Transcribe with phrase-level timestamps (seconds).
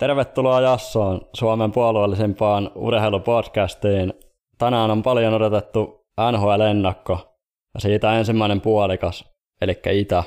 [0.00, 4.12] Tervetuloa Jassoon, Suomen puolueellisimpaan urheilupodcastiin.
[4.58, 7.36] Tänään on paljon odotettu NHL-ennakko
[7.74, 9.30] ja siitä ensimmäinen puolikas,
[9.60, 10.24] eli Itä.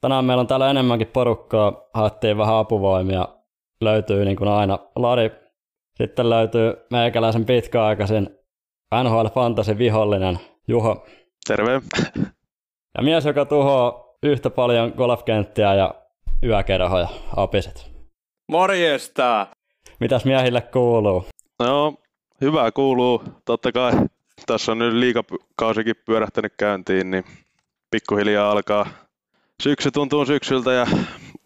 [0.00, 3.28] Tänään meillä on täällä enemmänkin porukkaa, haettiin vähän apuvoimia.
[3.80, 5.30] Löytyy niin kuin aina Lari,
[5.96, 8.30] sitten löytyy meikäläisen pitkäaikaisin
[9.04, 11.06] NHL Fantasy vihollinen Juho.
[11.46, 11.80] Terve.
[12.98, 15.94] Ja mies, joka tuhoaa yhtä paljon golfkenttiä ja
[16.42, 17.93] yökerhoja, apiset.
[18.48, 19.46] Morjesta!
[20.00, 21.26] Mitäs miehille kuuluu?
[21.58, 21.94] No,
[22.40, 23.22] hyvää kuuluu.
[23.44, 23.92] Totta kai
[24.46, 27.24] tässä on nyt liikakausikin pyörähtänyt käyntiin, niin
[27.90, 28.86] pikkuhiljaa alkaa.
[29.62, 30.86] Syksy tuntuu syksyltä ja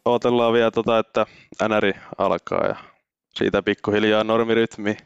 [0.05, 1.27] odotellaan vielä tota, että
[1.69, 2.77] NRI alkaa ja
[3.35, 4.97] siitä pikkuhiljaa normirytmi.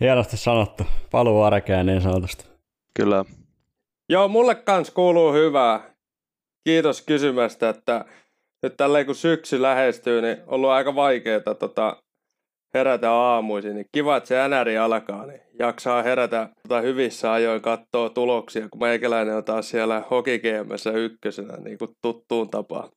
[0.00, 0.84] Hienosti sanottu.
[1.10, 2.44] Paluu arkeen niin sanotusti.
[2.94, 3.24] Kyllä.
[4.08, 5.80] Joo, mulle kans kuuluu hyvää.
[6.64, 8.04] Kiitos kysymästä, että
[8.62, 11.96] nyt tälleen kun syksy lähestyy, niin on ollut aika vaikeaa tota,
[12.74, 13.74] herätä aamuisin.
[13.74, 18.80] Niin kiva, että se NRI alkaa, niin jaksaa herätä tota, hyvissä ajoin katsoa tuloksia, kun
[18.80, 22.88] meikäläinen on taas siellä hokikeemessä ykkösenä, niin kuin tuttuun tapaan.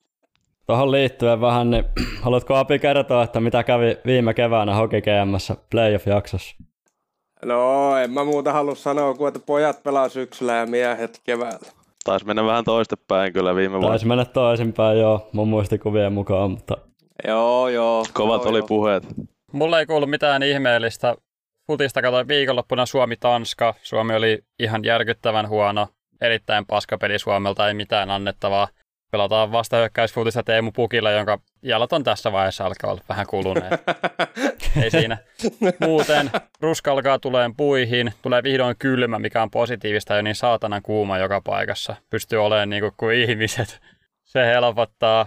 [0.68, 1.84] Tuohon liittyen vähän, niin
[2.24, 6.56] haluatko Api kertoa, että mitä kävi viime keväänä hokikeemessä playoff-jaksossa?
[7.46, 11.83] No, en mä muuta halua sanoa, kuin että pojat pelaa syksyllä ja miehet keväällä.
[12.04, 13.90] Taisi mennä vähän toistepäin kyllä viime vuonna.
[13.90, 16.78] Taisi mennä toisinpäin joo, mun muistikuvien mukaan, mutta...
[17.28, 18.06] Joo, joo.
[18.14, 18.68] Kovat joo, oli joo.
[18.68, 19.04] puheet.
[19.52, 21.16] Mulla ei kuulu mitään ihmeellistä.
[21.68, 23.74] Futista katsoin viikonloppuna Suomi-Tanska.
[23.82, 25.88] Suomi oli ihan järkyttävän huono.
[26.22, 28.68] Erittäin paskapeli Suomelta, ei mitään annettavaa.
[29.12, 33.74] Pelataan vastahyökkäysfutista Teemu Pukilla, jonka jalat on tässä vaiheessa alkaa olla vähän kuluneet.
[34.82, 35.18] ei siinä.
[35.80, 38.14] Muuten ruska alkaa tuleen puihin.
[38.22, 41.96] Tulee vihdoin kylmä, mikä on positiivista ja niin saatanan kuuma joka paikassa.
[42.10, 43.80] Pystyy olemaan niin kuin, kuin ihmiset.
[44.24, 45.26] Se helpottaa.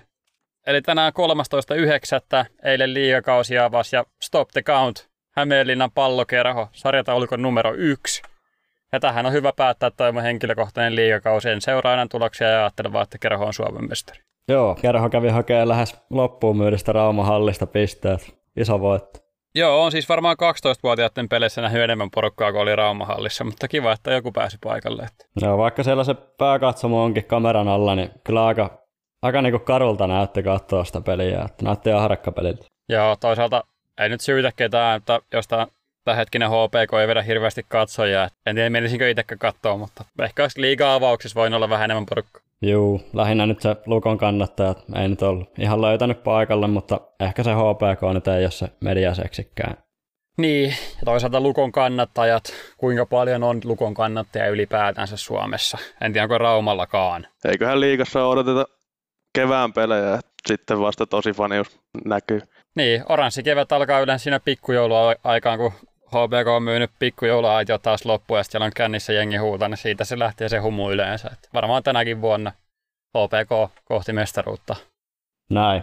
[0.67, 1.13] Eli tänään
[2.41, 2.47] 13.9.
[2.63, 8.23] eilen liigakausi avasi ja Stop the Count, Hämeenlinnan pallokerho, sarjataulukon numero yksi.
[8.93, 11.49] Ja tähän on hyvä päättää toi mun henkilökohtainen liigakausi.
[11.49, 14.21] En seuraa enää tuloksia ja ajattelen vaan, että kerho on Suomen mestari.
[14.49, 18.35] Joo, kerho kävi hakemaan lähes loppuun myydistä Rauman hallista pisteet.
[18.57, 19.26] Iso voitto.
[19.57, 24.13] Joo, on siis varmaan 12-vuotiaiden peleissä nähnyt enemmän porukkaa kuin oli Raumahallissa, mutta kiva, että
[24.13, 25.07] joku pääsi paikalle.
[25.43, 28.83] Joo, vaikka siellä se pääkatsomo onkin kameran alla, niin kyllä aika,
[29.23, 32.67] aika niinku karulta näytti katsoa sitä peliä, että näytti ihan harakkapeliltä.
[32.89, 33.65] Joo, toisaalta
[34.01, 35.69] ei nyt syytä ketään, että jostain
[36.17, 38.29] hetkinen HPK ei vedä hirveästi katsojia.
[38.47, 42.46] En tiedä, menisinkö itsekään katsoa, mutta ehkä olisi liiga-avauksissa voin olla vähän enemmän porukkaa.
[42.63, 47.51] Juu, lähinnä nyt se Lukon kannattajat ei nyt ollut ihan löytänyt paikalle, mutta ehkä se
[47.53, 49.77] HPK nyt ei ole se mediaseksikään.
[50.39, 52.45] Niin, ja toisaalta Lukon kannattajat,
[52.77, 55.79] kuinka paljon on Lukon kannattajia ylipäätänsä Suomessa.
[56.01, 57.27] En tiedä, onko Raumallakaan.
[57.45, 58.65] Eiköhän liigassa odoteta
[59.35, 62.41] kevään pelejä, että sitten vasta tosi fanius näkyy.
[62.77, 65.73] Niin, oranssi kevät alkaa yleensä siinä pikkujouluaikaan, kun
[66.17, 70.19] HBK on myynyt pikkujouluaitio taas loppuun, ja siellä on kännissä jengi huutaa, niin siitä se
[70.19, 71.31] lähtee se humu yleensä.
[71.33, 72.53] Et varmaan tänäkin vuonna
[73.19, 74.77] HPK kohti mestaruutta.
[75.51, 75.83] Näin.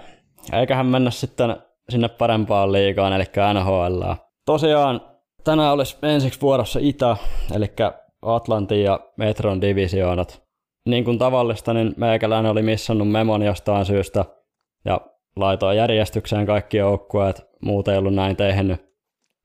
[0.53, 1.57] Eiköhän mennä sitten
[1.89, 3.23] sinne parempaan liigaan, eli
[3.53, 4.03] NHL.
[4.45, 5.01] Tosiaan
[5.44, 7.17] tänään olisi ensiksi vuorossa Itä,
[7.55, 7.73] eli
[8.21, 10.44] Atlantin ja Metron divisioonat.
[10.85, 14.25] Niin kuin tavallista, niin meikäläinen oli missannut memon jostain syystä,
[14.85, 15.01] ja
[15.35, 18.94] laitoin järjestykseen kaikki joukkueet, muut ei ollut näin tehnyt.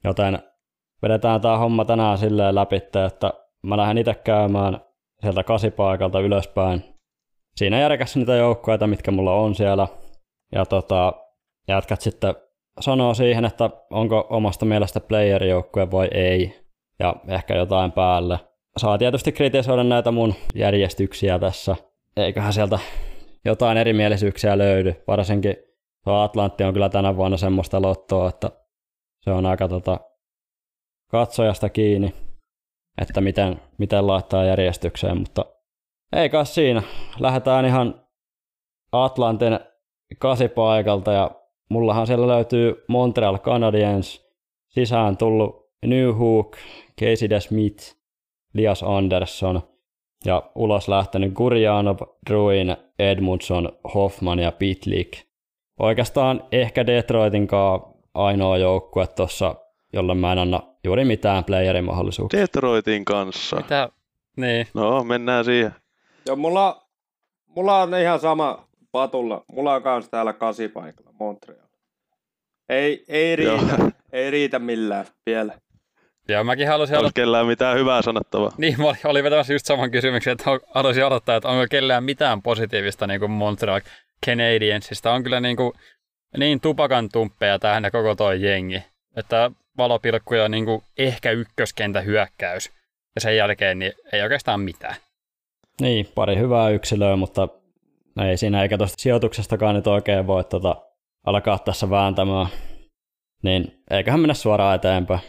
[0.05, 0.39] Joten
[1.03, 3.33] vedetään tämä homma tänään silleen läpi, että
[3.63, 4.81] mä lähden itse käymään
[5.21, 6.85] sieltä kasipaikalta ylöspäin.
[7.57, 9.89] Siinä järkässä niitä joukkueita, mitkä mulla on siellä.
[10.53, 11.13] Ja tota,
[11.69, 12.35] jätkät sitten
[12.81, 16.61] sanoo siihen, että onko omasta mielestä playerijoukkue vai ei.
[16.99, 18.39] Ja ehkä jotain päälle.
[18.77, 21.77] Saa tietysti kritisoida näitä mun järjestyksiä tässä.
[22.17, 22.79] Eiköhän sieltä
[23.45, 24.95] jotain erimielisyyksiä löydy.
[25.07, 25.57] Varsinkin
[26.05, 28.51] tuo Atlantti on kyllä tänä vuonna semmoista lottoa, että
[29.21, 30.01] se on aika tota,
[31.09, 32.15] katsojasta kiinni,
[33.01, 35.45] että miten, miten laittaa järjestykseen, mutta
[36.13, 36.83] ei kai siinä.
[37.19, 38.03] Lähdetään ihan
[38.93, 39.61] Atlantin
[40.19, 41.31] kasipaikalta ja
[41.71, 44.29] mullahan siellä löytyy Montreal Canadiens,
[44.69, 46.57] sisään tullut New Hook,
[47.01, 47.97] Casey DeSmith,
[48.55, 49.63] Lias Anderson
[50.25, 51.97] ja ulos lähtenyt Gurjanov,
[52.31, 55.19] Druin, Edmundson, Hoffman ja Pitlik.
[55.79, 59.55] Oikeastaan ehkä Detroitin kanssa ainoa joukkue tuossa,
[59.93, 62.41] jolle mä en anna juuri mitään playerin mahdollisuuksia.
[62.41, 63.57] Detroitin kanssa.
[63.57, 63.89] Mitä?
[64.37, 64.67] Niin.
[64.75, 65.73] No, mennään siihen.
[66.27, 66.83] Joo, mulla,
[67.47, 69.45] mulla on ihan sama patulla.
[69.53, 71.69] Mulla on kans täällä kasipaikalla Montreal.
[72.69, 73.53] Ei, ei riitä.
[73.53, 73.91] Joo.
[74.13, 75.59] ei riitä millään vielä.
[76.29, 77.23] Joo, mäkin halusin Onko odottaa.
[77.23, 78.53] kellään mitään hyvää sanottavaa?
[78.59, 80.45] Niin, mä olin, olin vetämässä just saman kysymyksen, että
[80.75, 83.81] haluaisin odottaa, että onko kellään mitään positiivista niin kuin Montreal
[84.27, 85.13] Canadiensista.
[85.13, 85.73] On kyllä niin kuin,
[86.37, 88.83] niin tupakan tumppeja tähän koko toi jengi,
[89.17, 92.71] että valopilkkuja niin kuin ehkä ykköskentä hyökkäys.
[93.15, 94.95] Ja sen jälkeen niin ei oikeastaan mitään.
[95.81, 97.49] Niin, pari hyvää yksilöä, mutta
[98.29, 100.77] ei siinä eikä tuosta sijoituksestakaan nyt oikein voi tota,
[101.27, 102.47] alkaa tässä vääntämään.
[103.43, 105.21] Niin eiköhän mennä suoraan eteenpäin.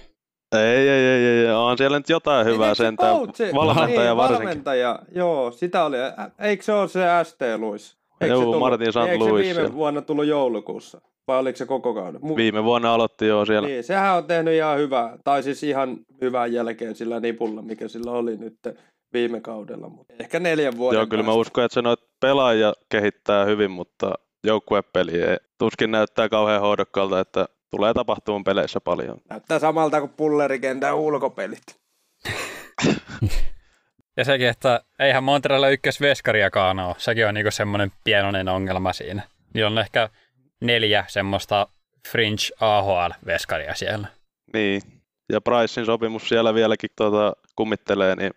[0.55, 3.15] Ei, ei, ei, ei, on siellä nyt jotain hyvää Niin, se sentään.
[3.15, 4.45] coachi- Valmentaja niin, varsinkin.
[4.47, 5.97] Valmentaja, joo, sitä oli.
[6.39, 7.97] Eikö se ole se ST Luis?
[8.21, 8.97] Eikö Joo, se tullut- Martin St.
[8.97, 9.73] Eikö se viime siellä.
[9.73, 11.01] vuonna tullut joulukuussa?
[11.29, 12.21] Vai oliko se koko kauden?
[12.21, 13.67] Mu- Viime vuonna aloitti jo siellä.
[13.67, 18.11] Niin, sehän on tehnyt ihan hyvää, tai siis ihan hyvän jälkeen sillä nipulla, mikä sillä
[18.11, 18.57] oli nyt
[19.13, 19.89] viime kaudella.
[19.89, 21.39] Mutta ehkä neljän vuoden Joo, kyllä mä päästä.
[21.39, 25.37] uskon, että se noita pelaajia kehittää hyvin, mutta joukkuepeli ei.
[25.57, 29.17] Tuskin näyttää kauhean hoidokkaalta, että tulee tapahtumaan peleissä paljon.
[29.29, 31.61] Näyttää samalta kuin pullerikentän ulkopelit.
[34.17, 36.95] Ja sekin, että eihän Montrealilla ykkösveskariakaan ole.
[36.97, 39.21] Sekin on niinku semmoinen pienoinen ongelma siinä.
[39.53, 40.09] Niillä on ehkä
[40.61, 41.67] neljä semmoista
[42.11, 44.07] fringe AHL-veskaria siellä.
[44.53, 44.81] Niin,
[45.31, 48.31] ja Pricein sopimus siellä vieläkin tuota, kummittelee, niin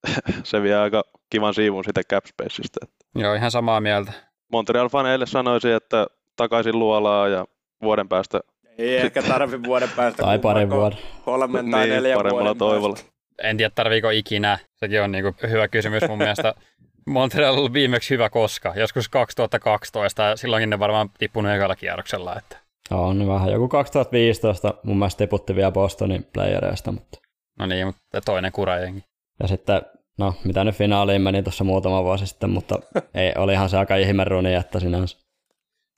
[0.44, 2.86] se vie aika kivan siivun sitä cap spaceista.
[3.14, 4.12] Joo, ihan samaa mieltä.
[4.52, 6.06] Montreal-faneille sanoisin, että
[6.36, 7.46] takaisin luolaa ja
[7.82, 8.40] vuoden päästä
[8.78, 10.22] Ei ehkä tarvi vuoden päästä.
[10.22, 11.22] Tai parin kummankaan vuoden.
[11.24, 12.94] Kolmen tai niin, neljän vuoden toivolla.
[12.94, 13.12] päästä.
[13.42, 14.58] En tiedä, tarviiko ikinä.
[14.76, 16.54] Sekin on niinku hyvä kysymys mun mielestä.
[17.06, 18.72] Montreal on viimeksi hyvä koska.
[18.76, 22.36] Joskus 2012 ja silloinkin ne varmaan tippunut ekalla kierroksella.
[22.38, 22.56] Että.
[22.90, 23.52] On vähän.
[23.52, 27.18] Joku 2015 mun mielestä tiputti vielä Bostonin playereista, mutta
[27.58, 29.04] No niin, mutta toinen kurajengi.
[29.40, 29.82] Ja sitten,
[30.18, 32.78] no mitä nyt finaaliin meni tuossa muutama vuosi sitten, mutta
[33.14, 35.18] ei, olihan se aika ihme runi, että sinänsä.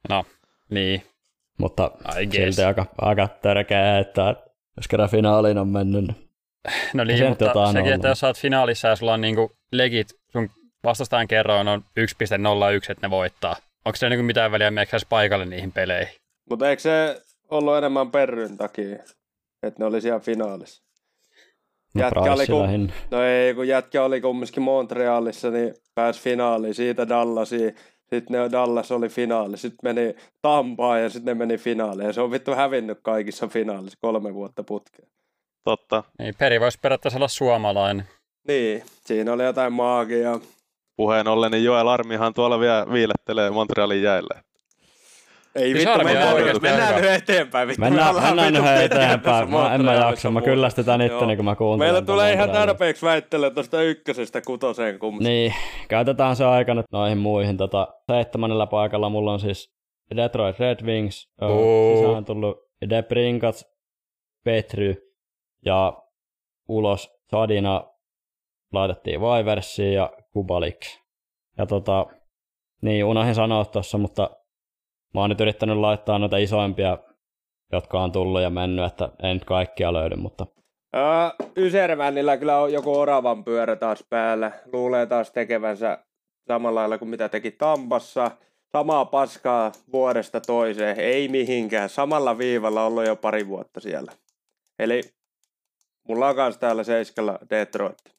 [0.09, 0.25] No,
[0.71, 1.03] niin.
[1.59, 1.91] Mutta
[2.33, 4.35] silti aika, aika törkeä, että
[4.77, 6.05] jos kerran finaaliin on mennyt.
[6.07, 6.29] niin-
[6.95, 7.95] No niin, mutta sekin, ollut.
[7.95, 10.51] että jos sä oot finaalissa ja sulla on niinku legit, sun
[10.85, 13.57] vastustajan kerroin on 1.01, että ne voittaa.
[13.85, 16.15] Onko se niinku mitään väliä meneekö paikalle niihin peleihin?
[16.51, 18.97] Mutta eikö se ollut enemmän perryn takia,
[19.63, 20.83] että ne oli siellä finaalissa?
[21.95, 22.93] No, Jätkä oli Price ku- lähinnä.
[23.11, 27.75] No ei, kun jätkä oli kumminkin Montrealissa, niin pääsi finaaliin siitä Dallasiin.
[28.15, 29.59] Sitten ne Dallas oli finaali.
[29.59, 32.07] Sitten meni Tampaan ja sitten ne meni finaaliin.
[32.07, 35.09] Ja se on vittu hävinnyt kaikissa finaalissa kolme vuotta putkeen.
[35.65, 36.05] Totta.
[36.19, 38.05] Niin, Peri voisi periaatteessa olla suomalainen.
[38.49, 40.41] Niin, siinä oli jotain maagiaa.
[40.99, 44.43] Puheen ollen, niin Joel Armihan tuolla vielä viilettelee Montrealin jäillä.
[45.55, 47.69] Ei Siis vittu, mennään, nyt, oikeasti mennään nyt eteenpäin.
[47.69, 49.51] Vittu, me Mennään, mennään pitkään eteenpäin.
[49.51, 50.31] Mä, en mä jaksa.
[50.31, 51.93] Mä kyllästetään itteni, kun mä kuuntelen.
[51.93, 55.29] Meillä tulee ihan tarpeeksi väittelyä tuosta ykkösestä kutoseen kumminkin.
[55.29, 55.55] Niin,
[55.89, 57.57] käytetään se aika nyt noihin muihin.
[57.57, 59.73] Tota, seitsemännellä paikalla mulla on siis
[60.17, 61.97] Detroit Red Wings, Oo.
[61.97, 62.57] sisään on tullut
[62.91, 63.65] Debrinkat,
[64.45, 65.13] Petry
[65.65, 66.03] ja
[66.69, 67.85] ulos Sadina
[68.73, 70.81] laitettiin Viversiin ja Kubalik.
[71.59, 72.07] Ja tota,
[72.83, 74.31] niin unohdin sanoa tuossa, mutta
[75.15, 76.99] mä oon nyt yrittänyt laittaa noita isoimpia,
[77.73, 80.47] jotka on tullut ja mennyt, että ei nyt kaikkia löydy, mutta
[80.97, 84.53] Öö, kyllä on joku oravan pyörä taas päällä.
[84.73, 85.99] Luulee taas tekevänsä
[86.49, 88.31] samalla lailla kuin mitä teki Tampassa.
[88.73, 91.89] Samaa paskaa vuodesta toiseen, ei mihinkään.
[91.89, 94.13] Samalla viivalla ollut jo pari vuotta siellä.
[94.79, 95.01] Eli
[96.09, 98.18] mulla on kans täällä seiskalla Detroit.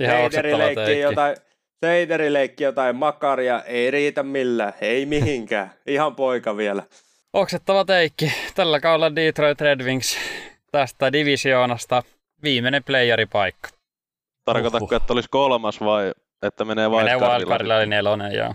[0.00, 1.00] Ihan Seideri oksettava leikki teikki.
[1.00, 1.36] jotain,
[1.84, 5.70] Seideri leikki jotain makaria, ei riitä millään, ei mihinkään.
[5.86, 6.82] Ihan poika vielä.
[7.32, 8.32] Oksettava teikki.
[8.54, 10.16] Tällä kaudella Detroit Red Wings
[10.72, 12.02] tästä divisioonasta
[12.42, 13.68] viimeinen playeripaikka.
[14.44, 14.96] Tarkoitatko, Uhuh.
[14.96, 17.32] että olisi kolmas vai että menee Menee wildcardilla?
[17.38, 18.54] wildcardilla oli nelonen, joo.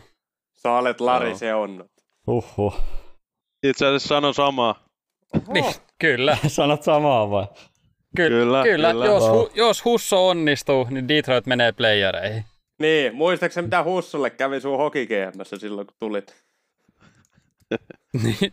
[0.57, 1.85] Sä olet Lari, se on.
[2.27, 2.77] uhuh.
[3.63, 4.75] Itse asiassa sanon samaa.
[5.47, 5.65] Niin,
[5.99, 6.37] kyllä.
[6.47, 7.45] Sanot samaa vai?
[8.17, 8.91] Ky- Kyllä, kyllä.
[8.91, 9.05] kyllä.
[9.05, 12.43] Jos, hu- jos Husso onnistuu, niin Detroit menee playereihin.
[12.79, 16.35] Niin, muistaakseni mitä Hussulle kävi sun hoki GM:ssä silloin kun tulit?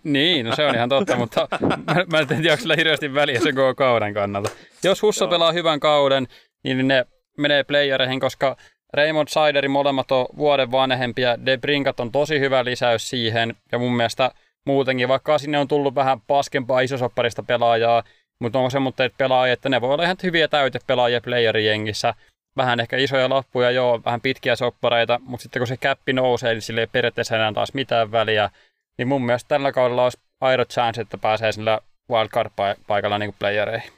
[0.04, 3.40] niin, no se on ihan totta, mutta mä, mä en tiedä, onko sillä hirveästi väliä
[3.40, 4.50] sen koko kauden kannalta.
[4.84, 5.30] Jos Husso Joo.
[5.30, 6.26] pelaa hyvän kauden,
[6.64, 7.06] niin ne
[7.38, 8.56] menee playereihin, koska
[8.92, 11.46] Raymond Siderin molemmat on vuoden vanhempia.
[11.46, 14.30] De Brinkat on tosi hyvä lisäys siihen, ja mun mielestä
[14.66, 18.02] muutenkin, vaikka sinne on tullut vähän paskempaa isosopparista pelaajaa,
[18.40, 22.14] mutta onko semmoitteet pelaajia, että ne voi olla ihan hyviä täytepelaajia playerijengissä.
[22.56, 26.62] Vähän ehkä isoja lappuja, joo, vähän pitkiä soppareita, mutta sitten kun se käppi nousee, niin
[26.62, 28.50] sille ei periaatteessa enää taas mitään väliä.
[28.98, 31.80] Niin mun mielestä tällä kaudella olisi aidot chance, että pääsee sillä
[32.12, 33.92] wildcard-paikalla niin playereihin.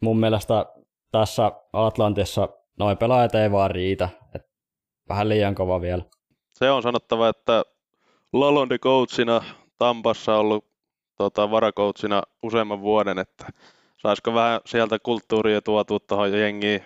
[0.00, 0.66] mun mielestä
[1.12, 2.48] tässä Atlantissa
[2.78, 4.08] noin pelaajat ei vaan riitä.
[4.34, 4.42] Et
[5.08, 6.02] vähän liian kova vielä.
[6.54, 7.64] Se on sanottava, että
[8.32, 9.44] Lalondi coachina
[9.78, 10.64] Tampassa ollut
[11.22, 13.46] tota, varakoutsina useamman vuoden, että
[13.96, 16.84] saisiko vähän sieltä kulttuuria tuotua tuohon jengiin,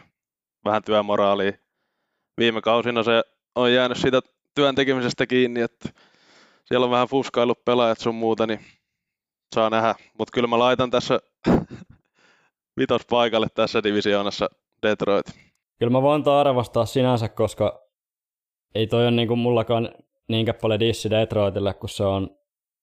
[0.64, 1.52] vähän työmoraalia.
[2.38, 3.22] Viime kausina se
[3.54, 4.20] on jäänyt siitä
[4.54, 5.88] työn tekemisestä kiinni, että
[6.64, 8.60] siellä on vähän fuskaillut pelaajat sun muuta, niin
[9.54, 9.94] saa nähdä.
[10.18, 11.20] Mutta kyllä mä laitan tässä
[12.80, 14.50] vitos paikalle tässä divisioonassa
[14.82, 15.26] Detroit.
[15.78, 17.82] Kyllä mä voin arvostaa sinänsä, koska
[18.74, 19.88] ei toi ole niinku mullakaan
[20.28, 22.30] niinkään paljon dissi Detroitille, kun se on,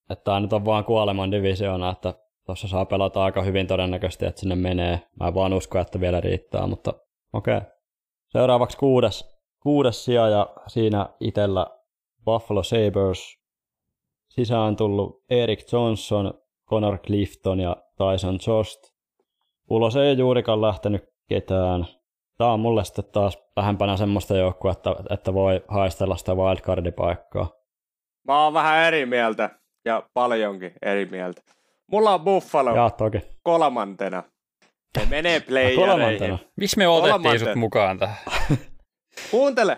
[0.09, 2.13] että tämä nyt on vaan kuoleman divisioona, että
[2.45, 4.99] tuossa saa pelata aika hyvin todennäköisesti, että sinne menee.
[5.19, 6.93] Mä vaan uskon, että vielä riittää, mutta
[7.33, 7.57] okei.
[7.57, 7.69] Okay.
[8.29, 11.67] Seuraavaksi kuudes, kuudes sija ja siinä itellä
[12.25, 13.39] Buffalo Sabres.
[14.29, 16.33] Sisään tullut Eric Johnson,
[16.69, 18.79] Connor Clifton ja Tyson Jost.
[19.69, 21.85] Ulos ei juurikaan lähtenyt ketään.
[22.37, 27.49] Tämä on mulle sitten taas lähempänä semmoista joukkoa, että, että voi haistella sitä wildcardipaikkaa.
[28.27, 31.41] Mä oon vähän eri mieltä ja paljonkin eri mieltä.
[31.91, 33.17] Mulla on Buffalo Jaa, toki.
[33.43, 34.23] kolmantena.
[34.97, 35.85] Ne menee playereihin.
[35.85, 36.37] Kolmantena.
[36.57, 38.17] Miksi me otettiin sut mukaan tähän?
[39.31, 39.77] Kuuntele.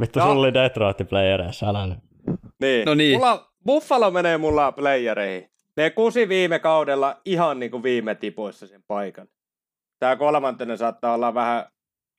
[0.00, 0.24] Vittu, No.
[0.26, 1.98] sulla oli Detroit playereissa, älä nyt.
[2.60, 2.84] Niin.
[2.86, 3.18] No niin.
[3.18, 5.50] Mulla, Buffalo menee mulla playereihin.
[5.76, 9.28] Ne kusi viime kaudella ihan niin kuin viime tipoissa sen paikan.
[9.98, 11.64] Tää kolmantena saattaa olla vähän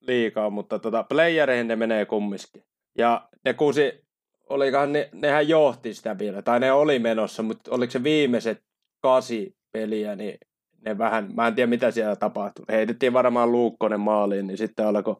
[0.01, 2.63] liikaa, mutta tota, playereihin ne menee kumminkin.
[2.97, 4.05] Ja ne kusi,
[4.49, 8.63] olikohan ne, nehän johti sitä vielä, tai ne oli menossa, mutta oliko se viimeiset
[9.01, 10.37] kasi peliä, niin
[10.85, 12.65] ne vähän, mä en tiedä mitä siellä tapahtui.
[12.69, 15.15] Heitettiin varmaan Luukkonen maaliin, niin sitten alkoi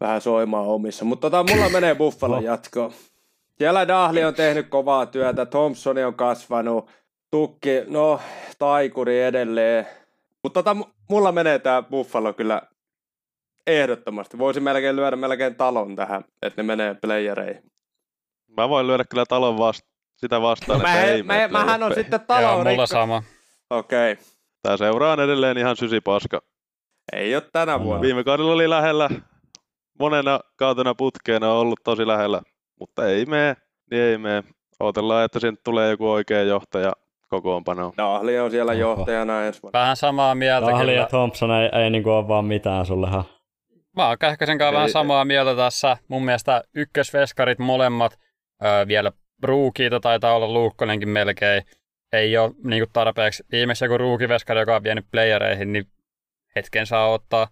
[0.00, 1.04] vähän soimaan omissa.
[1.04, 2.40] Mutta tota, mulla menee Buffalo No.
[2.42, 2.92] jatkoon.
[3.58, 6.90] Siellä Dahli on tehnyt kovaa työtä, Thompsoni on kasvanut,
[7.30, 8.20] Tukki, no
[8.58, 9.86] taikuri edelleen.
[10.42, 12.62] Mutta tota, mu- mulla menee tää Buffalo kyllä
[13.66, 14.38] ehdottomasti.
[14.38, 17.62] Voisi melkein lyödä melkein talon tähän, että ne menee playereihin.
[18.56, 21.94] Mä voin lyödä kyllä talon vast- sitä vastaan, No, mä, ei mä, mene mähän on
[21.94, 22.86] sitten Joo, talon mulla rikko.
[22.86, 23.22] sama.
[23.70, 24.24] Okei, okay.
[24.62, 26.40] Tää seuraa edelleen ihan sysipaska.
[27.12, 27.84] ei ole tänä No.
[27.84, 28.02] vuonna.
[28.02, 29.08] Viime kaudella oli lähellä,
[29.98, 32.42] monena kautena putkeena on ollut tosi lähellä,
[32.80, 33.56] mutta ei mene,
[33.90, 34.44] niin ei mene.
[34.80, 36.92] Odotellaan, että sinne tulee joku oikea johtaja
[37.28, 37.92] kokoonpanoon.
[37.96, 38.80] Dahli on siellä Oho.
[38.80, 39.78] johtajana ensi vuonna.
[39.80, 40.92] Vähän samaa mieltä Dahli kyllä.
[41.00, 43.24] ja Thompson ei, ei niinku ole vaan mitään sullehan.
[43.96, 45.96] Mä oon Kähkösen kanssa Ei- vähän samaa mieltä tässä.
[46.08, 48.18] Mun mielestä ykkösveskarit molemmat,
[48.64, 49.12] öö, vielä
[49.42, 51.62] ruukiita taitaa olla Luukkonenkin melkein.
[52.12, 53.44] Ei ole niin tarpeeksi.
[53.52, 55.86] Viimeksi joku ruukiveskari, joka on vienyt playereihin, niin
[56.56, 57.48] hetken saa ottaa.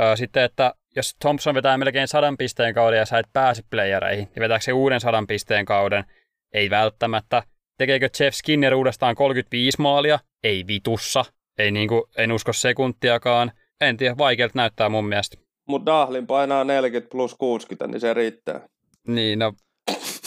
[0.00, 4.24] Öö, sitten, että jos Thompson vetää melkein sadan pisteen kauden ja sä et pääse playereihin,
[4.24, 6.04] niin vetääkö se uuden sadan pisteen kauden?
[6.52, 7.42] Ei välttämättä.
[7.78, 10.18] Tekeekö Jeff Skinner uudestaan 35 maalia?
[10.42, 11.24] Ei vitussa.
[11.58, 13.52] Ei niinku, en usko sekuntiakaan.
[13.80, 15.36] En tiedä, vaikealta näyttää mun mielestä.
[15.68, 18.68] Mutta Dahlin painaa 40 plus 60, niin se riittää.
[19.06, 19.52] Niin, no,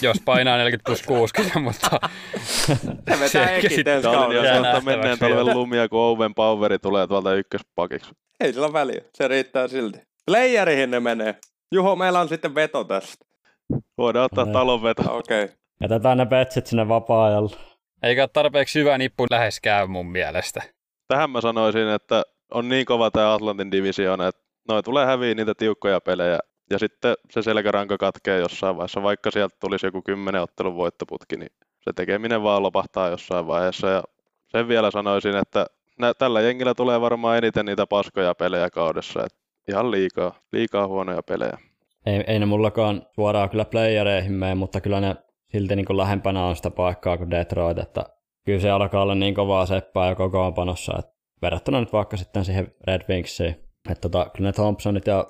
[0.01, 1.89] jos painaa 40 plus 60, mutta
[2.69, 2.79] Se
[3.19, 4.45] vetää sitten ensi kaudella.
[4.45, 8.11] Jää saattaa nähtäväksi menneen talven lumia, kun Owen Poweri tulee tuolta ykköspakiksi.
[8.39, 9.99] Ei sillä ole väliä, se riittää silti.
[10.25, 11.35] Playerihin ne menee.
[11.71, 13.25] Juho, meillä on sitten veto tästä.
[13.97, 14.53] Voidaan ottaa niin.
[14.53, 15.17] talon veto.
[15.17, 15.43] Okei.
[15.43, 15.55] Okay.
[15.81, 17.55] Jätetään ne betsit sinne vapaa-ajalla.
[18.03, 20.61] eikä ole tarpeeksi hyvä nippu läheskään mun mielestä.
[21.07, 25.53] Tähän mä sanoisin, että on niin kova tämä Atlantin divisioona, että noi tulee häviä niitä
[25.57, 26.39] tiukkoja pelejä.
[26.69, 31.51] Ja sitten se selkäranka katkee jossain vaiheessa, vaikka sieltä tulisi joku kymmenen ottelun voittoputki, niin
[31.81, 33.87] se tekeminen vaan lopahtaa jossain vaiheessa.
[33.87, 34.03] Ja
[34.47, 35.65] sen vielä sanoisin, että
[35.99, 39.23] nä- tällä jengillä tulee varmaan eniten niitä paskoja pelejä kaudessa.
[39.23, 39.33] Et
[39.67, 41.57] ihan liikaa, liikaa huonoja pelejä.
[42.05, 45.15] Ei, ei ne mullakaan suoraan kyllä playereihin mene, mutta kyllä ne
[45.51, 48.03] silti niin kuin lähempänä on sitä paikkaa kuin Detroit, että
[48.45, 52.75] kyllä se alkaa olla niin kovaa seppää jo kokoonpanossa, että verrattuna nyt vaikka sitten siihen
[52.87, 53.55] Red Wingsiin,
[53.89, 55.27] että tota, kyllä ne Thompsonit ja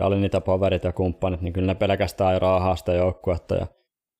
[0.00, 3.66] Ja Poverit ja kumppanit, niin kyllä ne pelkästään raahaa sitä joukkuetta ja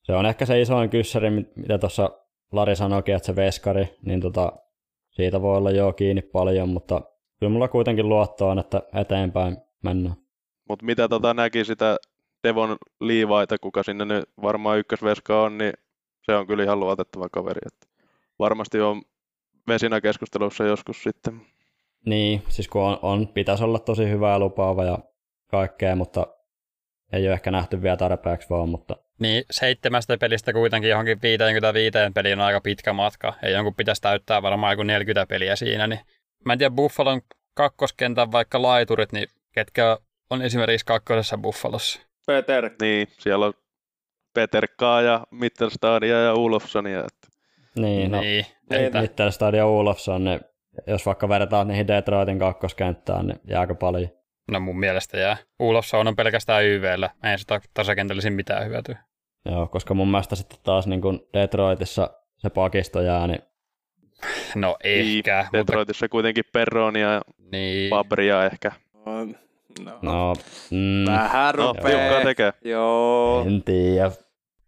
[0.02, 2.10] se on ehkä se isoin kyssäri, mit- mitä tuossa
[2.52, 4.52] Lari sanoikin, että se veskari, niin tota,
[5.10, 7.02] siitä voi olla jo kiinni paljon, mutta
[7.40, 10.16] kyllä mulla kuitenkin luotto on, että eteenpäin mennään.
[10.68, 11.96] Mutta mitä tota näki sitä
[12.42, 15.72] Devon Liivaita, kuka sinne nyt varmaan ykkösveska on, niin
[16.22, 17.60] se on kyllä ihan luotettava kaveri.
[17.66, 17.86] Että
[18.38, 19.02] varmasti on
[19.68, 21.40] vesinä keskustelussa joskus sitten.
[22.06, 24.98] Niin, siis kun on, on pitäisi olla tosi hyvä ja lupaava ja
[25.46, 26.26] kaikkea, mutta
[27.12, 32.40] ei ole ehkä nähty vielä tarpeeksi vaan, mutta Niin seitsemästä pelistä kuitenkin johonkin 55 peliin
[32.40, 33.34] on aika pitkä matka.
[33.42, 35.86] Ei jonkun pitäisi täyttää varmaan joku 40 peliä siinä.
[35.86, 36.00] Niin.
[36.44, 37.20] Mä en tiedä Buffalon
[37.54, 39.98] kakkoskentän vaikka laiturit, niin ketkä
[40.30, 42.00] on esimerkiksi kakkosessa Buffalossa.
[42.26, 43.54] Peter, Niin, siellä on
[44.34, 46.98] Peterkaa ja Mittelstadia ja Ulofsonia.
[46.98, 47.28] Että
[47.76, 50.40] niin, no, niin, niin, että, Mittelstad ja Olofsson, ne,
[50.86, 54.08] jos vaikka verrataan niihin Detroitin kakkoskenttään, niin jääkö paljon?
[54.50, 55.36] No mun mielestä jää.
[55.58, 57.10] Ulofsson on pelkästään YVllä.
[57.24, 58.98] Ei sitä tasakentällisin mitään hyötyä.
[59.50, 63.42] Joo, koska mun mielestä sitten taas niin kuin Detroitissa se pakisto jää, niin
[64.54, 67.22] No ehkä, mutta Detroitissa kuitenkin Perronia ja
[67.52, 67.90] niin.
[67.90, 68.72] Fabria ehkä.
[69.06, 69.36] on-
[69.84, 70.34] no, no,
[70.70, 72.52] mm, vähän No, tiukkaa tekee.
[72.64, 73.44] Joo.
[73.46, 74.10] en tiedä.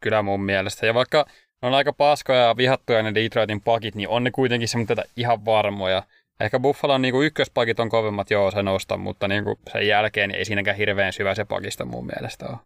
[0.00, 0.86] kyllä mun mielestä.
[0.86, 1.26] Ja vaikka
[1.62, 5.44] ne on aika paskoja ja vihattuja ne Detroitin pakit, niin on ne kuitenkin semmoisia ihan
[5.44, 6.02] varmoja.
[6.40, 10.38] Ehkä Buffalon niin ykköspakit on kovemmat, joo se nostaa, mutta niin kuin sen jälkeen niin
[10.38, 12.56] ei siinäkään hirveän syvä se pakista mun mielestä ole.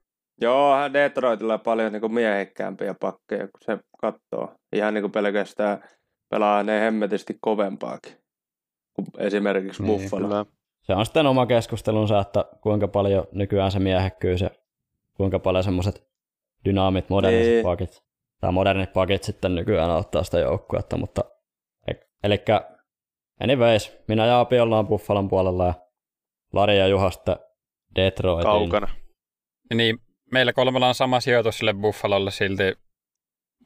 [0.40, 4.54] Joo, Detroitilla on paljon niin miehekkäämpiä pakkeja, kun se katsoo.
[4.76, 5.84] Ihan niin kuin pelkästään
[6.30, 8.12] pelaa ne hemmetisti kovempaakin
[8.94, 10.28] kuin esimerkiksi Niin, Buffalo.
[10.28, 10.44] kyllä.
[10.82, 14.50] Se on sitten oma keskustelunsa, että kuinka paljon nykyään se miehekkyys ja
[15.16, 16.06] kuinka paljon semmoiset
[16.64, 17.62] dynaamit, modernit Niin.
[17.64, 18.02] pakit,
[18.40, 21.24] tai modernit pakit sitten nykyään auttaa sitä joukkuetta, mutta
[22.24, 22.38] eli
[23.42, 25.74] anyways, minä ja Api ollaan Buffalon puolella ja
[26.52, 27.36] Lari ja Juha sitten
[27.94, 28.50] Detroitin.
[28.50, 28.88] Kaukana.
[29.74, 29.98] Niin,
[30.32, 32.74] meillä kolmella on sama sijoitus sille Buffalolle silti,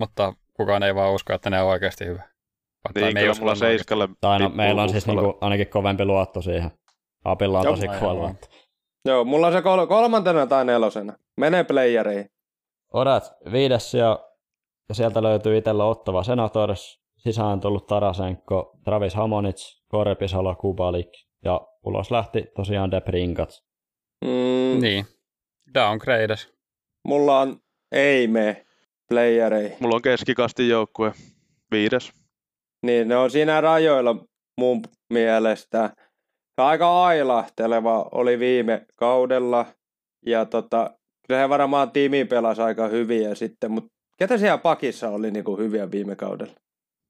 [0.01, 2.23] mutta kukaan ei vaan usko, että ne on oikeasti hyvä.
[2.93, 6.43] Tai Niin, me kyllä mulla seiskalle Tai no, meillä on siis niinku ainakin kovempi luotto
[6.43, 6.71] siihen.
[7.25, 7.75] Apilla on Joo.
[7.75, 8.37] tosi kuollut.
[9.05, 11.13] Joo, mulla on se kol- kolmantena tai nelosena.
[11.37, 12.27] Menee playeriin.
[12.93, 14.19] Odat viides ja,
[14.89, 21.11] ja sieltä löytyy itsellä Ottava Senators, sisään tullut Tarasenko, Travis Hamonits, Korpisalo, Kubalik
[21.45, 23.51] ja ulos lähti tosiaan Debrinkat.
[24.25, 25.05] Mm, Niin,
[25.75, 26.55] downgrades.
[27.09, 27.61] Mulla on
[27.93, 28.65] ei me
[29.09, 29.77] playereihin.
[29.81, 31.13] Mulla on keskikastin joukkue.
[31.71, 32.13] Viides.
[32.87, 34.17] Niin, ne on siinä rajoilla
[34.61, 35.91] mun mielestä.
[36.57, 39.67] Aika ailahteleva oli viime kaudella.
[40.27, 40.91] Ja tota,
[41.27, 45.91] kyllä he varmaan tiimi pelasi aika hyviä sitten, mutta ketä siellä pakissa oli niinku hyviä
[45.91, 46.55] viime kaudella?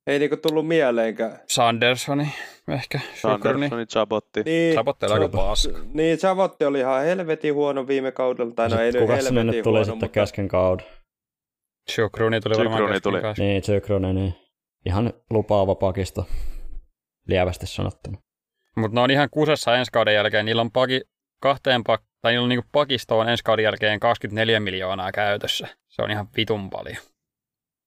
[0.07, 1.41] Ei niinku tullut mieleenkään.
[1.49, 2.29] Sandersoni
[2.69, 3.01] ehkä.
[3.15, 4.43] Sandersoni, Chabotti.
[4.43, 5.79] Niin, Sabotte oli aika paska.
[5.93, 8.55] Niin, Savotti oli ihan helvetin huono viime kaudella.
[8.55, 10.21] Tai no ei nyt helvetin nyt tuli huono, sitten mutta...
[10.21, 10.87] kesken kauden?
[11.91, 13.23] Shukroni tuli varmaan Shukroni kesken tuli.
[13.23, 13.43] kanssa.
[13.43, 14.35] Niin, Zykroni, niin
[14.87, 16.27] ihan lupaava pakisto,
[17.29, 18.19] lievästi sanottuna.
[18.77, 20.47] Mutta ne on ihan kusessa ensi kauden jälkeen.
[20.47, 21.01] Niillä on paki,
[21.41, 25.69] kahteen pak, tai niillä on niinku pakistoon ensi kauden jälkeen 24 miljoonaa käytössä.
[25.89, 26.97] Se on ihan vitun paljon.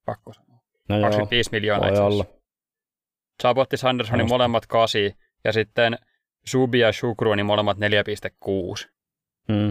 [0.06, 0.47] Pakko sanoa.
[0.90, 2.24] No joo, 25 miljoonaa voi itse olla.
[2.24, 2.42] asiassa.
[3.44, 4.34] Sabotti Sandersonin Musta.
[4.34, 5.02] molemmat 8
[5.44, 5.98] ja sitten
[6.46, 8.90] Subi ja Shukruni molemmat 4,6.
[9.48, 9.68] Mm.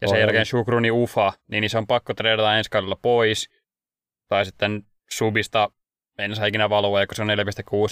[0.00, 0.18] Ja sen olla.
[0.18, 3.48] jälkeen Shukruni Ufa, niin, niin se on pakko treidata ensi kaudella pois.
[4.28, 5.70] Tai sitten Subista
[6.18, 7.34] en saa ikinä valua, ja kun se on 4,6,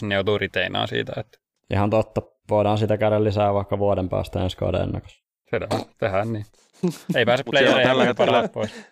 [0.01, 1.13] niin ne joutuu riteinaan siitä.
[1.17, 1.39] Että
[1.71, 5.25] Ihan totta, voidaan sitä käydä lisää vaikka vuoden päästä ensi kauden ennakossa.
[5.51, 5.59] se
[5.99, 6.47] tehdään niin.
[7.15, 8.87] Ei pääse playereihin, tällä hetkellä- pois.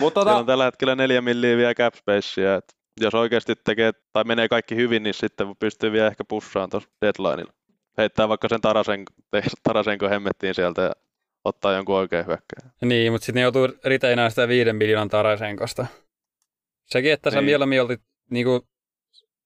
[0.00, 2.54] Mutta tota, on tällä hetkellä neljä milliä vielä cap spacea.
[2.54, 2.64] Et
[3.00, 7.52] jos oikeasti tekee tai menee kaikki hyvin, niin sitten pystyy vielä ehkä pussaan tuossa deadlineilla.
[7.98, 9.12] Heittää vaikka sen Tarasenko,
[9.62, 10.92] Tarasenko hemmettiin sieltä ja
[11.44, 12.72] ottaa jonkun oikein hyökkäjän.
[12.84, 15.86] Niin, mutta sitten ne joutuu riteinään sitä viiden miljoonan Tarasenkosta.
[16.84, 17.44] Sekin, että sä Niin.
[17.44, 18.68] mieluummin oltit niinku,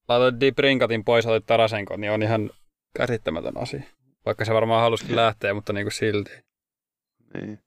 [0.08, 2.50] laitat Dibrinkatin pois, otit Tarasenkon, niin on ihan
[2.96, 3.82] käsittämätön asia.
[4.26, 6.30] Vaikka se varmaan halusikin lähteä, mutta niinku silti.
[7.34, 7.58] Niin.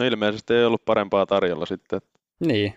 [0.00, 2.00] No ilmeisesti ei ollut parempaa tarjolla sitten.
[2.46, 2.74] Niin.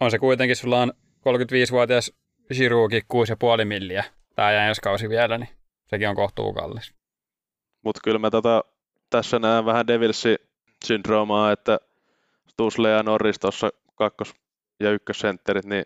[0.00, 2.12] On se kuitenkin, sulla on 35-vuotias
[2.52, 4.04] Shiruki 6,5 milliä.
[4.36, 5.48] Tää jää ensi kausi vielä, niin
[5.86, 6.94] sekin on kohtuu kallis.
[7.84, 8.64] Mutta kyllä mä tota,
[9.10, 10.36] tässä näen vähän Devilsi
[10.84, 11.78] syndroomaa, että
[12.56, 14.34] Tusle ja Norris tuossa kakkos-
[14.80, 15.84] ja ykkössentterit, niin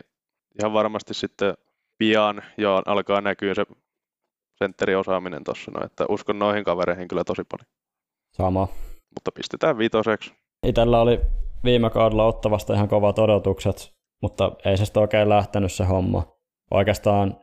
[0.59, 1.53] ihan varmasti sitten
[1.97, 3.65] pian jo alkaa näkyä se
[4.57, 7.67] sentteriosaaminen tuossa, no, että uskon noihin kavereihin kyllä tosi paljon.
[8.31, 8.67] Sama.
[9.15, 10.33] Mutta pistetään viitoseksi.
[10.67, 11.19] Itellä oli
[11.63, 16.23] viime kaudella ottavasta ihan kovat odotukset, mutta ei se sitten oikein lähtenyt se homma.
[16.71, 17.37] Oikeastaan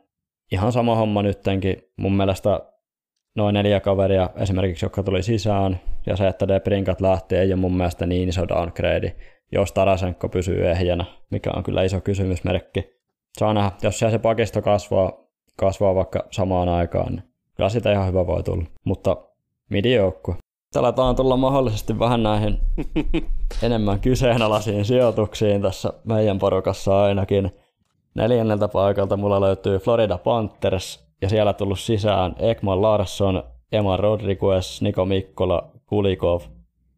[0.51, 1.77] ihan sama homma nyttenkin.
[1.97, 2.59] Mun mielestä
[3.35, 7.77] noin neljä kaveria esimerkiksi, jotka tuli sisään, ja se, että Debrinkat lähti, ei ole mun
[7.77, 9.15] mielestä niin iso downgrade,
[9.51, 12.99] jos Tarasenko pysyy ehjänä, mikä on kyllä iso kysymysmerkki.
[13.39, 15.13] Saa nähdä, jos siellä se pakisto kasvaa,
[15.55, 17.23] kasvaa vaikka samaan aikaan, niin
[17.55, 18.65] kyllä sitä ihan hyvä voi tulla.
[18.83, 19.17] Mutta
[19.69, 20.35] midi-joukkue.
[20.75, 22.59] Aletaan tulla mahdollisesti vähän näihin
[23.63, 27.51] enemmän kyseenalaisiin sijoituksiin tässä meidän porukassa ainakin.
[28.15, 35.05] Neljänneltä paikalta mulla löytyy Florida Panthers ja siellä tullut sisään Ekman Larsson, Emma Rodriguez, Niko
[35.05, 36.41] Mikkola, Kulikov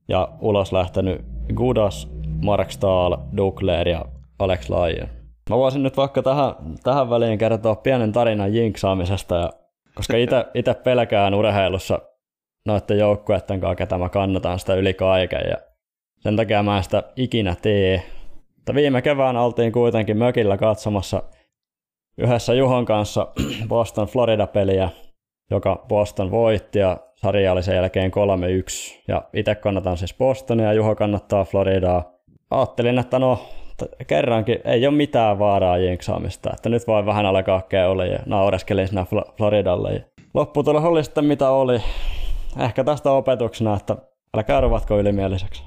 [0.07, 1.21] ja ulos lähtenyt
[1.53, 2.07] Gudas,
[2.43, 4.05] Mark Stahl, Dukler ja
[4.39, 5.09] Alex Lyon.
[5.49, 9.49] Mä voisin nyt vaikka tähän, tähän väliin kertoa pienen tarinan jinksaamisesta, ja,
[9.95, 10.17] koska
[10.53, 11.99] itse pelkään urheilussa
[12.65, 15.49] noiden joukkueiden kanssa, ketä mä kannatan sitä yli kaiken.
[15.49, 15.57] Ja
[16.19, 18.03] sen takia mä en sitä ikinä tee.
[18.55, 21.23] Mutta viime keväänä oltiin kuitenkin mökillä katsomassa
[22.17, 23.27] yhdessä Juhon kanssa
[23.69, 24.89] Boston Florida-peliä,
[25.51, 29.01] joka Boston voitti ja sarja oli sen jälkeen 3-1.
[29.07, 32.11] Ja itse kannatan siis Bostonia ja Juho kannattaa Floridaa.
[32.51, 33.39] Ajattelin, että no
[34.07, 39.05] kerrankin ei ole mitään vaaraa jinksaamista, että nyt voi vähän alkaa keuli ja naureskelin siinä
[39.37, 40.05] Floridalle.
[40.33, 41.81] Lopputulos oli sitten mitä oli.
[42.59, 43.97] Ehkä tästä opetuksena, että
[44.37, 45.63] älkää ruvatko ylimieliseksi.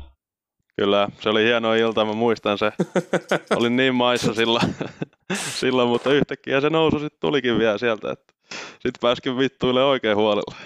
[0.76, 2.72] Kyllä, se oli hieno ilta, mä muistan se.
[3.56, 4.74] Olin niin maissa silloin,
[5.60, 8.34] silloin mutta yhtäkkiä se nousu sitten tulikin vielä sieltä, että
[8.72, 10.56] sitten pääskin vittuille oikein huolella.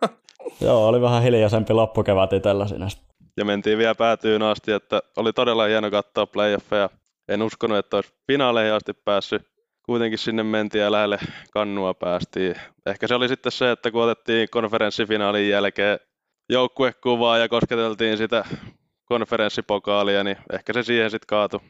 [0.60, 2.86] Joo, oli vähän hiljaisempi loppukevät itsellä siinä.
[3.36, 6.90] Ja mentiin vielä päätyyn asti, että oli todella hieno katsoa playoffeja.
[7.28, 9.42] En uskonut, että olisi finaaleihin asti päässyt.
[9.86, 11.18] Kuitenkin sinne mentiin ja lähelle
[11.52, 12.54] kannua päästiin.
[12.86, 15.98] Ehkä se oli sitten se, että kun otettiin konferenssifinaalin jälkeen
[16.48, 18.44] joukkuekuvaa ja kosketeltiin sitä
[19.04, 21.60] konferenssipokaalia, niin ehkä se siihen sitten kaatui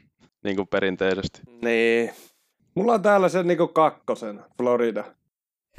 [0.45, 1.41] niin kuin perinteisesti.
[1.63, 2.11] Niin.
[2.75, 5.05] Mulla on täällä se niinku kakkosen, Florida.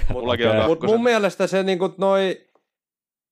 [0.09, 0.89] Mullakin on kakkosen.
[0.89, 2.45] mun mielestä se niinku noi,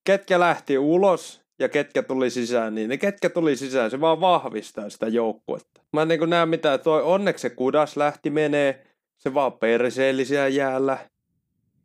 [0.04, 4.90] ketkä lähti ulos ja ketkä tuli sisään, niin ne ketkä tuli sisään, se vaan vahvistaa
[4.90, 5.82] sitä joukkuetta.
[5.94, 8.86] Mä en niinku näe mitään, toi onneksi se kudas lähti menee,
[9.20, 10.98] se vaan perseellisiä jäällä.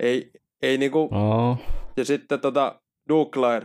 [0.01, 0.31] Ei,
[0.62, 1.59] ei niinku, No,
[1.97, 3.64] ja sitten tota Duclair,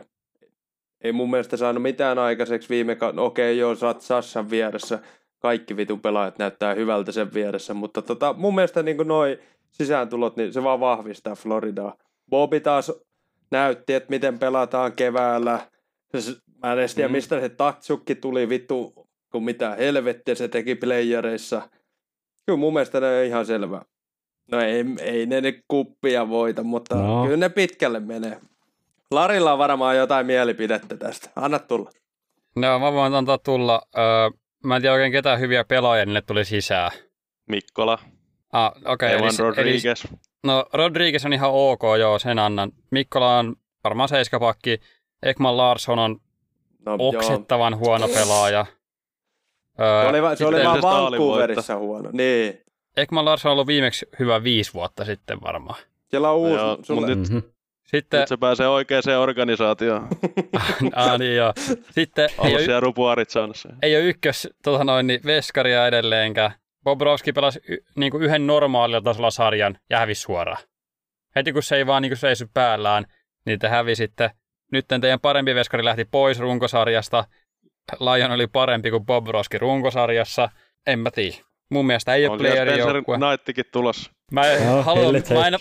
[1.02, 3.22] ei mun mielestä saanut mitään aikaiseksi viime kaudella.
[3.22, 5.00] Okei, joo, sä oot Sassan vieressä.
[5.40, 9.40] Kaikki vitun pelaajat näyttää hyvältä sen vieressä, mutta tota, mun mielestä niin noi
[9.72, 11.96] sisääntulot, niin se vaan vahvistaa Floridaa.
[12.30, 12.92] Bobby taas
[13.52, 15.60] näytti, että miten pelataan keväällä.
[16.64, 17.12] Mä en edes tiedä, Mm.
[17.12, 21.70] mistä se Tatsukki tuli vittu, kun mitä helvettiä se teki playereissa.
[22.50, 23.82] Kyllä mun mielestä ne on ihan selvä.
[24.52, 27.24] No ei, ei ne nyt kuppia voita, mutta No.
[27.24, 28.38] kyllä ne pitkälle menee.
[29.12, 31.30] Larilla on varmaan jotain mielipidettä tästä.
[31.36, 31.90] Anna tulla.
[32.56, 33.82] No, mä voin antaa tulla.
[33.98, 34.04] Öö,
[34.64, 36.92] mä en tiedä oikein ketään hyviä pelaajia niille tuli sisään.
[37.50, 37.98] Mikkola,
[38.54, 38.94] Ah, okei.
[38.94, 40.04] okay, eli, Evan eli, Rodriguez.
[40.44, 42.72] no, Rodriguez on ihan ok, joo, sen annan.
[42.92, 44.80] Mikkola on varmaan seiskapakki.
[45.24, 46.18] Ekman Larsson on
[46.86, 47.10] No, joo.
[47.10, 48.66] oksettavan huono pelaaja.
[49.82, 52.10] Öö, Se oli, va- se oli vaan Vancouverissa huono.
[52.14, 52.62] Niin.
[52.98, 55.80] Ekman Larsson on ollut viimeksi hyvä viisi vuotta sitten varmaan.
[56.08, 56.54] Siellä on uusi.
[56.56, 57.08] Joo, sulle...
[57.08, 57.38] mut nyt- mhm.
[57.86, 60.08] Sitten, Nyt se pääsee oikeaan organisaatioon.
[60.96, 61.54] ah, niin joo.
[61.92, 63.70] Sitten ei Ollut ole, siellä Rupu Arizonassa.
[63.82, 66.52] ei ole ykkös tota noin, niin veskaria edelleenkään.
[66.84, 70.64] Bobrovski pelasi y, niin kuin yhden normaalilla tasolla sarjan ja hävisi suoraan.
[71.36, 73.06] Heti kun se ei vaan niin kuin seisy päällään,
[73.46, 74.32] niin te hävisitte.
[74.72, 77.26] Nyt teidän parempi veskari lähti pois runkosarjasta.
[78.00, 80.50] Lion oli parempi kuin Bobrovski runkosarjassa.
[80.88, 81.36] En mä tiedä.
[81.72, 83.18] Mun mielestä ei ole On siellä playerin Spencer joukkue.
[83.18, 84.12] Knighttikin tulossa.
[84.32, 85.54] Mä en, Joo, halua, mä, en,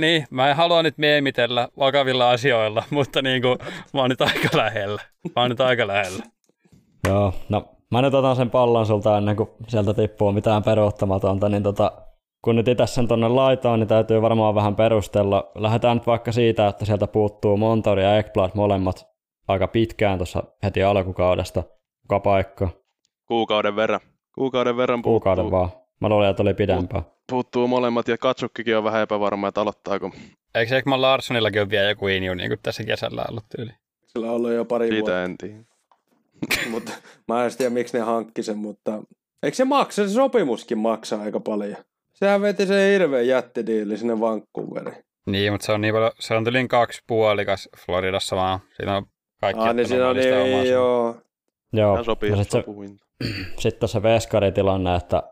[0.00, 3.58] niin, mä en halua nyt meemitellä vakavilla asioilla, mutta niin kuin,
[3.94, 5.02] mä oon nyt aika lähellä.
[5.36, 6.24] Mä oon nyt aika lähellä.
[7.08, 11.62] Joo, no mä nyt otan sen pallon sulta ennen kuin sieltä tippuu mitään peruuttamatonta, niin
[11.62, 11.92] tota,
[12.44, 15.50] kun nyt itse sen tonne laitaan, niin täytyy varmaan vähän perustella.
[15.54, 19.09] Lähdetään nyt vaikka siitä, että sieltä puuttuu Montori ja Ekblad molemmat
[19.50, 21.62] aika pitkään tuossa heti alkukaudesta.
[22.02, 22.68] Kuka paikka?
[23.26, 24.00] Kuukauden verran.
[24.34, 25.70] Kuukauden verran puuttuu, Kuukauden vaan.
[26.00, 27.04] Mä luulen, että oli pidempään.
[27.30, 30.10] puuttuu molemmat ja Katsukkikin on vähän epävarma, että aloittaako.
[30.54, 33.72] Eikö Ekman Larssonillakin ole vielä joku inju, niin kuin tässä kesällä ollut tyyli?
[34.06, 35.06] Sillä on ollut jo pari vuotta.
[35.06, 35.64] Siitä en tiedä.
[36.70, 36.92] mutta
[37.28, 39.02] mä en tiedä, miksi ne hankki sen, mutta
[39.42, 41.76] eikö se maksa, se sopimuskin maksaa aika paljon.
[42.14, 45.04] Sehän veti se hirveän jättidiili sinne Vancouveriin.
[45.26, 48.60] Niin, mutta se on niin paljon, se on tylin kaksi puolikas Floridassa vaan.
[48.76, 49.06] Siinä on
[49.40, 51.16] kaikki Ah, niin siinä omaa niin, sun- joo.
[51.72, 52.64] Joo, Hän sopii ja no sitten
[53.58, 55.22] sit se veskaritilanne, että,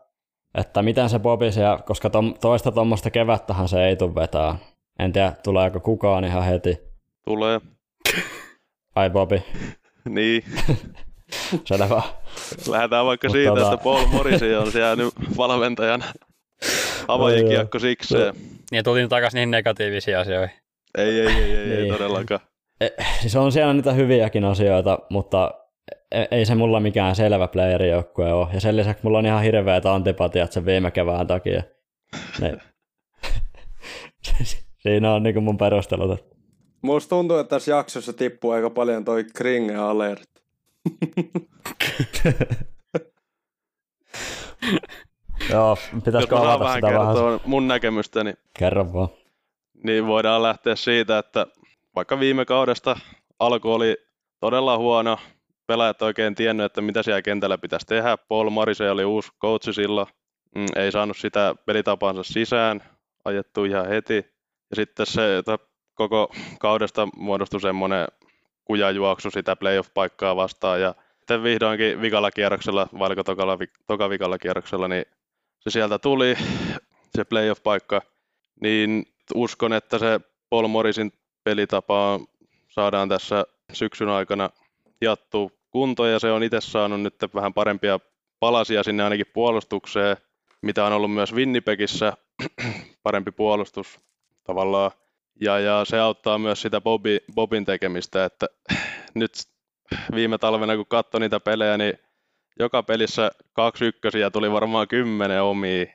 [0.55, 4.55] että miten se Bobi siellä, koska tom, toista tuommoista kevättähän se ei tule vetää.
[4.99, 6.77] En tiedä, tuleeko kukaan ihan heti.
[7.25, 7.61] Tulee.
[8.95, 9.43] Ai Bobi,
[10.09, 10.43] Niin.
[11.65, 12.01] selvä.
[12.69, 16.05] Lähdetään vaikka Mut siitä, tota- että Paul Morrissey on siellä nyt valmentajana.
[17.07, 18.33] Avajikiekko sikseen.
[18.71, 20.55] Niin, tultiin takaisin niihin negatiivisiin asioihin.
[20.97, 21.93] Ei, ei, ei, ei, ei Niin.
[21.93, 22.39] todellakaan.
[23.21, 25.51] Siis on siellä niitä hyviäkin asioita, mutta
[26.11, 28.47] e- ei se mulla mikään selvä playerijoukkue ole.
[28.53, 31.63] Ja sen lisäksi mulla on ihan hirveät antipatiat sen viime kevään takia.
[32.41, 32.57] Ne...
[34.83, 36.25] Siinä on niinku mun perustelut.
[36.81, 40.29] Musta tuntuu, että tässä jaksossa tippuu aika paljon toi Kringe Alert.
[45.51, 47.07] Joo, pitäisikö avata vähän sitä vähän?
[47.07, 49.09] kertoa mun näkemystäni, Kerro vaan.
[49.83, 51.47] niin voidaan lähteä siitä, että
[51.95, 52.99] vaikka viime kaudesta
[53.39, 53.97] alku oli
[54.39, 55.19] todella huono,
[55.67, 58.17] pelaajat oikein tiennyt, että mitä siellä kentällä pitäisi tehdä.
[58.17, 60.07] Paul Marise oli uusi coachi silloin,
[60.55, 62.83] mm, ei saanut sitä pelitapansa sisään,
[63.25, 64.15] ajettu ihan heti.
[64.69, 65.59] Ja sitten se, että
[65.95, 68.07] koko kaudesta muodostui semmoinen
[68.65, 74.87] kujajuoksu sitä playoff-paikkaa vastaan ja sitten vihdoinkin vikalla kierroksella, vai oliko tokalla, toka vikalla kierroksella,
[74.87, 75.05] niin
[75.59, 76.35] se sieltä tuli,
[77.15, 78.01] se playoff-paikka,
[78.61, 81.11] niin uskon, että se Paul Morrisin
[81.43, 82.19] pelitapa
[82.67, 84.49] saadaan tässä syksyn aikana
[85.01, 87.99] jattuu kuntoon ja se on itse saanut nyt vähän parempia
[88.39, 90.17] palasia sinne ainakin puolustukseen,
[90.61, 92.13] mitä on ollut myös Winnipegissä,
[93.03, 93.99] parempi puolustus
[94.43, 94.91] tavallaan.
[95.41, 98.47] Ja, ja se auttaa myös sitä Bobby, Bobin tekemistä, että
[99.13, 99.31] nyt
[100.15, 101.93] viime talvena kun katsoi niitä pelejä, niin
[102.59, 105.85] joka pelissä kaksi ykkösiä tuli varmaan kymmenen omia.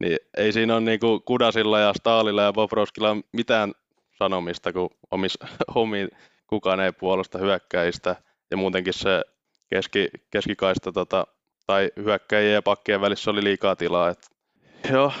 [0.00, 3.72] Niin ei siinä ole niinku Kudasilla ja Staalilla ja Bobrovskilla mitään
[4.14, 5.38] sanomista, kun omis,
[5.74, 6.08] omi,
[6.46, 8.16] kukaan ei puolusta hyökkäistä.
[8.50, 9.24] Ja muutenkin se
[9.68, 11.26] keski, keskikaista tota,
[11.66, 14.08] tai hyökkäjien ja pakkien välissä oli liikaa tilaa.
[14.08, 14.30] Et,
[14.92, 15.12] joo,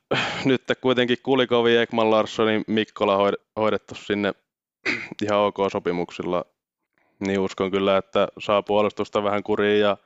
[0.44, 3.18] nyt kuitenkin Kulikovi, Ekman Larssonin, Mikkola
[3.56, 4.34] hoidettu sinne
[5.24, 6.44] ihan ok sopimuksilla,
[7.26, 9.96] niin uskon kyllä, että saa puolustusta vähän kuriin ja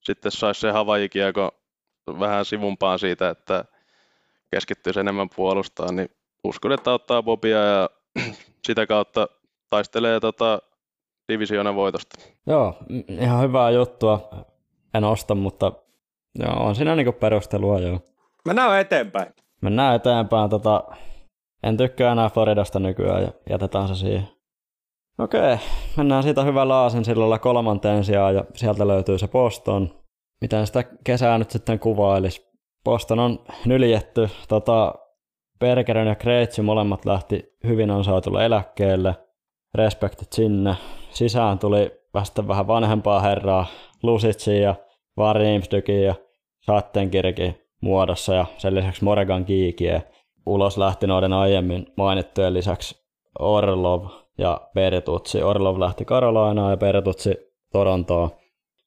[0.00, 1.50] sitten saisi se Havajikiekko
[2.06, 3.64] vähän sivumpaan siitä, että
[4.50, 6.10] keskittyisi enemmän puolustaa, niin
[6.44, 7.90] uskon, että ottaa Bobia ja
[8.66, 9.28] sitä kautta
[9.70, 10.58] taistelee tota
[11.32, 12.16] divisioonan voitosta.
[12.46, 12.76] Joo,
[13.08, 14.30] ihan hyvää juttua.
[14.94, 15.72] En osta, mutta
[16.38, 18.00] joo, on siinä niinku perustelua joo.
[18.46, 19.34] Mennään eteenpäin.
[19.60, 20.50] Mennään eteenpäin.
[20.50, 20.84] Tota,
[21.62, 24.28] en tykkää enää Floridasta nykyään ja jätetään se siihen.
[25.18, 25.58] Okei,
[25.96, 30.02] mennään siitä hyvällä sillalla kolmanteen sijaan ja sieltä löytyy se Boston.
[30.40, 32.52] Miten sitä kesää nyt sitten kuvailisi?
[32.84, 34.28] Boston on nyljetty.
[34.48, 34.94] Tota,
[35.62, 39.14] Bergeron ja Kreitsi molemmat lähti hyvin ansaitulla eläkkeelle.
[39.74, 40.74] Respektit sinne.
[41.10, 43.66] Sisään tuli vasta vähän vanhempaa herraa
[44.02, 44.74] Lusitsi ja
[45.16, 46.14] Varimstykin ja
[46.62, 50.02] Schattenkirki muodossa ja sen lisäksi Morgan Kiikie.
[50.46, 53.02] Ulos lähti noiden aiemmin mainittujen lisäksi
[53.38, 54.06] Orlov
[54.38, 55.42] ja Bertutsi.
[55.42, 57.34] Orlov lähti Karolainaan ja Bertutsi
[57.72, 58.30] Torontoon.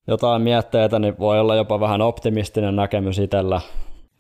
[0.08, 3.62] Jotain mietteitä, niin voi olla jopa vähän optimistinen näkemys itsellä.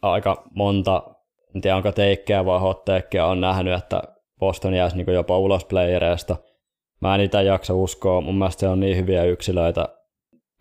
[0.01, 1.14] Aika monta,
[1.55, 4.01] en tiedä onko teikkeä vai hotteekkeä, on nähnyt, että
[4.39, 6.35] Boston jäisi niin jopa ulos playereista.
[7.01, 9.89] Mä en itse jaksa uskoa, mun mielestä se on niin hyviä yksilöitä.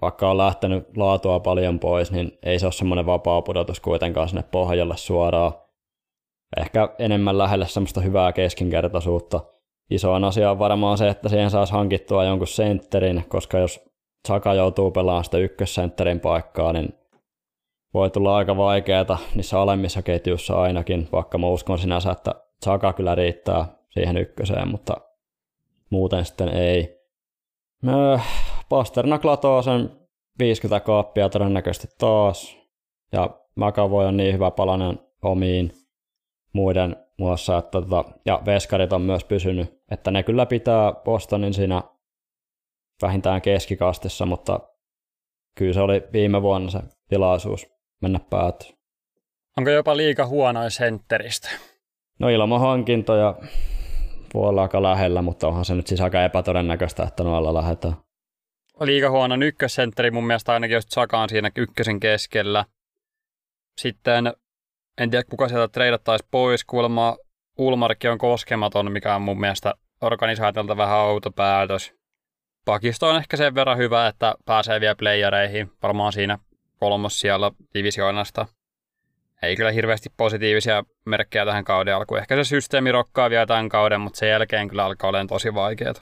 [0.03, 4.45] Vaikka on lähtenyt laatua paljon pois, niin ei se ole semmoinen vapaa pudotus kuitenkaan sinne
[4.51, 5.53] pohjalle suoraan.
[6.57, 9.41] Ehkä enemmän lähelle semmoista hyvää keskinkertaisuutta–
[9.91, 13.81] isoin asia on varmaan se, että siihen saisi hankittua jonkun sentterin, koska jos
[14.29, 16.95] Saka joutuu pelaamaan sitä ykkössentterin paikkaa, niin
[17.95, 23.15] voi tulla aika vaikeaa niissä alemmissa ketjuissa ainakin, vaikka mä uskon sinänsä, että Saka kyllä
[23.15, 24.97] riittää siihen ykköseen, mutta
[25.91, 27.01] muuten sitten ei.
[28.69, 29.91] Pasternak latoo sen
[30.39, 32.57] 50 kaappia todennäköisesti taas,
[33.13, 35.73] ja McAvoy on niin hyvä palanen omiin
[36.53, 41.83] muiden muassa, että tota, ja veskarit on myös pysynyt, että ne kyllä pitää Bostonin siinä
[43.03, 44.61] vähintään keskikastissa, mutta
[45.55, 48.75] kyllä se oli viime vuonna se tilaisuus mennä päätyyn.
[49.59, 51.51] Onko jopa liika huonoin sentteristä?
[52.19, 53.35] No ilman hankintoja
[54.35, 57.95] voi olla aika lähellä, mutta onhan se nyt siis aika epätodennäköistä, että noilla lähdetään.
[58.81, 62.65] Liika huono ykkössentteri mun mielestä ainakin just Saka on siinä ykkösen keskellä.
[63.81, 64.33] Sitten
[64.99, 67.17] en tiedä kuka sieltä treidattaisi pois, kuulemma
[67.59, 71.95] Ulmarkki on koskematon, mikä on mun mielestä organisaatilta vähän outo päätös.
[72.65, 76.39] Pakisto on ehkä sen verran hyvä, että pääsee vielä playereihin, varmaan siinä
[76.79, 78.47] kolmos siellä divisioonasta.
[79.43, 82.21] Ei kyllä hirveästi positiivisia merkkejä tähän kauden alkuun.
[82.21, 85.95] Ehkä se systeemi rokkaa vielä tämän kauden, mutta sen jälkeen kyllä alkaa olemaan tosi vaikeaa.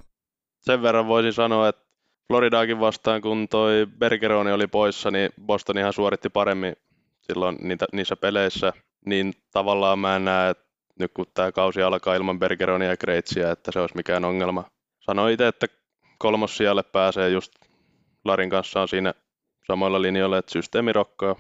[0.61, 1.83] Sen verran voisin sanoa, että
[2.29, 6.77] Floridaakin vastaan, kun toi Bergeroni oli poissa, niin Boston ihan suoritti paremmin
[7.21, 8.73] silloin niitä, niissä peleissä,
[9.07, 10.65] niin tavallaan mä en näe, että
[10.99, 14.65] nyt kun tämä kausi alkaa ilman Bergeronia ja Kreitsiä, että se olisi mikään ongelma.
[15.01, 15.67] Sanoin itse, että
[16.19, 17.53] kolmossijalle pääsee just
[18.25, 19.15] Larin kanssa on siinä
[19.67, 21.37] samoilla linjoilla, että systeemi rokkaa.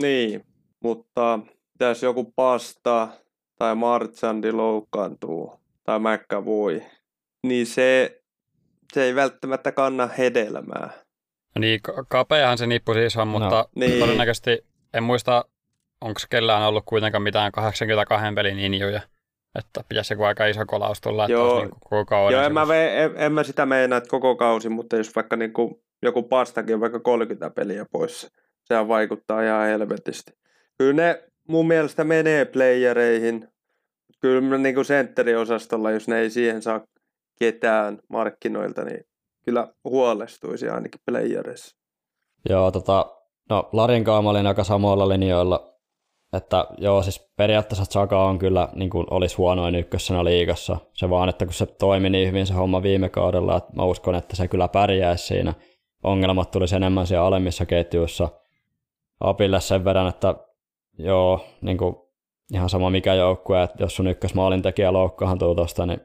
[0.00, 0.44] Niin,
[0.82, 1.38] mutta
[1.80, 3.08] jos joku pasta
[3.58, 6.00] tai Marchandi loukkaantuu tai
[6.44, 6.82] voi,
[7.42, 8.20] niin se,
[8.92, 10.90] se ei välttämättä kanna hedelmää.
[11.54, 14.00] No niin, kapeahan se nippu siis on, mutta no, niin.
[14.00, 15.44] todennäköisesti en muista,
[16.00, 19.00] onko kellään ollut kuitenkaan mitään 82 pelin injuja.
[19.58, 22.36] Että pitäisi joku aika iso kolaus tulla, että Joo, niin koko kauden.
[22.36, 25.36] Joo, en mä, ve, en, en, mä sitä meinaa, että koko kausi, mutta jos vaikka
[25.36, 28.32] niin kuin, joku pastakin vaikka 30 peliä pois,
[28.64, 30.32] sehän vaikuttaa ihan helvetisti.
[30.78, 33.48] Kyllä ne mun mielestä menee playereihin.
[34.20, 36.86] Kyllä niin kuin sentteriosastolla, jos ne ei siihen saa
[37.38, 39.04] ketään markkinoilta, niin
[39.44, 41.76] kyllä huolestuisi ainakin playereissa.
[42.48, 43.16] Joo, tota,
[43.50, 45.74] No Larin kanssa olin aika samoilla linjoilla,
[46.32, 50.76] että joo, siis periaatteessa Chaka on kyllä, niin kuin olisi huonoin ykkössenä liigassa.
[50.92, 54.14] Se vaan, että kun se toimi niin hyvin se homma viime kaudella, että mä uskon,
[54.14, 55.54] että se kyllä pärjäisi siinä.
[56.02, 58.28] Ongelmat tulisi enemmän siellä alemmissa ketjuissa.
[59.20, 60.34] Apille sen verran, että
[60.98, 61.96] joo, niin kuin
[62.52, 66.00] ihan sama mikä joukkue, että jos sun ykkösmaalintekijä loukkaantuu tuosta, niin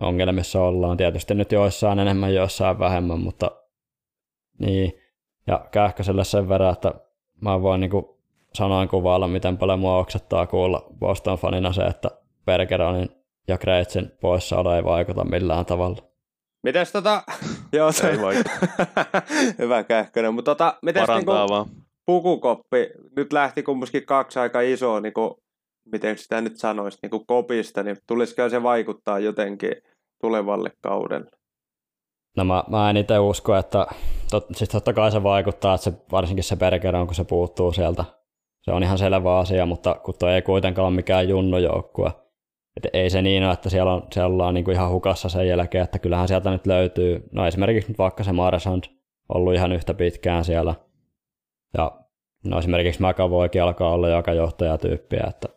[0.00, 0.96] ongelmissa ollaan.
[0.96, 3.50] Tietysti nyt joissain enemmän, joissain vähemmän, mutta
[4.58, 4.92] niin,
[5.46, 6.94] ja Kähköselle sen verran, että
[7.40, 7.90] mä voin niin
[8.54, 12.10] sanoin kuvailla, miten paljon mua oksettaa kuulla Boston fanina se, että
[12.46, 13.10] Bergeronin
[13.48, 16.11] ja Kreitsin poissaolo ei vaikuta millään tavalla.
[16.62, 17.22] Mites tota,
[17.72, 18.50] Joo, se Ei vaikka.
[19.58, 20.34] Hyvä kähkönen.
[20.34, 21.66] Mutta tota, miten Parantaa niinku vaan.
[22.06, 25.42] pukukoppi, nyt lähti kumminkin kaksi aika isoa, niinku,
[25.92, 29.72] miten sitä nyt sanoisi, niinku kopista, niin tulisiko se vaikuttaa jotenkin
[30.20, 31.30] tulevalle kaudelle?
[32.36, 33.86] No mä, mä en itse usko, että
[34.30, 38.04] tot, siis totta kai se vaikuttaa, että se, varsinkin se Bergeron, kun se puuttuu sieltä.
[38.62, 42.10] Se on ihan selvä asia, mutta kun toi ei kuitenkaan ole mikään junnujoukkue.
[42.76, 45.84] Et ei se niin ole, että siellä, on, siellä ollaan niinku ihan hukassa sen jälkeen,
[45.84, 48.84] että kyllähän sieltä nyt löytyy, no esimerkiksi nyt vaikka se Marsand
[49.28, 50.74] ollut ihan yhtä pitkään siellä.
[51.78, 51.92] Ja
[52.44, 55.48] no esimerkiksi McAvoykin alkaa olla jo aika johtajatyyppiä, että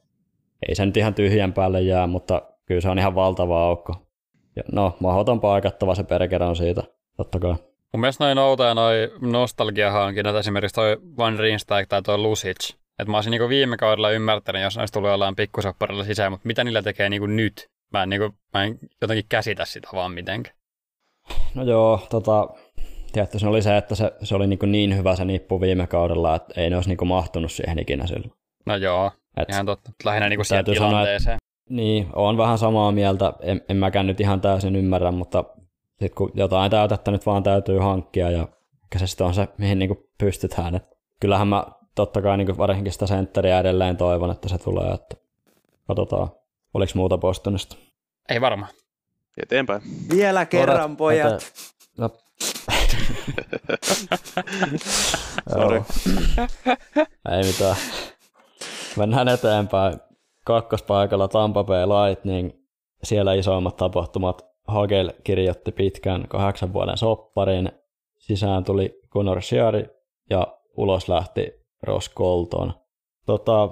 [0.67, 3.93] ei se nyt ihan tyhjän päälle jää, mutta kyllä se on ihan valtava aukko.
[4.55, 6.83] Ja no, mahdoton paikattava se Bergeron siitä,
[7.17, 7.55] totta kai.
[7.93, 12.75] Mun mielestä noin outoja noin nostalgiahankinnat, esimerkiksi toi Van Rienstijk tai toi Lusic.
[12.99, 16.47] Että mä olisin niinku viime kaudella ymmärtänyt, jos ne olisi tullut jollain pikkusopparilla sisään, mutta
[16.47, 17.69] mitä niillä tekee niinku nyt?
[17.93, 20.55] Mä en, niinku, mä en jotenkin käsitä sitä vaan mitenkään.
[21.53, 22.49] No joo, tota,
[23.13, 26.35] tietysti se oli se, että se, se oli niin, niin hyvä se nippu viime kaudella,
[26.35, 28.27] että ei ne olisi niin mahtunut siihen ikinä sillä.
[28.65, 29.91] No joo, Et, ihan totta.
[30.03, 31.37] Lähinnä niinku siihen täytyy sanoa, tilanteeseen.
[31.69, 35.43] Niin, on vähän samaa mieltä, en, en mäkään nyt ihan täysin ymmärrä, mutta
[35.89, 38.47] sitten kun jotain täytettä nyt vaan täytyy hankkia ja
[38.97, 40.75] se sitten on se, mihin niin pystytään.
[40.75, 40.83] Et
[41.21, 45.15] kyllähän mä totta kai niin varsinkin sitä sentteriä edelleen toivon, että se tulee, että
[45.87, 46.29] katsotaan,
[46.73, 47.75] oliko muuta Bostonista.
[48.29, 48.71] Ei varmaan.
[49.43, 49.81] Eteenpäin.
[50.09, 51.33] Vielä kerran, Otat- pojat.
[51.41, 52.09] ete- No.
[55.57, 55.85] Joo.
[57.31, 57.75] Ei mitään.
[58.97, 59.99] Mennään eteenpäin.
[60.45, 62.51] Kakkospaikalla Tampa Bay Lightning.
[63.03, 64.45] Siellä isoimmat tapahtumat.
[64.67, 67.71] Hagel kirjoitti pitkän kahdeksan vuoden sopparin.
[68.17, 69.85] Sisään tuli Conor Sciari
[70.29, 72.73] ja ulos lähti Ross Colton.
[73.25, 73.69] Tota,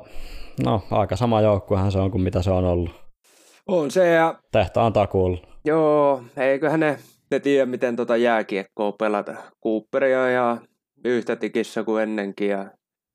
[0.65, 2.91] no, aika sama joukkuehan se on kuin mitä se on ollut.
[3.67, 5.37] On se ja Tehtaan takuulla.
[5.65, 6.99] joo, eiköhän ne,
[7.31, 9.35] ne tiedä miten tota jääkiekkoa pelata.
[9.63, 10.61] Cooperia ihan
[11.05, 12.65] yhtä tikissä kuin ennenkin ja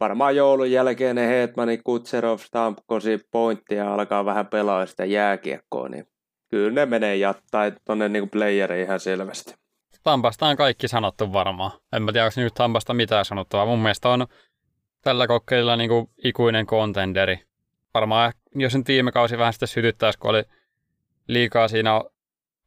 [0.01, 6.05] varmaan joulun jälkeen ne Hetmani, Kutserov, Stamkosi, pointtia alkaa vähän pelaa sitä jääkiekkoa, niin
[6.51, 9.55] kyllä ne menee jattaa tonne niinku playeriin ihan selvästi.
[10.03, 11.71] Tampasta on kaikki sanottu varmaan.
[11.93, 13.67] En mä tiedä, onko nyt Tampasta mitään sanottavaa.
[13.67, 14.27] Mun mielestä on
[15.03, 17.45] tällä kokeilla niinku ikuinen kontenderi.
[17.95, 20.43] Varmaan jos sen tiimekausi vähän sitten sytyttäisi, kun oli
[21.27, 22.01] liikaa siinä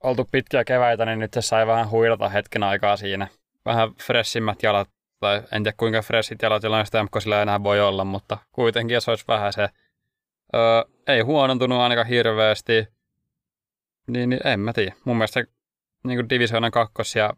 [0.03, 3.27] oltu pitkiä keväitä, niin nyt se sai vähän huilata hetken aikaa siinä.
[3.65, 4.89] Vähän fressimmät jalat,
[5.19, 9.25] tai en tiedä kuinka freshit jalat jollain Stamkosilla enää voi olla, mutta kuitenkin jos olisi
[9.27, 9.69] vähän se,
[10.55, 12.87] öö, ei huonontunut ainakaan hirveästi,
[14.07, 14.95] niin, niin en mä tiedä.
[15.05, 15.43] Mun mielestä
[16.03, 17.33] niin kuin divisioonan kakkos ja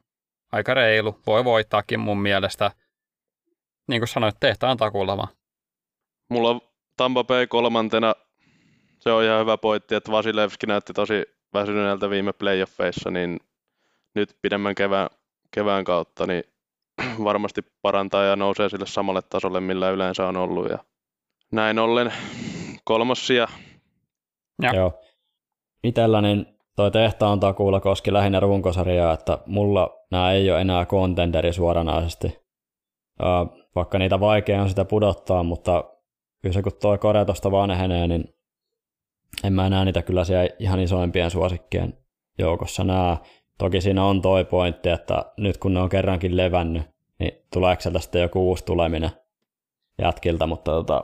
[0.52, 1.20] aika reilu.
[1.28, 2.72] Voi voittaakin mun mielestä.
[3.88, 5.28] Niin kuin sanoit, tehtaan takuulla vaan.
[6.30, 6.62] Mulla on
[6.98, 8.16] Tampa Bay kolmantena.
[9.00, 13.40] Se on ihan hyvä pointti, että Vasilevski näytti tosi väsyneeltä viime playoffeissa, niin
[14.16, 15.10] nyt pidemmän kevään,
[15.52, 16.44] kevään kautta niin
[17.24, 20.70] varmasti parantaa ja nousee sille samalle tasolle, millä yleensä on ollut.
[20.70, 20.78] Ja
[21.52, 22.14] näin ollen
[22.84, 23.48] kolmossia.
[24.62, 24.76] Ja.
[24.76, 25.02] Joo.
[25.84, 31.54] Itellä niin toi tehtaan takuulla koski lähinnä runkosarjaa, että mulla nämä ei ole enää kontenderi
[31.54, 32.43] suoranaisesti.
[33.76, 35.84] Vaikka niitä vaikea on sitä pudottaa, mutta
[36.42, 38.34] kyllä se kun toi kore tosta vanhenee, niin
[39.44, 41.98] en mä enää niitä kyllä siellä ihan isoimpien suosikkien
[42.40, 43.18] joukossa näe.
[43.58, 46.84] Toki siinä on toi pointti, että nyt kun ne on kerrankin levännyt,
[47.20, 49.12] niin tuleeko sieltä sitten joku uusi tuleminen
[50.02, 51.04] jätkiltä, mutta tota,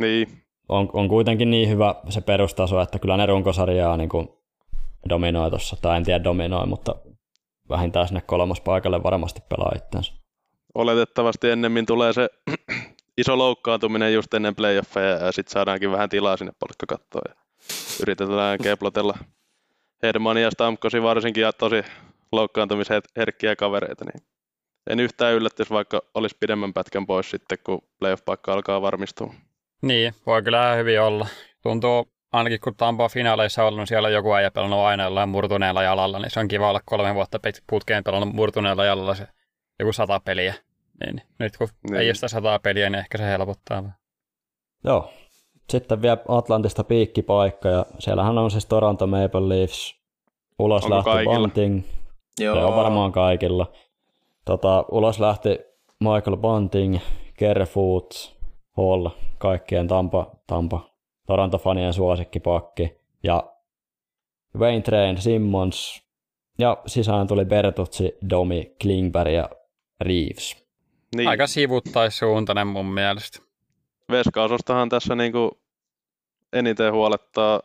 [0.00, 0.28] Niin,
[0.68, 4.28] on, on kuitenkin niin hyvä se perustaso, että kyllä ne runkosarjaa niin kuin
[5.08, 6.94] dominoi tuossa, tai en tiedä dominoi, mutta
[7.68, 10.12] vähintään sinne kolmospaikalle varmasti pelaa itsensä.
[10.78, 12.28] Oletettavasti ennemmin tulee se
[13.18, 17.34] iso loukkaantuminen just ennen playoffeja ja sitten saadaankin vähän tilaa sinne palkkakattoon ja
[18.02, 19.18] yritetään keplotella
[20.02, 21.82] Hedmania ja Stamkosi varsinkin ja tosi
[22.32, 24.26] loukkaantumisherkkiä kavereita, niin
[24.90, 29.34] en yhtään yllättyisi, vaikka olisi pidemmän pätkän pois sitten, kun playoff-paikka alkaa varmistua.
[29.82, 31.26] Niin, voi kyllä hyvin olla.
[31.62, 36.18] Tuntuu, ainakin kun Tampa finaaleissa ollut, niin siellä joku äijä pelannut aina jollain murtuneella jalalla,
[36.18, 39.28] niin se on kiva olla kolme vuotta putkeen pelannut murtuneella jalalla se
[39.78, 40.54] joku sata peliä.
[41.00, 41.92] Niin, nyt kun Niin.
[41.92, 42.00] niin.
[42.00, 43.82] ei ole sitä sataa peliä, niin ehkä se helpottaa.
[43.82, 43.96] vähän.
[44.84, 45.10] Joo.
[45.70, 50.00] Sitten vielä Atlantista piikkipaikka, ja siellähän on siis Toronto Maple Leafs,
[50.58, 51.38] ulos Onko lähti kaikilla?
[51.38, 51.82] Bunting,
[52.38, 53.72] se on varmaan kaikilla.
[54.44, 55.60] Tota, ulos lähti
[56.00, 56.98] Michael Bunting,
[57.38, 58.36] Kerfoot,
[58.76, 60.90] Hall, kaikkien Tampa, Tampa,
[61.26, 62.98] Toronto-fanien suosikkipakki.
[63.22, 63.52] Ja
[64.58, 66.02] Wayne Train, Simmons
[66.58, 69.50] ja sisään tuli Bertuzzi, Domi, Klingberg ja
[70.00, 70.67] Reeves.
[71.16, 73.38] Niin, Aika sivuttaissuuntainen mun mielestä.
[74.10, 75.60] Veskausostahan tässä niinku
[76.52, 77.62] eniten huolettaa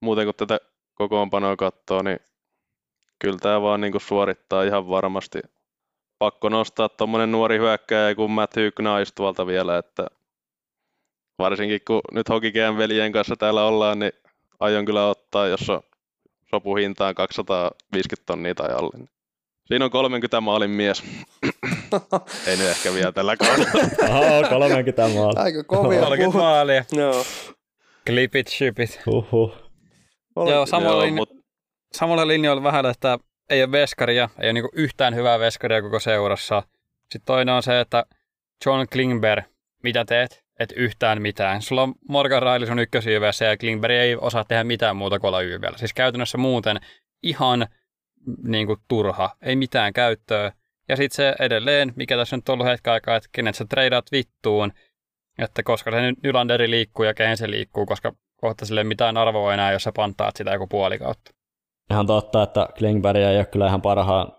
[0.00, 0.60] muuten kuin tätä
[0.94, 2.18] kokoonpanoa katsoo, niin
[3.18, 5.38] kyllä tämä vaan niinku suorittaa ihan varmasti.
[6.18, 10.06] Pakko nostaa tuommoinen nuori hyökkäjä kuin Matthew Knice tuolta vielä, että
[11.38, 14.12] varsinkin kun nyt Hokikeen veljen kanssa täällä ollaan, niin
[14.60, 15.80] aion kyllä ottaa, jos on
[16.50, 19.08] sopuhintaan 250 tonnia tai alle.
[19.68, 21.02] Siinä on 30 maalin mies.
[22.46, 23.70] Ei nyt ehkä vielä tällä kaudella.
[24.08, 25.42] Oho, 30 maalia.
[25.42, 26.34] Aika kovia 30 puhut.
[26.42, 26.84] maalia.
[26.92, 27.24] Joo.
[28.06, 29.00] Clip it, ship it.
[29.06, 29.52] Huhhuh.
[30.36, 31.30] Joo, samalla, Joo, linja- mut
[31.92, 33.18] samalla linjoilla vähän, että
[33.50, 36.62] ei ole veskaria, ei ole niinku yhtään hyvää veskaria koko seurassa.
[37.12, 38.04] Sitten toinen on se, että
[38.66, 39.44] John Klingberg,
[39.82, 40.44] mitä teet?
[40.60, 41.62] Et yhtään mitään.
[41.62, 45.40] Sulla on Morgan Riley sun ykkösYVssä ja Klingberg ei osaa tehdä mitään muuta kuin olla
[45.42, 45.78] YVllä.
[45.78, 46.76] Siis käytännössä muuten
[47.22, 47.66] ihan
[48.46, 50.52] niin kuin turha, ei mitään käyttöä.
[50.88, 54.12] Ja sitten se edelleen, mikä tässä nyt on ollut hetken aikaa, että kenet sä treidaat
[54.12, 54.72] vittuun,
[55.38, 59.54] että koska se nyt Nylanderi liikkuu ja kehen se liikkuu, koska kohta sille mitään arvoa
[59.54, 61.30] enää, jos sä pantaat sitä joku puoli kautta.
[61.90, 64.32] Ihan totta, että Klingberg ei ole kyllä ihan parhaan,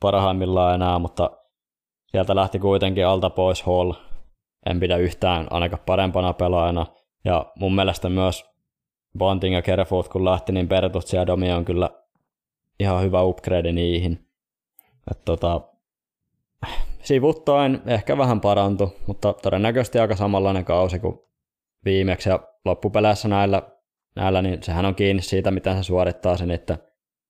[0.00, 1.30] parhaimmillaan enää, mutta
[2.06, 3.92] sieltä lähti kuitenkin alta pois Hall.
[4.66, 6.86] En pidä yhtään ainakaan parempana pelaajana.
[7.24, 8.44] Ja mun mielestä myös
[9.18, 11.90] Bunting ja Kerfoot kun lähti, niin Bertutsi ja Domi on kyllä
[12.80, 14.26] ihan hyvä upgrade niihin.
[15.10, 15.60] Et tota,
[17.02, 21.18] sivuttain ehkä vähän parantu, mutta todennäköisesti aika samanlainen kausi kuin
[21.84, 22.28] viimeksi.
[22.28, 23.62] Ja loppupeleissä näillä,
[24.16, 26.78] näillä niin sehän on kiinni siitä, miten se suorittaa sen itse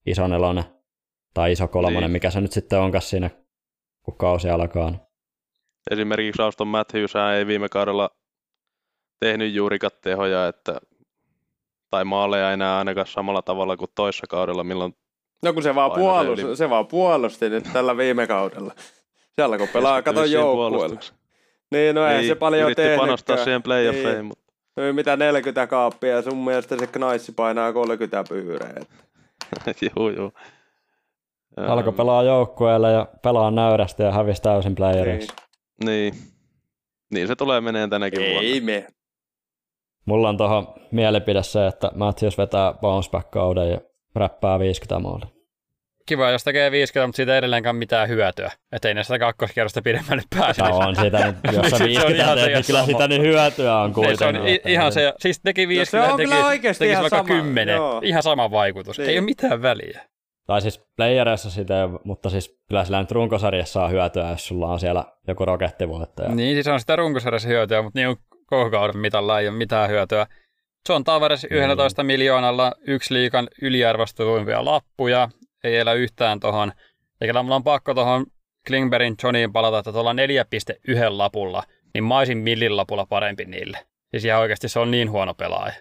[0.06, 0.64] iso nelonen
[1.34, 2.10] tai iso kolmonen, Niin.
[2.10, 3.30] mikä se nyt sitten onkaan siinä,
[4.02, 4.92] kun kausi alkaa.
[5.90, 8.10] esimerkiksi Auston Matthews ei viime kaudella
[9.20, 10.80] tehnyt juurikaan tehoja, että,
[11.90, 14.94] tai maaleja enää ainakaan samalla tavalla kuin toissa kaudella, milloin
[15.42, 18.72] No kun se vaan, puolusti, se vaan puolusti nyt tällä viime kaudella.
[19.34, 21.00] Siellä kun pelaa, kato joukkueella.
[21.70, 23.06] Niin, no ei Niin, se paljon yritti tehnytkään.
[23.08, 24.24] panostaa siihen playoffeihin, Niin.
[24.24, 24.40] mutta
[24.76, 28.74] No, mitä 40 kaappia ja sun mielestä se knaissi painaa 30 pyyreä.
[29.96, 30.32] juu, juu.
[31.56, 34.76] Alkoi pelaa joukkueelle ja pelaa nöyrästi ja hävisi täysin Niin.
[34.76, 35.32] playeriksi.
[35.84, 36.14] Niin.
[37.14, 38.40] niin se tulee meneen tänäkin vuonna.
[38.40, 38.86] Ei me.
[40.04, 43.80] Mulla on tuohon mielipide se, että Matthews vetää bounce back kauden ja
[44.14, 45.26] räppää 50 maalia.
[46.06, 48.50] Kiva, jos tekee 50, mutta siitä ei edelleenkään mitään hyötyä.
[48.72, 50.62] Että ei ne sitä kakkoskierrosta pidemmälle pääse.
[50.62, 53.22] Ja on siitä nyt, jos sä Se on 50 ihan teet, niin kyllä sitä niin
[53.22, 54.70] hyötyä on Niin, se on kuitenkin.
[54.70, 58.00] i- ihan se, siis teki 50, on teki, oikeasti teki ihan vaikka sama, 10, joo.
[58.04, 58.98] ihan sama vaikutus.
[58.98, 59.10] Niin.
[59.10, 60.00] Ei ole mitään väliä.
[60.46, 64.80] Tai siis playereissa sitä, mutta siis kyllä sillä nyt runkosarjassa saa hyötyä, jos sulla on
[64.80, 66.28] siellä joku rokettivoittaja.
[66.28, 69.90] Niin, siis on sitä runkosarjassa hyötyä, mutta niin on koko kauden mitalla ei ole mitään
[69.90, 70.26] hyötyä.
[70.88, 75.28] John Tavares 11 miljoonalla yksi liikan yliarvostetuimpia lappuja,
[75.64, 76.72] ei elä yhtään tohon.
[77.20, 78.26] Ja kyllä mulla on pakko tohon
[78.66, 80.16] Klingbergin Johniin palata, että tuolla 4.1
[81.10, 81.62] lapulla,
[81.94, 83.78] niin mä olisin millin lapulla parempi niille.
[84.10, 85.72] Siis ihan oikeasti se on niin huono pelaaja.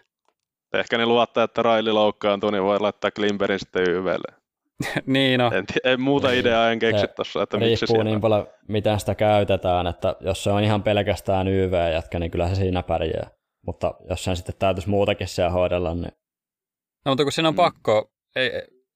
[0.74, 4.34] Ehkä ne luottaa, että Raili loukkaantuu, niin voi laittaa Klimberin sitten YVlle.
[5.06, 6.40] niin no, En, en muuta Niin.
[6.40, 8.04] ideaa en keksi Se tossa, että miksi siellä.
[8.04, 12.56] niin paljon, miten sitä käytetään, että jos se on ihan pelkästään YV-jätkä, niin kyllä se
[12.56, 13.30] siinä pärjää.
[13.70, 16.12] Mutta jos sen sitten täytyisi muutakin siellä hoidella, niin
[17.06, 17.58] no mutta kun siinä on Mm.
[17.58, 18.52] pakko, ei,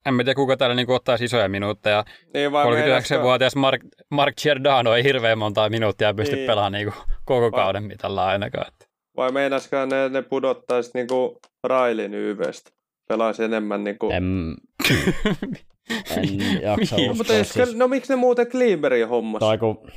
[0.06, 2.06] en tiedä kuka täällä niin ottaisi isoja minuutteja.
[2.34, 6.48] Niin vai 39-vuotias Mark, Mark Giordano ei hirveän montaa minuuttia pysty Niin.
[6.48, 6.96] pelaamaan niin kuin
[7.26, 8.68] koko kauden mitalla ainakaan.
[8.68, 8.86] Että
[9.18, 12.72] Vai meinaskaan ne, ne pudottaisi niinku Railin YVstä?
[13.08, 14.10] Pelaisi enemmän niinku...
[14.10, 14.56] en,
[16.18, 19.40] en jaksa Niin, mutta jos, Siis, no miksi ne muuten Klimberin hommas?
[19.40, 19.88] tai kun,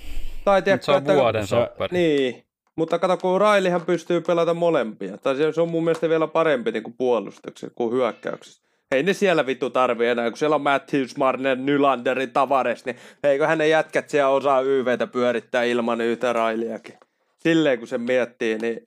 [0.44, 1.14] Tai tiedätkö, se on että...
[1.14, 1.96] vuoden se- soppari.
[1.98, 2.45] Niin,
[2.76, 5.18] mutta kato, kun Railihan pystyy pelata molempia.
[5.18, 8.66] Tai se on mun mielestä vielä parempi niin kuin puolustuksessa kuin hyökkäyksessä.
[8.92, 13.58] Ei ne siellä vittu tarvi enää, kun siellä on Matthews, Marner, Nylanderi, Tavares, niin eiköhän
[13.58, 16.94] ne jätkät siellä osaa YVtä pyörittää ilman yhtä Railiakin.
[17.38, 18.86] Silleen kun se miettii, niin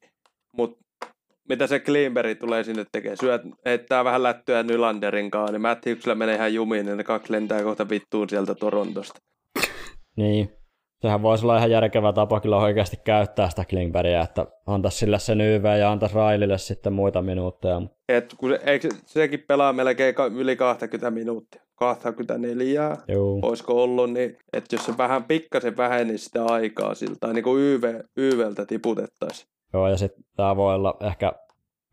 [0.52, 0.78] mut
[1.50, 3.18] mitä se Klimberg tulee sinne tekemään?
[3.18, 7.64] Syöt, heittää vähän lättyä Nylanderin kanssa, niin Matthewsillä menee ihan jumiin, niin ne kaksi lentää
[7.64, 9.20] kohta vittuun sieltä Torontosta.
[10.18, 10.59] niin,
[11.02, 15.42] sehän voisi olla ihan järkevä tapa kyllä oikeasti käyttää sitä Klingbergia, että antaisi sille sen
[15.42, 17.82] YV ja antaisi Railille sitten muita minuutteja.
[18.10, 23.40] Et kun se, eikö se- sekin pelaa melkein yli 20 minuuttia, 24, Joo.
[23.42, 27.62] olisiko ollut, niin että jos se vähän pikkasen vähenisi sitä aikaa siltä, tai niin kuin
[27.62, 29.50] YV, YVltä tiputettaisiin.
[29.74, 31.34] Joo, ja sitten tämä voi olla ehkä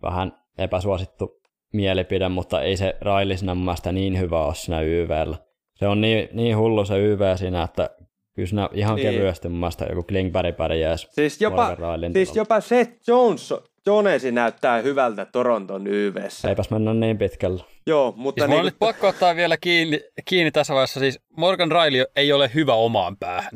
[0.03, 1.41] vähän epäsuosittu
[1.73, 5.37] mielipide, mutta ei se Raili siinä mun mielestä niin hyvä ole siinä YVllä.
[5.75, 7.91] Se on niin, niin hullu se YV siinä, että
[8.37, 9.11] kyllä siinä ihan Niin.
[9.15, 11.77] kevyesti mun mielestä joku Klingberg pärjäisi Siis jopa,
[12.13, 13.55] siis jopa Seth Jones,
[13.87, 16.49] Jonesi näyttää hyvältä Toronton YVssä.
[16.49, 17.65] Eipäs mennä niin pitkälle.
[17.87, 21.01] Joo, mutta Siis niin, nyt pakko ottaa vielä kiinni, kiinni tässä vaiheessa.
[21.01, 23.53] Siis Morgan Riley ei ole hyvä omaan päähän.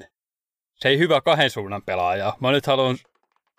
[0.77, 2.33] Se ei hyvä kahden suunnan pelaaja.
[2.41, 2.97] Mä nyt haluan...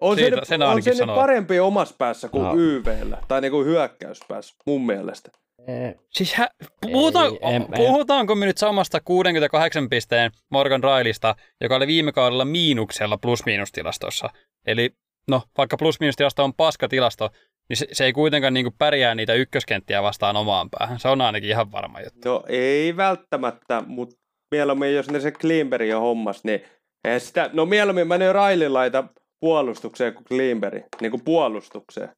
[0.02, 1.16] on se, siitä- nyt, sen on ainakin se nyt sanoo.
[1.16, 2.54] parempi omassa päässä kuin No.
[2.58, 5.32] YVllä, tai niin kuin hyökkäyspäässä, mun mielestä.
[5.68, 6.50] Eh, Siis hä,
[6.82, 12.12] puhutaan, Ei, en- en- puhutaanko me nyt samasta 68 pisteen Morgan Railista, joka oli viime
[12.12, 14.30] kaudella miinuksella plus-miinustilastossa?
[14.68, 14.90] Eli
[15.28, 17.30] no, vaikka plus-miinustilasto on paskatilasto,
[17.70, 21.00] niin se, se ei kuitenkaan niin pärjää niitä ykköskenttiä vastaan omaan päähän.
[21.00, 22.30] Se on ainakin ihan varma juttu.
[22.30, 24.16] No ei välttämättä, mutta
[24.52, 26.62] mieluummin jos ne se Klimberg jo hommas, niin
[27.06, 29.04] eihän sitä, no mieluummin mä nyt Railin laita
[29.40, 32.10] puolustukseen kuin Klimberg, niin kuin puolustukseen.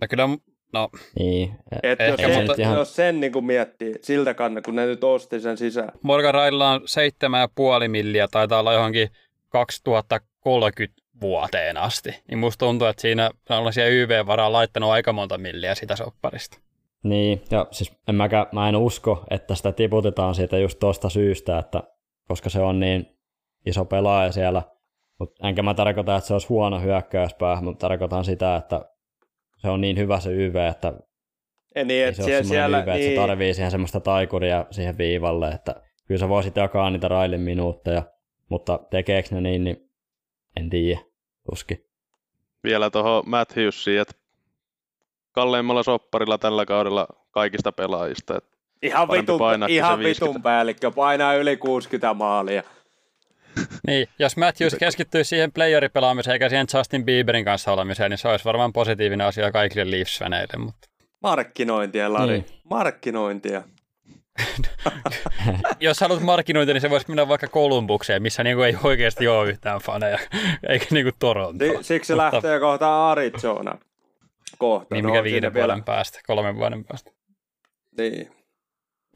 [0.00, 0.28] No kyllä,
[0.72, 0.88] no,
[1.18, 1.54] niin.
[1.82, 4.86] Et Ehkä, jos, sen, mutta ihan- jos sen niin kuin miettii siltä kannalta, kun ne
[4.86, 5.92] nyt osti sen sisään.
[6.02, 6.80] Morgan Raililla on
[7.82, 9.08] 7,5 milliä, taitaa olla johonkin
[9.48, 12.22] 2030 vuoteen asti.
[12.28, 16.58] Niin musta tuntuu, että siinä on siellä YV-varaa laittanut aika monta milliä sitä sopparista.
[17.02, 21.58] Niin, ja siis en mäkään, mä en usko, että sitä tiputetaan siitä just tuosta syystä,
[21.58, 21.82] että
[22.28, 23.06] koska se on niin
[23.66, 24.62] iso pelaaja siellä.
[25.20, 28.80] Mut enkä mä tarkoita, että se olisi huono hyökkäyspää, mutta tarkoitan sitä, että
[29.58, 30.92] se on niin hyvä se YV, että
[31.74, 34.66] Ja niin, ei että se siellä, siellä YV, että niin, se tarvii siihen semmoista taikuria
[34.70, 35.74] siihen viivalle, että
[36.06, 38.02] kyllä sä voisit jakaa niitä railin minuutteja,
[38.48, 39.90] mutta tekeekö ne niin, niin
[40.56, 41.00] en tiedä,
[41.50, 41.84] tuskin.
[42.64, 44.14] Vielä tuohon Matthewsiin, että
[45.32, 48.36] kalleimmalla sopparilla tällä kaudella kaikista pelaajista.
[48.36, 48.44] Et
[48.82, 50.26] ihan, vitun, ihan se 50.
[50.26, 52.62] vitun päällikkö, painaa yli 60 maalia.
[53.86, 58.44] Niin, jos Matthews keskittyisi siihen playeripelaamiseen eikä siihen Justin Bieberin kanssa olemiseen, niin se olisi
[58.44, 60.58] varmaan positiivinen asia kaikille Leafs-väneille.
[60.58, 60.88] Mutta
[61.22, 62.32] Markkinointia, Lari.
[62.32, 62.46] Niin.
[62.70, 63.62] Markkinointia.
[65.80, 69.80] jos haluat markkinointia, niin se voisi mennä vaikka Kolumbukseen, missä niinku ei oikeasti ole yhtään
[69.80, 70.18] faneja,
[70.68, 71.64] eikä niinku Toronto.
[71.64, 73.78] Si- siksi se lähtee kohta Arizona.
[74.58, 74.94] Kohta.
[74.94, 77.10] Niin No, mikä on viiden vuoden päästä, kolmen vuoden päästä.
[77.98, 78.32] Niin.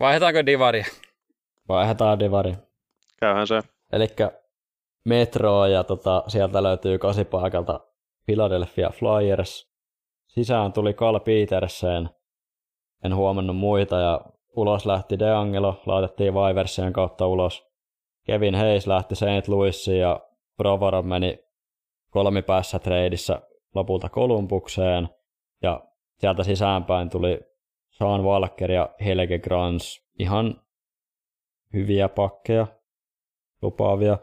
[0.01, 0.84] Vaihdetaanko divaria?
[1.68, 2.55] Vaihdetaan divari.
[3.20, 3.62] käyhän se.
[3.93, 4.07] Eli
[5.05, 7.80] Metro ja tota, sieltä löytyy kasipaikalta
[8.26, 9.72] Philadelphia Flyers.
[10.26, 12.11] Sisään tuli Carl Petersen.
[13.05, 14.20] En huomannut muita ja
[14.57, 17.72] ulos lähti DeAngelo, laitettiin Viversien kautta ulos.
[18.26, 19.49] Kevin Hayes lähti St.
[19.49, 20.20] Louisiin ja
[20.57, 21.38] Provorov meni
[22.11, 23.40] kolmipäässä treidissä
[23.74, 25.09] lopulta Kolumbukseen.
[25.62, 25.84] Ja
[26.18, 27.40] sieltä sisäänpäin tuli
[27.90, 30.09] Sean Walker ja Helge Grans.
[30.18, 30.61] Ihan
[31.72, 32.66] hyviä pakkeja,
[33.63, 34.19] lupaavia.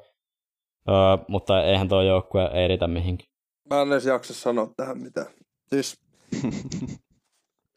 [0.89, 0.95] Öö,
[1.27, 3.29] mutta eihän tuo joukkue ei riitä mihinkään.
[3.69, 5.27] Mä en edes jaksa sanoa tähän mitään.
[5.69, 5.99] Siis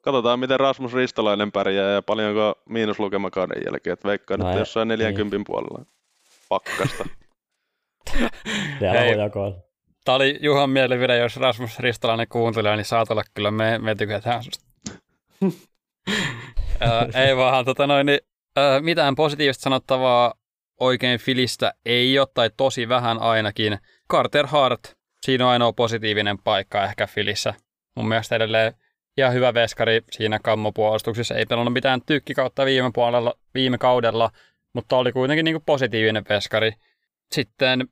[0.04, 3.94] Katsotaan, miten Rasmus Ristolainen pärjää ja paljonko miinuslukema kauden jälkeen.
[3.94, 5.84] Et veikkaan, No että ei- jossain 40 puolella
[6.48, 7.04] pakkasta.
[8.78, 9.12] Siellä Ei.
[9.14, 9.56] on jakoilla.
[10.04, 14.42] Tämä oli Juhan mielipide, jos Rasmus Ristolainen kuuntelee, niin saat olla kyllä, me, me tykätään
[14.44, 14.64] susta.
[16.80, 18.20] Ää, ei vaan, tota noin, niin,
[18.56, 20.34] ää, mitään positiivista sanottavaa
[20.82, 23.78] oikein Filistä ei ole, tai tosi vähän ainakin.
[24.10, 24.80] Carter Hart,
[25.22, 27.54] siinä on ainoa positiivinen paikka ehkä Filissä.
[27.96, 28.72] Mun mielestä edelleen
[29.16, 31.34] ihan hyvä veskari siinä kammopuolustuksessa.
[31.34, 34.30] Ei pelannut mitään tykkikautta viime, puolella, viime kaudella,
[34.72, 36.72] mutta oli kuitenkin niin kuin positiivinen veskari.
[37.32, 37.88] Sitten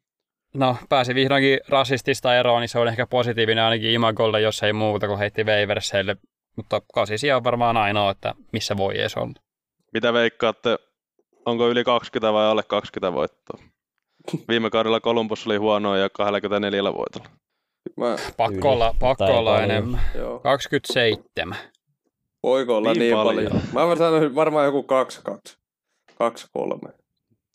[0.54, 5.06] no, pääsi vihdoinkin rasistista eroon, niin se on ehkä positiivinen ainakin Imagolle, jos ei muuta
[5.06, 6.16] kuin heitti Waverseille.
[6.56, 9.32] Mutta kasisia on varmaan ainoa, että missä voi edes olla.
[9.92, 10.78] Mitä veikkaatte,
[11.50, 13.60] onko yli 20 vai alle 20 voittoa?
[14.48, 17.28] Viime kaudella Columbus oli huonoa ja 24 voitolla.
[17.96, 20.00] mä, Pakko olla, pakko olla enemmän.
[20.14, 20.38] joo.
[20.38, 21.56] 27.
[22.42, 23.52] Voiko olla Niin niin, paljon.
[23.72, 23.88] paljon?
[23.88, 24.86] Mä sanoisin varmaan joku
[25.50, 25.56] 2-2.
[26.88, 26.92] 2-3.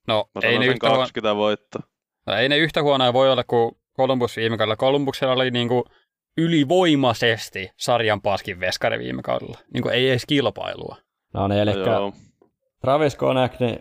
[0.07, 1.81] No, Mä ei ne, yhtä huono, 20 voittoa.
[2.27, 4.75] no, ei ne yhtä huonoja voi olla kuin Columbus viime kaudella.
[4.75, 5.85] Columbuksella oli niinku
[6.37, 9.57] ylivoimaisesti sarjan paskin veskari viime kaudella.
[9.73, 10.95] Niinku ei edes kilpailua.
[11.33, 12.13] No niin, eli No.
[12.81, 13.79] Travis Konek, niin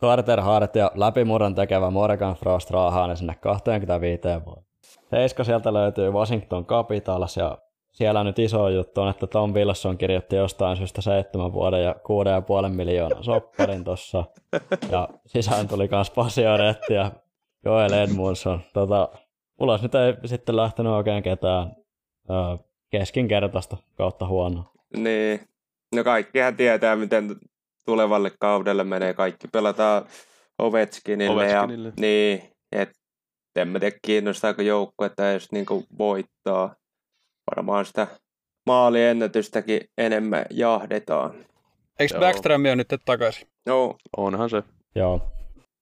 [0.00, 4.64] Carter Hart ja läpimurron tekevä Morgan Frost raahaa ne sinne 25 vuoteen.
[5.10, 7.58] Seiska sieltä löytyy Washington Capitals ja
[7.92, 11.94] siellä nyt iso juttu on, että Tom Wilson kirjoitti jostain syystä seitsemän vuoden ja
[12.68, 14.24] 6,5 miljoonaa sopparin tossa.
[14.90, 17.12] Ja sisään tuli kans Pasioretti ja
[17.64, 18.60] Joel Edmundson.
[18.72, 19.08] Tota,
[19.60, 21.76] ulos nyt ei sitten lähtenyt oikein ketään
[22.30, 22.36] öö,
[22.90, 24.64] keskinkertaista kautta huono.
[24.96, 25.40] Niin.
[25.94, 27.36] No kaikkihan tietää, miten
[27.86, 29.14] tulevalle kaudelle menee.
[29.14, 30.06] Kaikki pelataan
[30.58, 31.34] Ovechkinille.
[31.34, 31.88] Ovechkinille.
[31.88, 32.94] Ja, niin, että
[33.56, 36.74] en mä tiedä kiinnostaako joukkuetta edes niinku voittaa.
[37.56, 38.06] Varmaan sitä
[38.66, 41.34] maaliennätystäkin enemmän jahdetaan.
[41.98, 42.20] Eikö Joo.
[42.20, 43.48] Backstrom ole nyt takaisin?
[43.66, 44.62] No, Onhan se.
[44.94, 45.20] Joo,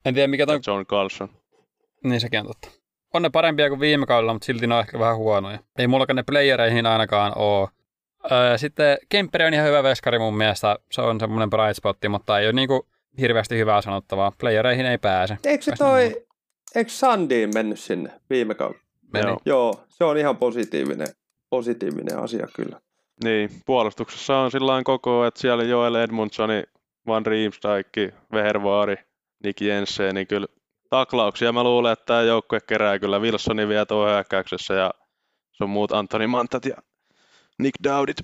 [0.04, 0.60] En tiedä mikä toi...
[0.66, 1.28] John Carlson.
[2.04, 2.68] Niin sekin on totta.
[3.14, 5.58] On ne parempia kuin viime kaudella, mutta silti ne on ehkä vähän huonoja.
[5.78, 7.68] Ei mullakaan ne playereihin ainakaan oo.
[8.32, 10.78] Öö, sitten Kemperi on ihan hyvä veskari mun mielestä.
[10.90, 12.86] Se on semmoinen bright spotti, mutta ei ole niinku
[13.20, 14.32] hirveästi hyvää sanottavaa.
[14.40, 15.38] Playereihin ei pääse.
[15.44, 16.26] eikö se toi,
[16.74, 18.84] eikö Sandiin mennyt sinne viime kaudella?
[19.12, 19.26] Meni.
[19.26, 19.40] Joo.
[19.46, 21.08] Joo, se on ihan positiivinen,
[21.50, 22.80] positiivinen asia kyllä.
[23.24, 26.62] Niin, puolustuksessa on sillä koko, että siellä Joel Edmundsoni,
[27.06, 28.96] Van Riemsdijk, Vehervaari,
[29.44, 30.46] Nick Jensen, niin kyllä
[30.90, 34.90] taklauksia mä luulen, että tämä joukkue kerää kyllä Wilsoni vielä tuo hyökkäyksessä ja
[35.52, 36.76] se on muut Antoni Mantat ja
[37.62, 38.16] Nick Dowdit.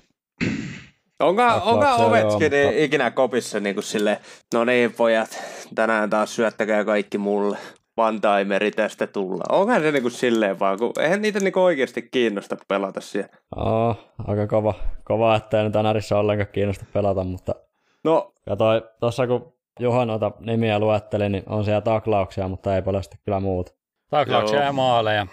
[1.19, 4.19] Onko, onko Ovechkin joo, mutta- ikinä kopissa niin kuin sille,
[4.53, 5.43] no niin pojat,
[5.75, 7.57] tänään taas syöttäkää kaikki mulle.
[7.97, 9.43] One-timeri tästä tulla.
[9.49, 13.29] Onhan se niinku silleen vaan, kun eihän niitä niinku oikeasti kiinnosta pelata siellä.
[13.55, 14.73] Oh, aika kova,
[15.03, 17.55] kova, että ei nyt NRissä ollenkaan kiinnosta pelata, mutta
[18.03, 22.81] No, ja toi, tossa kun Juha noita nimiä luetteli, niin on siellä taklauksia, mutta ei
[22.81, 23.75] paljon sitten kyllä muut.
[24.09, 24.65] Taklauksia Joo.
[24.65, 25.27] ja maaleja.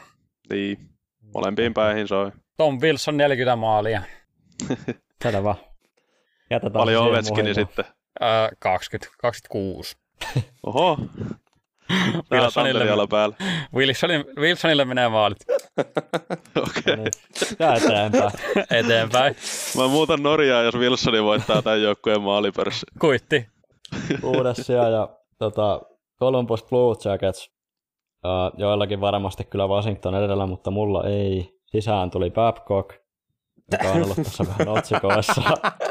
[0.51, 0.79] Niin,
[1.35, 2.33] molempiin päihin soi.
[2.57, 4.03] Tom Wilson 40 maalia.
[5.23, 5.55] Selvä.
[6.51, 7.85] Jätetään se Paljon Ovechkini sitten.
[8.23, 9.97] Öö, 20, 26.
[10.67, 10.97] Oho,
[11.89, 13.37] tää on Wilsonille, päällä.
[13.75, 15.39] Wilsonille, Wilsonille menee maalit
[16.57, 16.97] Okei.
[16.97, 17.13] No niin.
[17.59, 18.31] Ja eteenpäin.
[18.71, 19.37] eteenpäin.
[19.77, 22.87] Mä muutan Norjaa, jos Wilsoni voittaa tämän joukkueen maalipörssi.
[23.01, 23.47] Kuitti.
[24.21, 25.81] Kuudes ja tota,
[26.21, 27.51] Columbus Blue Jackets.
[28.25, 31.56] Uh, joillakin varmasti kyllä Washington edellä, mutta mulla ei.
[31.77, 32.91] Sisään tuli Babcock,
[33.73, 35.43] joka on ollut tässä vähän otsikoissa.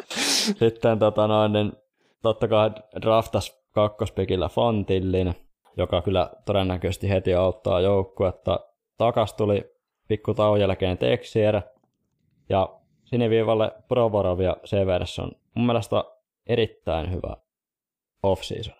[0.59, 1.73] Sitten tota noin, niin
[2.21, 2.71] totta kai
[3.01, 5.35] draftas kakkospikillä Fontillin,
[5.77, 8.59] joka kyllä todennäköisesti heti auttaa joukkuetta.
[8.97, 9.75] Takas tuli
[10.07, 11.61] pikku tauon jälkeen Texier
[12.49, 15.31] ja siniviivalle Provorov ja Severson.
[15.55, 16.03] Mun mielestä
[16.47, 17.37] erittäin hyvä
[18.23, 18.75] off-season.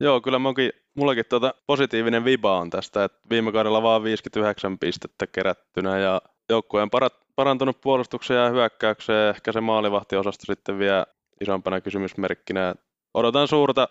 [0.00, 5.26] Joo, kyllä munkin, mullakin tuota positiivinen viba on tästä, että viime kaudella vaan 59 pistettä
[5.26, 6.20] kerättynä ja
[6.50, 6.90] joukkueen
[7.36, 11.06] parantunut puolustukseen ja hyökkäykseen, ehkä se maalivahtiosasto sitten vielä
[11.40, 12.74] isompana kysymysmerkkinä.
[13.14, 13.88] Odotan suurta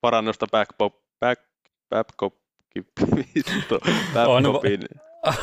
[0.00, 1.42] parannusta backpop, back,
[1.90, 2.34] backpop,
[3.34, 3.78] vittu,
[4.14, 4.80] backpopiin.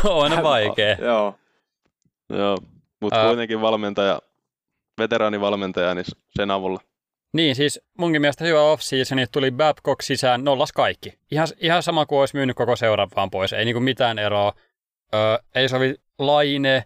[0.03, 0.95] on vaikea.
[1.09, 1.35] joo.
[2.29, 2.57] Joo,
[3.01, 3.27] mutta Ää.
[3.27, 4.19] kuitenkin valmentaja,
[4.99, 6.79] veteraanivalmentaja, niin sen avulla.
[7.33, 11.19] Niin, siis munkin mielestä hyvä off-season, että tuli Babcock sisään, nollas kaikki.
[11.31, 14.53] Ihan, ihan sama kuin olisi myynyt koko seuran vaan pois, ei niinku mitään eroa.
[15.55, 16.83] Ei sovi Laine,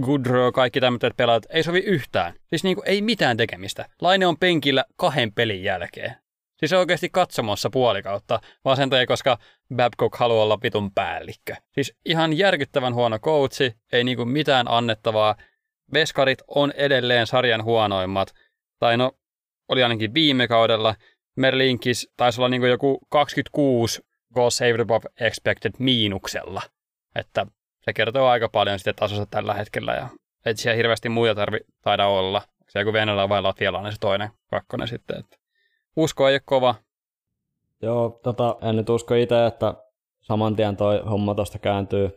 [0.00, 2.34] Goodrow, kaikki tämmöiset pelaajat, ei sovi yhtään.
[2.48, 3.88] Siis niinku ei mitään tekemistä.
[4.00, 6.16] Laine on penkillä kahden pelin jälkeen.
[6.58, 9.38] Siis oikeasti katsomassa puolikautta, vaan sen takia, koska
[9.76, 11.54] Babcock haluaa olla vitun päällikkö.
[11.72, 15.36] Siis ihan järkyttävän huono coachi, ei niinku mitään annettavaa.
[15.92, 18.32] Veskarit on edelleen sarjan huonoimmat.
[18.78, 19.12] Tai no,
[19.68, 20.94] oli ainakin viime kaudella.
[21.36, 24.02] Merlinkis taisi olla niin joku 26
[24.34, 26.62] goal saved above expected miinuksella.
[27.14, 27.46] Että
[27.80, 29.94] se kertoo aika paljon sitten tasosta tällä hetkellä.
[29.94, 30.08] Ja
[30.46, 32.42] et siellä hirveästi muita tarvi taida olla.
[32.68, 35.18] Se joku Venäjällä vai Latvialainen se toinen kakkonen sitten.
[35.18, 35.36] Että
[35.96, 36.74] usko ei ole kova.
[37.82, 39.74] Joo, tota, en nyt usko itse, että
[40.20, 42.10] saman tien toi homma tuosta kääntyy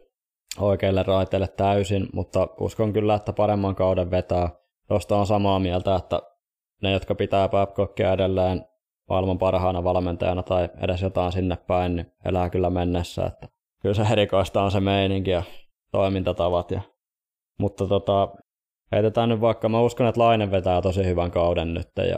[0.59, 4.49] oikeille raiteille täysin, mutta uskon kyllä, että paremman kauden vetää.
[4.87, 6.21] Tuosta on samaa mieltä, että
[6.81, 8.65] ne, jotka pitää Babcockia edelleen
[9.09, 13.25] maailman parhaana valmentajana tai edes jotain sinne päin, niin elää kyllä mennessä.
[13.25, 13.47] Että
[13.85, 15.43] kyllä se erikoista on se meininki ja
[15.91, 16.71] toimintatavat.
[16.71, 16.81] Ja...
[17.59, 18.29] Mutta tota,
[18.91, 22.17] heitetään nyt vaikka, mä uskon, että Lainen vetää tosi hyvän kauden nyt ja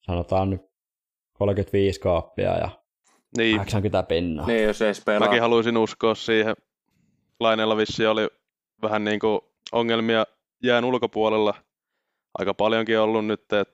[0.00, 0.60] sanotaan nyt
[1.32, 2.68] 35 kaappia ja
[3.36, 4.46] Niin, 80 pinnaa.
[4.46, 5.28] Niin, jos edes pelaa.
[5.28, 6.56] Mäkin haluaisin uskoa siihen.
[7.40, 8.28] Laineella vissi oli
[8.82, 9.40] vähän niin kuin
[9.72, 10.26] ongelmia
[10.62, 11.54] jään ulkopuolella.
[12.38, 13.64] Aika paljonkin ollut nyt, että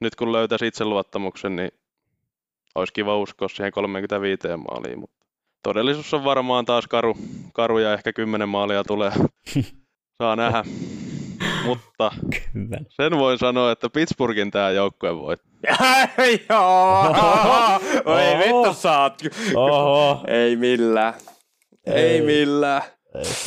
[0.00, 1.70] nyt kun löytäisi itseluottamuksen, niin
[2.74, 5.23] olisi kiva uskoa siihen 35 maaliin, mutta
[5.64, 7.16] todellisuus on varmaan taas karu,
[7.52, 9.12] karu ja ehkä 10 maalia tulee.
[10.22, 10.64] Saa nähdä.
[11.64, 12.12] mutta
[12.52, 12.78] Kyllä.
[12.88, 15.36] sen voin sanoa, että Pittsburghin tämä joukkue voi.
[16.50, 17.00] Joo!
[18.04, 18.38] Oi Oho.
[18.38, 19.22] vittu saat.
[19.54, 20.24] Oho.
[20.26, 21.14] Ei millään.
[21.86, 22.22] Ei, Ei.
[22.22, 22.82] millään.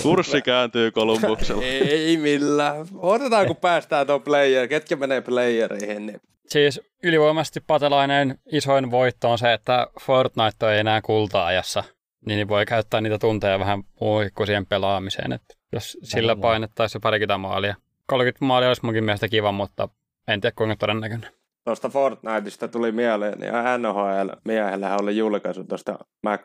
[0.03, 1.63] Kurssi kääntyy Kolumbuksella.
[1.89, 2.85] Ei millään.
[2.95, 4.67] Odotetaan kun päästään tuon player.
[4.67, 6.05] Ketkä menee playereihin.
[6.05, 6.21] Niin.
[6.47, 11.83] Siis ylivoimaisesti patelainen isoin voitto on se, että Fortnite ei enää kulta-ajassa.
[12.25, 15.31] Niin voi käyttää niitä tunteja vähän muuhun kuin siihen pelaamiseen.
[15.31, 17.75] Että jos sillä painettaisiin se parikymmentä maalia.
[18.07, 19.89] 30 maalia olisi munkin mielestä kiva, mutta
[20.27, 21.31] en tiedä kuinka todennäköinen.
[21.65, 26.41] Tuosta Fortniteista tuli mieleen, niin NHL-miehellä oli julkaisu tuosta Mac,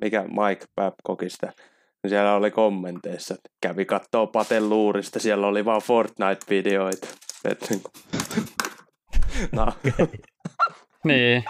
[0.00, 1.46] mikä Mike Babcockista.
[2.02, 7.06] Niin siellä oli kommenteissa, että kävi kattoo Paten luurista, siellä oli vaan Fortnite-videoita.
[7.44, 7.92] Et niin kuin...
[9.52, 9.72] no,
[11.04, 11.44] Niin,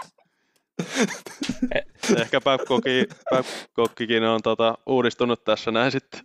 [2.21, 6.21] Ehkä Babcocki, Babcockikin on tota, uudistunut tässä näin sitten.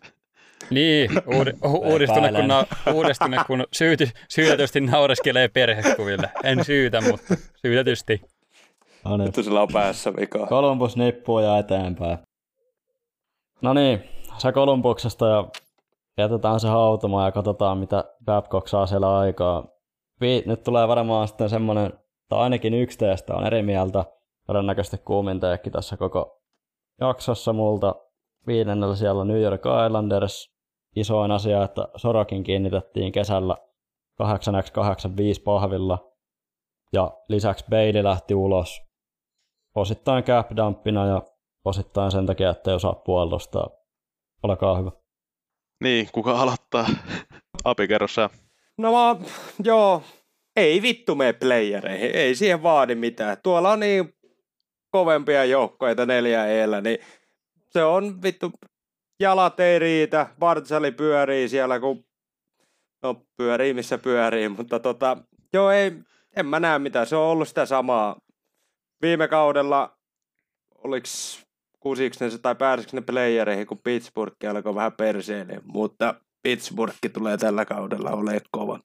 [0.70, 6.30] niin uudi, u- uudistunut, kun, na, uudistunut, kun syyti, syytetysti naureskelee perhekuville.
[6.44, 8.22] En syytä, mutta syytetysti.
[9.06, 9.26] No niin.
[9.28, 10.48] vittu sillä on päässä vikaa.
[10.48, 12.18] Columbus nippuu ja eteenpäin.
[13.62, 14.04] No niin,
[14.38, 15.48] se Columbuksesta ja
[16.18, 19.68] jätetään se hautumaan ja katsotaan, mitä Babcock saa siellä aikaa.
[20.46, 21.94] Nyt tulee varmaan sitten semmoinen,
[22.30, 24.06] tai ainakin yksi teistä on eri mieltä,
[24.52, 26.42] todennäköisesti kuumin teekki tässä koko
[27.02, 27.96] jaksossa multa.
[28.48, 30.52] Viidennellä siellä New York Islanders.
[30.96, 33.56] Isoin asia, että Sorokin kiinnitettiin kesällä
[34.24, 36.12] 8x85 pahvilla.
[36.94, 38.82] Ja lisäksi Bailey lähti ulos
[39.76, 41.22] osittain cap dumpina ja
[41.66, 43.70] osittain sen takia, että ei osaa puolustaa.
[44.44, 44.92] Olkaa hyvä.
[45.84, 46.86] Niin, kuka aloittaa?
[47.64, 48.30] Api, kerro sä.
[48.78, 49.16] No mä,
[49.64, 50.04] joo,
[50.56, 53.38] ei vittu mene playereihin, ei siihen vaadi mitään.
[53.44, 54.14] Tuolla on niin
[54.92, 57.00] kovempia joukkoja neljä eellä, niin
[57.70, 58.52] se on vittu,
[59.20, 62.06] jalat ei riitä, Bartsali pyörii siellä, kun
[63.04, 65.18] no pyörii missä pyörii, mutta tota,
[65.54, 65.92] joo ei,
[66.36, 68.16] en mä näe mitään, se on ollut sitä samaa.
[69.02, 69.98] Viime kaudella,
[70.76, 71.44] oliks
[71.80, 77.66] kusiksi ne tai pääsikö ne playereihin, kun Pittsburgh alkoi vähän perseen, mutta Pittsburgh tulee tällä
[77.66, 78.80] kaudella ole kova.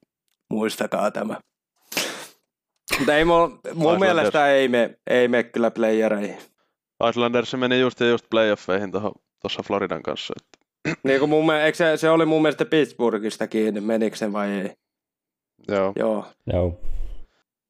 [0.49, 1.39] Muistakaa tämä.
[2.97, 6.37] Mutta ei mun, mun mielestä ei me, ei me kyllä playereihin.
[7.09, 10.33] Islanders meni just ja just playoffeihin tuossa Floridan kanssa.
[10.37, 10.67] Että.
[11.03, 14.71] Niin kuin mun, eikö se, se, oli mun mielestä Pittsburghista kiinni, menikö se vai ei?
[15.67, 15.93] Joo.
[15.95, 16.25] Joo.
[16.53, 16.79] Joo.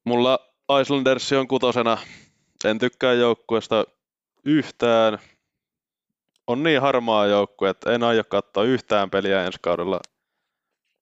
[0.04, 0.38] Mulla
[0.80, 1.98] Islanders on kutosena.
[2.64, 3.84] En tykkää joukkueesta
[4.44, 5.18] yhtään.
[6.46, 10.00] On niin harmaa joukkue, että en aio katsoa yhtään peliä ensi kaudella.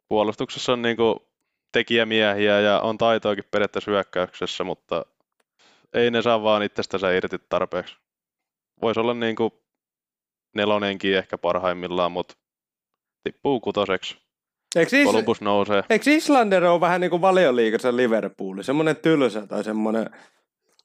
[0.09, 1.26] Puolustuksessa on niinku
[1.77, 5.07] tekijämiehiä ja on taitoakin periaatteessa hyökkäyksessä, mutta
[5.95, 7.97] ei ne saa vaan itsestänsä irti tarpeeksi.
[8.83, 9.63] Voisi olla niinku
[10.55, 12.35] nelonenkin ehkä parhaimmillaan, mutta
[13.25, 14.17] tippuu kutoseksi.
[14.77, 15.83] Eikö, Is- Columbus nousee.
[15.91, 20.11] Eikö Islander ole vähän niin kuin valioliikassa Liverpool, semmoinen tylsä tai semmoinen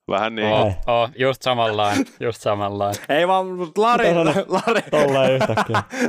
[0.07, 0.47] Vähän niin.
[0.47, 3.03] Oh, oh, just samanlainen, just samanlainen.
[3.19, 4.13] ei vaan, Lari,
[4.47, 4.81] Lari,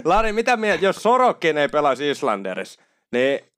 [0.04, 3.51] Lari, mitä mieltä, jos Sorokin ei pelaisi Islanderissa, niin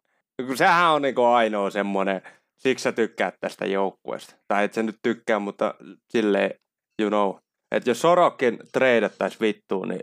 [0.54, 2.22] sehän on niin ainoa semmoinen,
[2.58, 4.36] siksi sä tykkäät tästä joukkueesta.
[4.48, 5.74] Tai et sä nyt tykkää, mutta
[6.10, 6.50] silleen,
[7.00, 7.34] you know.
[7.74, 10.00] Että jos Sorokin treidattaisi vittuun, niin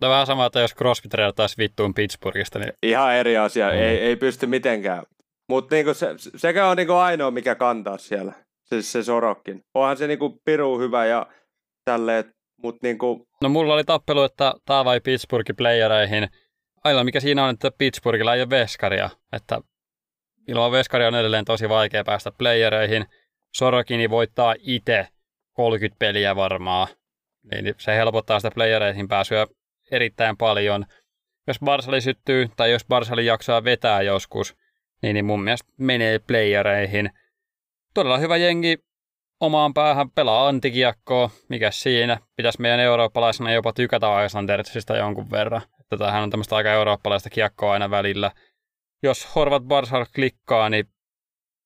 [0.00, 2.72] No vähän sama, että jos Crosby treidattaisi vittuun Pittsburghista, niin...
[2.82, 3.76] Ihan eri asia, mm.
[3.76, 5.02] ei, ei pysty mitenkään.
[5.48, 8.32] Mutta niinku se, sekä on niinku ainoa, mikä kantaa siellä
[8.64, 9.60] se, se Sorokkin.
[9.74, 11.26] Onhan se niinku piru hyvä ja
[11.84, 12.24] tälleen,
[12.62, 13.26] mutta niinku...
[13.42, 16.28] No mulla oli tappelu, että tää vai Pittsburghin playereihin.
[16.86, 19.10] Ainoa mikä siinä on, että Pittsburghilla ei ole veskaria.
[19.32, 19.60] Että
[20.48, 23.06] ilman veskaria on edelleen tosi vaikea päästä playereihin.
[23.54, 25.08] Sorokini voittaa itse
[25.52, 26.88] 30 peliä varmaan.
[27.52, 29.46] Niin se helpottaa sitä playereihin pääsyä
[29.90, 30.86] erittäin paljon.
[31.46, 34.56] Jos Barsali syttyy tai jos Barsali jaksaa vetää joskus,
[35.02, 37.10] niin, niin mun mielestä menee playereihin–
[37.96, 38.78] todella hyvä jengi
[39.40, 42.18] omaan päähän, pelaa antikiekkoa, mikä siinä.
[42.36, 45.62] Pitäisi meidän eurooppalaisena jopa tykätä Icelandersista jonkun verran.
[45.86, 48.30] Että tämähän on tämmöistä aika eurooppalaista kiekkoa aina välillä.
[49.02, 50.88] Jos Horvat Barsal klikkaa, niin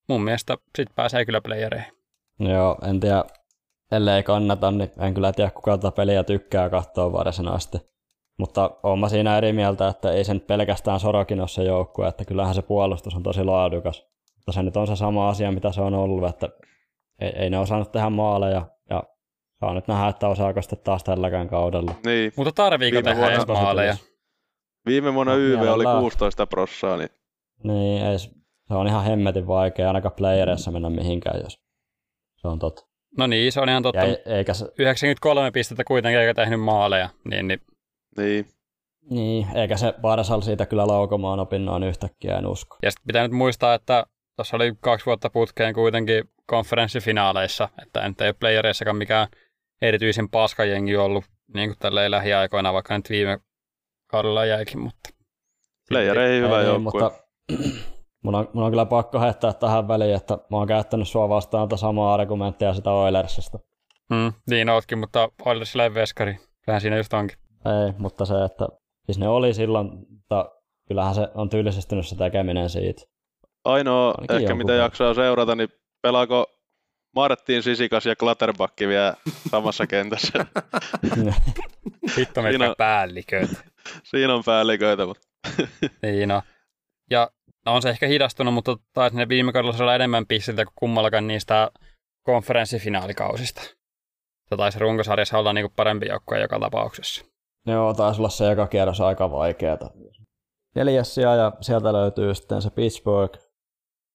[0.08, 1.92] mun mielestä sit pääsee kyllä playereihin.
[2.38, 3.24] Joo, en tiedä,
[3.92, 7.78] ellei kannata, niin en kyllä tiedä kuka tätä peliä tykkää katsoa varsinaisesti.
[8.38, 12.54] Mutta olen siinä eri mieltä, että ei sen pelkästään Sorokin ole se joukkue, että kyllähän
[12.54, 14.06] se puolustus on tosi laadukas.
[14.36, 16.48] Mutta se nyt on se sama asia, mitä se on ollut, että
[17.20, 19.02] ei, ei ne osannut tehdä maaleja ja
[19.60, 21.94] saa nyt nähdä, että osaako sitten taas tälläkään kaudella.
[22.04, 22.32] Niin.
[22.36, 23.96] Mutta tarviiko tehdä edes maaleja?
[24.86, 26.96] Viime vuonna no, YV oli 16 prossaa.
[26.96, 27.10] Niin,
[27.64, 28.30] niin ei, se
[28.70, 31.60] on ihan hemmetin vaikea ainakaan playereissa mennä mihinkään, jos
[32.36, 32.82] se on totta.
[33.18, 34.02] No niin, se on ihan totta.
[34.02, 34.64] Ei, eikä se...
[34.78, 37.60] 93 pistettä kuitenkin eikä tehnyt maaleja, niin, niin...
[38.16, 38.46] niin.
[39.10, 42.76] Niin, eikä se Barsal siitä kyllä laukomaan opinnoin yhtäkkiä, en usko.
[42.82, 44.06] Ja sitten pitää nyt muistaa, että
[44.40, 49.28] Tuossa oli kaksi vuotta putkeen kuitenkin konferenssifinaaleissa, että en ole playereissakaan mikään
[49.82, 51.24] erityisen paskajengi ollut
[51.54, 53.38] niin kuin tälleen lähiaikoina, vaikka nyt viime
[54.11, 55.11] kaudella jäikin, mutta...
[55.88, 57.02] Playereihin hyvä joukkue.
[57.02, 57.11] Mutta
[58.24, 61.68] mun on, mun on kyllä pakko heittää tähän väliin, että mä oon käyttänyt sua vastaan
[61.68, 63.58] tätä samaa argumenttia sitä Oilersista.
[64.11, 66.36] Mm, niin ootkin, mutta Oilersilla ei veskari.
[66.66, 67.38] Vähän siinä just onkin.
[67.64, 68.68] Ei, mutta se, että
[69.06, 70.50] siis ne oli silloin, mutta
[70.88, 73.02] kyllähän se on tylsistynyt se tekeminen siitä.
[73.64, 75.68] Ainoa Ainakin ehkä mitä jaksaa seurata, niin
[76.02, 76.46] pelaako
[77.16, 79.14] Martin Sisikas ja Klatterbakki vielä
[79.50, 80.46] samassa kentässä.
[82.16, 83.56] Hitto meitä päälliköitä.
[84.04, 85.28] Siinä on päälliköitä, mutta...
[86.02, 86.42] niin no.
[87.10, 87.30] Ja
[87.66, 91.26] no on se ehkä hidastunut, mutta taisi ne viime kaudella saada enemmän pisteitä kuin kummallakaan
[91.26, 91.70] niistä
[92.22, 93.62] konferenssifinaalikausista.
[94.48, 97.24] Se taisi runkosarjassa olla niinku parempi joukkue joka tapauksessa.
[97.66, 99.90] Joo, taisi olla se eka kierros aika vaikeata.
[100.74, 103.38] Neljäs sija ja sieltä löytyy sitten se Pittsburgh,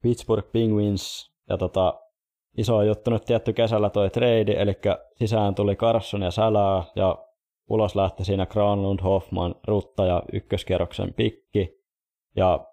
[0.01, 1.93] Pittsburgh Penguins ja tota,
[2.57, 4.74] iso juttu nyt tietty kesällä toi trade, eli
[5.16, 7.25] sisään tuli Carson ja Salaa ja
[7.70, 11.86] ulos lähti siinä Granlund, Hoffman, Rutta ja ykköskierroksen pikki.
[12.36, 12.66] Ja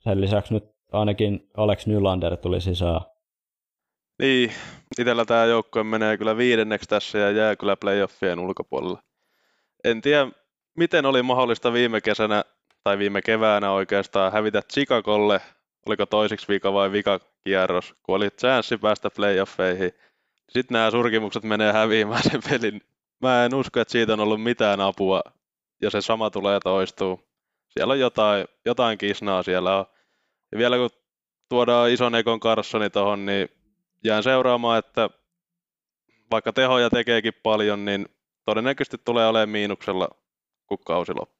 [0.00, 3.00] sen lisäksi nyt ainakin Alex Nylander tuli sisään.
[4.18, 4.52] Niin,
[5.00, 9.02] itsellä tämä joukkue menee kyllä viidenneksi tässä ja jää kyllä playoffien ulkopuolella.
[9.84, 10.30] En tiedä,
[10.76, 12.44] miten oli mahdollista viime kesänä
[12.84, 15.40] tai viime keväänä oikeastaan hävitä Chicagolle,
[15.86, 19.92] oliko toisiksi vika vai vika kierros, kun oli chanssi päästä playoffeihin.
[20.48, 22.80] Sitten nämä surkimukset menee häviämään sen pelin.
[23.22, 25.22] Mä en usko, että siitä on ollut mitään apua,
[25.82, 27.20] ja se sama tulee toistuu.
[27.68, 29.86] Siellä on jotain, jotain kisnaa siellä on.
[30.52, 30.90] Ja vielä kun
[31.48, 33.48] tuodaan ison Ekon Carssoni tuohon, niin
[34.04, 35.10] jään seuraamaan, että
[36.30, 38.06] vaikka tehoja tekeekin paljon, niin
[38.44, 40.08] todennäköisesti tulee olemaan miinuksella,
[40.66, 41.36] kun kausi loppuu.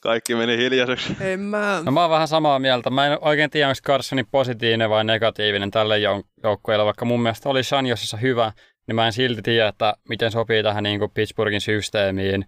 [0.00, 1.16] Kaikki meni hiljaiseksi.
[1.20, 1.82] En mä...
[1.84, 2.90] No mä oon vähän samaa mieltä.
[2.90, 5.98] Mä en oikein tiedä, onko Carsonin positiivinen vai negatiivinen tälle
[6.42, 8.52] joukkueelle, vaikka mun mielestä oli Shanjosissa hyvä,
[8.86, 12.46] niin mä en silti tiedä, että miten sopii tähän niin kuin Pittsburghin systeemiin.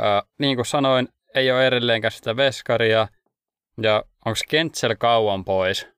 [0.00, 3.08] Äh, niin kuin sanoin, ei ole edelleenkään sitä veskaria,
[3.82, 5.88] ja onko Kentsel kauan pois?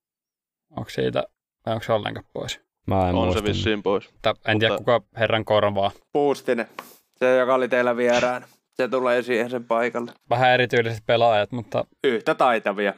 [0.76, 1.24] Onko siitä,
[1.66, 2.60] vai onko se ollenkaan pois?
[2.86, 4.12] Mä en On se vissiin pois.
[4.12, 5.90] Mutta en tiedä, Mutta- kuka herran korvaa.
[6.12, 6.66] Puustinen.
[7.16, 8.44] Se, joka oli teillä vierään.
[8.74, 10.12] Se tulee siihen sen paikalle.
[10.30, 12.94] Vähän erityyliset pelaajat, mutta Yhtä taitavia.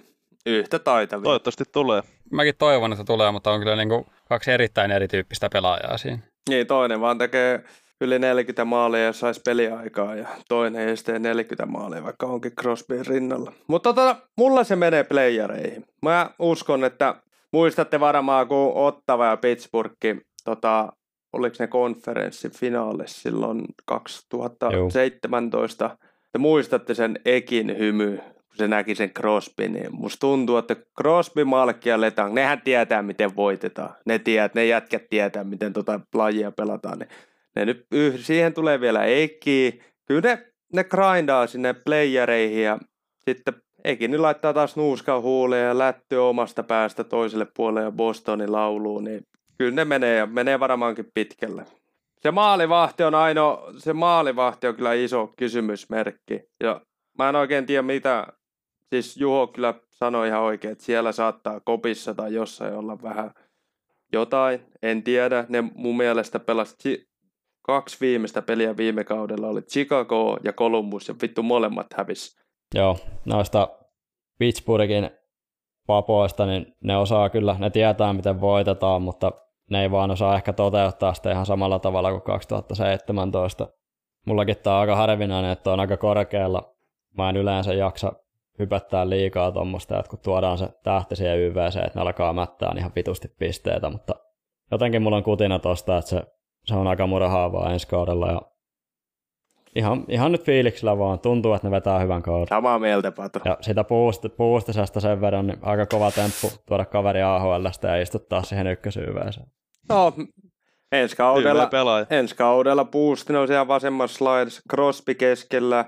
[0.47, 1.25] Yhtä taitavia.
[1.25, 2.03] Toivottavasti tulee.
[2.33, 6.19] mäkin toivon, että tulee, mutta on kyllä niin kuin kaksi erittäin erityyppistä pelaajaa siinä.
[6.49, 7.65] Niin, toinen vaan tekee
[8.01, 13.07] yli 40 maalia ja saisi peliaikaa ja toinen ei sitten 40 maalia, vaikka onkin Crosbyn
[13.07, 13.53] rinnalla.
[13.67, 15.85] Mutta tota, mulla se menee playereihin.
[16.03, 17.15] Mä uskon, että
[17.53, 19.97] muistatte varmaan, kun Ottava ja Pittsburgh,
[20.45, 20.93] tota,
[21.33, 25.99] oliko ne konferenssifinaalissa silloin 2017.
[26.33, 28.21] Te muistatte sen Ekin hymy,
[28.59, 33.37] se näki sen Crosby, niin musta tuntuu, että Crosby, Malkki ja Letang, nehän tietää, miten
[33.37, 33.95] voitetaan.
[34.07, 36.99] Ne tietää, ne jätkät tietää, miten tota lajia pelataan.
[36.99, 37.09] Ne,
[37.57, 39.81] ne nyt, yh, siihen tulee vielä Eki.
[40.09, 42.79] Kyllä ne, ne grindaa sinne playereihin ja
[43.25, 43.55] sitten
[43.85, 49.05] Eki nyt laittaa taas nuuskan huuleen ja lättyy omasta päästä toiselle puolelle ja Bostonin lauluun,
[49.05, 49.23] niin
[49.59, 51.65] kyllä ne menee ja menee varmaankin pitkälle.
[52.21, 56.41] Se maalivahti on ainoa, se maalivahti on kyllä iso kysymysmerkki.
[56.63, 56.81] Ja
[57.19, 58.27] mä en oikein tiedä mitä,
[58.91, 63.31] siis Juho kyllä sanoi ihan oikein, että siellä saattaa kopissa tai jossain olla vähän
[64.13, 65.45] jotain, en tiedä.
[65.49, 67.09] Ne mun mielestä pelasi
[67.63, 72.41] kaksi viimeistä peliä viime kaudella, oli Chicago ja Columbus ja vittu molemmat hävis.
[72.75, 73.69] Joo, noista
[74.39, 75.11] Pittsburghin
[75.87, 79.33] papoista, niin ne osaa kyllä, ne tietää miten voitetaan, mutta
[79.71, 83.69] ne ei vaan osaa ehkä toteuttaa sitä ihan samalla tavalla kuin 2017.
[84.27, 86.75] Mullakin tämä on aika harvinainen, että on aika korkealla.
[87.19, 88.13] Mä en yleensä jaksa
[88.59, 92.93] hypättää liikaa tuommoista, että kun tuodaan se tähti siihen YVC, että ne alkaa mättää ihan
[92.97, 94.15] vitusti pisteitä, mutta
[94.71, 96.23] jotenkin mulla on kutina tosta, että se,
[96.65, 98.43] se on aika murhaavaa ensi kaudella ja
[99.77, 102.49] ihan, ihan nyt fiiliksellä vaan tuntuu, että ne vetää hyvän kauden.
[102.49, 103.41] Samaa mieltä, Pato.
[103.45, 108.43] Ja sitä puust- puustisesta sen verran, niin aika kova temppu tuoda kaveri AHLstä ja istuttaa
[108.43, 109.47] siihen ykkösyyveeseen.
[109.89, 110.13] No,
[110.93, 115.85] ensi kaudella, ensi kaudella Boostin on siellä vasemmassa slidessa, Crosby keskellä.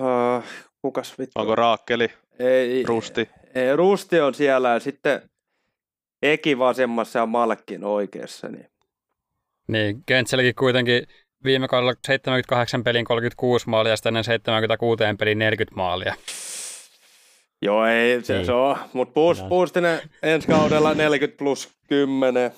[0.00, 0.44] Uh,
[0.82, 1.40] kukas vittu?
[1.40, 2.08] Onko Raakkeli,
[2.38, 3.28] Ei, Rusti?
[3.54, 5.22] ei, Rusti on siellä ja sitten
[6.22, 8.48] Eki vasemmassa ja Malkin oikeassa.
[8.48, 8.66] Niin.
[9.68, 11.06] Niin, Gentselkin kuitenkin
[11.44, 16.14] viime kaudella 78 pelin 36 maalia ja sitten ennen 76 pelin 40 maalia.
[17.62, 18.46] Joo, ei se, Niin.
[18.46, 18.76] se on.
[18.92, 19.48] Mutta Kyllä.
[19.48, 22.50] Boostinen ensi kaudella 40 plus 10.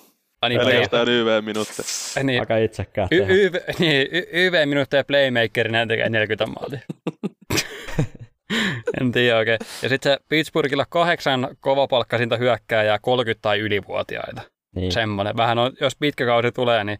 [0.43, 1.83] Ai niin, play, Pelkästään YV-minuutti.
[2.23, 3.13] niin, Aika itsekkäät.
[3.13, 3.27] y-.
[3.29, 6.81] YV, niin, y- YV-minuutteja playmakerina tekee 40 maalia.
[9.01, 9.59] en tiedä oikein.
[9.83, 14.43] Ja sitten se Pittsburghilla kahdeksan kovapalkkaisinta hyökkääjää 30 tai ylivuotiaita.
[14.75, 14.93] Niin.
[14.93, 15.37] Semmoinen.
[15.37, 16.99] Vähän on, jos pitkä kausi tulee, niin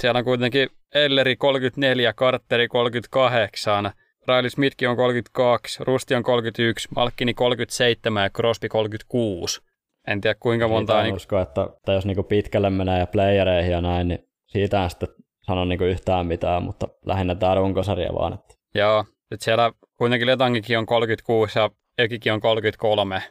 [0.00, 3.90] siellä on kuitenkin Elleri 34, Carteri 38,
[4.28, 9.60] Riley Smithkin on 32, Rusti on 31, Malkkini 37 ja Crosby 36.
[10.06, 11.02] En tiedä kuinka monta.
[11.02, 14.90] Niin, usko, että, että jos niinku pitkälle menee ja playereihin ja näin, niin siitä en
[14.90, 15.08] sitten
[15.46, 18.32] sano niinku yhtään mitään, mutta lähinnä tämä runkosarja vaan.
[18.32, 23.22] Että joo, sitten siellä kuitenkin Letangikin on 36 ja Ekikin on 33.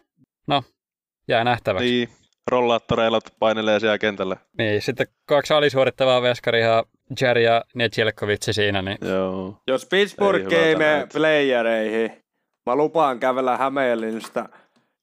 [0.48, 0.64] No,
[1.28, 1.86] jää nähtäväksi.
[1.86, 2.10] Niin.
[2.52, 4.38] Rollaattoreilla painelee siellä kentällä.
[4.58, 6.84] niin sitten kaksi alisuorittavaa veskaria,
[7.22, 9.58] Jerry ja Netjelkovitsi siinä, niin Joo.
[9.68, 12.24] Jos Pittsburgh Ei mene playereihin,
[12.66, 14.50] mä lupaan kävellä Hämeenlinnasta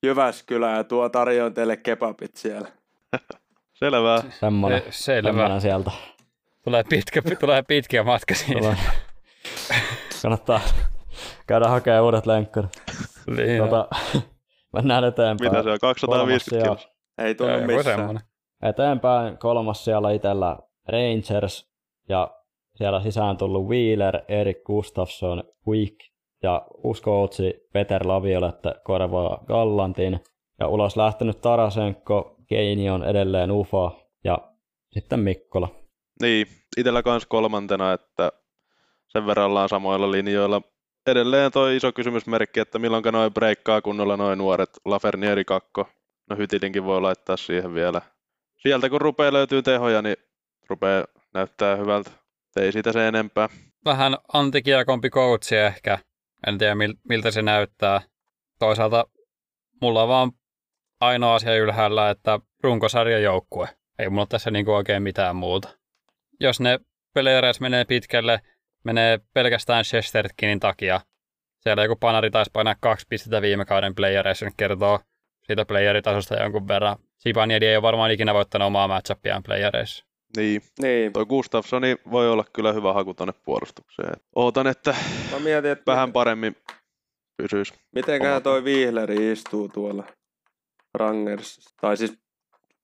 [0.02, 2.68] Jyväskylään ja tuo tarjoan teille kebabit siellä.
[3.74, 4.22] Selvä.
[4.40, 5.28] semmoinen, se, selvä.
[5.28, 5.90] semmoinen sieltä.
[6.64, 8.60] Tulee pitkä, tulee pitkä matka siinä.
[8.60, 8.76] Tulee.
[10.22, 10.60] Kannattaa
[11.46, 12.70] käydä hakemaan uudet lenkkarit.
[13.36, 13.88] Niin, Tota,
[14.74, 15.50] mennään eteenpäin.
[15.50, 15.78] Mitä se on?
[15.80, 16.92] 250 Kolmas kiloa.
[17.18, 17.98] Ei tunnu joku missään.
[17.98, 18.22] semmoinen.
[18.62, 20.58] Eteenpäin kolmas siellä itsellä
[20.88, 21.72] Rangers
[22.08, 22.30] ja
[22.74, 25.96] siellä sisään tullut Wheeler, Erik Gustafsson, Quick
[26.42, 30.20] ja uskoutsi Peter Laviolette korvaa Gallantin.
[30.60, 33.90] Ja ulos lähtenyt Tarasenko, Keini on edelleen Ufa
[34.24, 34.38] ja
[34.92, 35.68] sitten Mikkola.
[36.22, 36.46] Niin,
[36.76, 38.32] itsellä kanssa kolmantena, että
[39.08, 40.62] sen verran ollaan samoilla linjoilla.
[41.06, 45.88] Edelleen toi iso kysymysmerkki, että milloin noin breikkaa kunnolla noin nuoret Lafernieri kakko.
[46.30, 48.02] No Hytilinkin voi laittaa siihen vielä.
[48.58, 50.16] Sieltä kun rupeaa löytyy tehoja, niin
[50.68, 52.10] rupeaa näyttää hyvältä.
[52.56, 53.48] Ei siitä se enempää.
[53.84, 55.98] Vähän antikiakompi coachi ehkä.
[56.46, 56.74] En tiedä
[57.08, 58.00] miltä se näyttää.
[58.58, 59.06] Toisaalta
[59.80, 60.32] mulla on vaan
[61.00, 63.68] ainoa asia ylhäällä, että runkosarjan joukkue.
[63.98, 65.68] Ei mulla tässä niinku oikein mitään muuta.
[66.40, 66.80] Jos ne
[67.14, 68.40] peleereis menee pitkälle,
[68.84, 71.00] menee pelkästään Chestertkinin takia.
[71.60, 75.00] Siellä joku panari taisi painaa kaksi pistettä viime kauden playereissa, nyt kertoo
[75.42, 76.96] siitä playeritasosta jonkun verran.
[77.18, 80.04] Sipaniedi ei ole varmaan ikinä voittanut omaa matchupiaan playereissa.
[80.36, 80.62] Niin.
[80.82, 81.12] Niin.
[81.12, 84.14] Toi Gustafssoni voi olla kyllä hyvä haku tuonne puolustukseen.
[84.34, 84.94] Ootan, että
[85.32, 86.56] Mä mietin, että vähän paremmin
[87.36, 87.74] pysyisi.
[87.94, 90.04] mitenköhän toi Vihleri istuu tuolla
[90.94, 91.74] Rangers.
[91.80, 92.18] Tai siis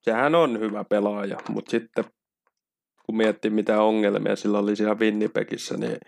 [0.03, 2.05] sehän on hyvä pelaaja, mutta sitten
[3.09, 5.93] kun miettii mitä ongelmia sillä oli siellä Winnipegissä, niin...
[5.93, 5.99] en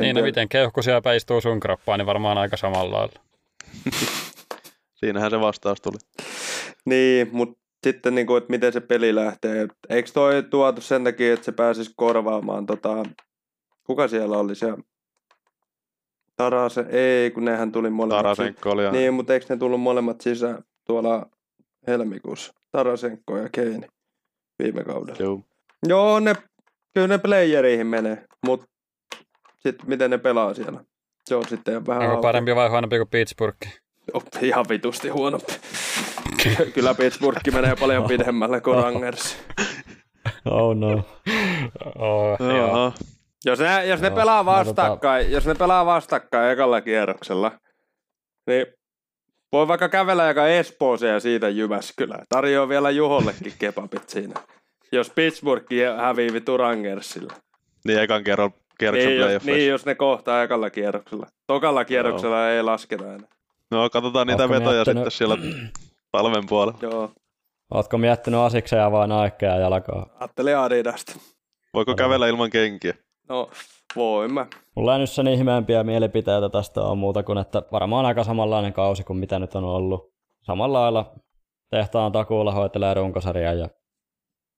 [0.00, 3.20] Niin, no tiedä- miten keuhkosia istuu sun kroppaan, niin varmaan aika samalla lailla.
[5.00, 5.96] Siinähän se vastaus tuli.
[6.84, 9.68] Niin, mutta sitten niin kuin, että miten se peli lähtee.
[9.88, 13.02] Eikö toi tuotu sen takia, että se pääsisi korvaamaan tota...
[13.84, 14.66] Kuka siellä oli se?
[16.36, 18.22] Tarase, ei, kun nehän tuli molemmat.
[18.24, 18.98] Tarasenko oli aina.
[18.98, 21.26] Niin, mutta eikö ne tullut molemmat sisään tuolla
[21.86, 22.52] helmikuussa?
[22.70, 23.86] Tarasenko ja Keini
[24.62, 25.16] viime kaudella.
[25.18, 25.40] Joo.
[25.88, 26.34] Joo, ne,
[26.94, 28.66] kyllä ne playeriin menee, mutta
[29.60, 30.84] sitten miten ne pelaa siellä.
[31.24, 33.58] Se on sitten vähän Onko parempi vai huonompi kuin Pittsburgh?
[34.14, 35.52] Oh, ihan vitusti huonompi.
[36.74, 39.36] kyllä Pittsburgh menee paljon pidemmälle kuin Rangers.
[40.44, 41.04] Oh no.
[41.98, 42.92] Oh, joo.
[43.44, 47.52] Jos ne, jos ne Joo, pelaa tota- vastakkain, jos ne pelaa vastakkain ekalla kierroksella,
[48.46, 48.66] niin
[49.52, 52.24] voi vaikka kävellä joka Espooseen ja siitä Jyväskylään.
[52.28, 54.34] Tarjoaa vielä Juhollekin kebabit siinä.
[54.92, 55.66] Jos Pittsburgh
[55.96, 57.32] hävii vitu Rangersille.
[57.86, 59.58] Niin ekan kerran kierroksen Niin jos, playoffeissa.
[59.58, 61.26] niin, jos ne kohtaa ekalla kierroksella.
[61.46, 63.28] Tokalla kierroksella ei lasketa enää.
[63.70, 65.36] No katsotaan niitä Ootko vetoja miettinyt- sitten siellä
[66.12, 66.78] talven puolella.
[66.82, 67.10] Joo,
[67.74, 70.06] Ootko miettinyt asikseja vai naikkeja jalkaa?
[70.20, 71.12] ajattelin Adidasta.
[71.74, 72.94] Voiko kävellä ilman kenkiä?
[73.28, 73.50] No,
[73.96, 74.46] voin mä.
[74.76, 79.04] Mulla ei nyt sen ihmeempiä mielipiteitä tästä on muuta kuin, että varmaan aika samanlainen kausi
[79.04, 80.12] kuin mitä nyt on ollut.
[80.42, 81.12] Samalla lailla
[81.70, 83.68] tehtaan takuulla hoitelee runkosarjaa ja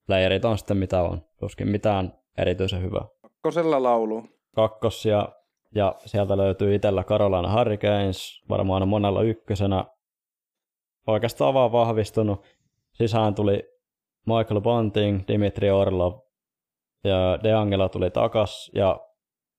[0.07, 1.21] playerit on sitten mitä on.
[1.39, 3.05] Tuskin mitään erityisen hyvää.
[3.41, 4.23] Kosella laulu.
[4.55, 5.29] Kakkosia
[5.75, 9.85] ja sieltä löytyy itsellä Carolina Hurricanes, varmaan monella ykkösenä.
[11.07, 12.45] Oikeastaan vaan vahvistunut.
[12.93, 13.63] Sisään tuli
[14.25, 16.19] Michael Bunting, Dimitri Orlov
[17.03, 18.99] ja De Angelo tuli takas ja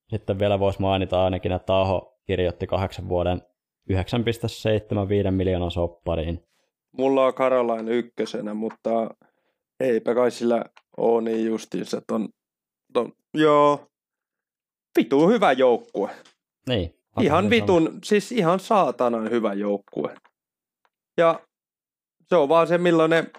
[0.09, 3.43] sitten vielä voisi mainita ainakin, että Aho kirjoitti kahdeksan vuoden
[3.93, 6.43] 9,75 miljoonan soppariin.
[6.99, 8.91] Mulla on Caroline ykkösenä, mutta
[9.81, 10.65] eipä kai sillä
[10.97, 12.29] ole niin justiinsa ton,
[12.93, 13.87] ton joo,
[14.99, 16.11] vitu hyvä joukkue.
[16.69, 16.95] Niin.
[17.21, 20.15] Ihan vitun, siis ihan saatanan hyvä joukkue.
[21.17, 21.41] Ja
[22.29, 23.31] se on vaan se, milloin ne...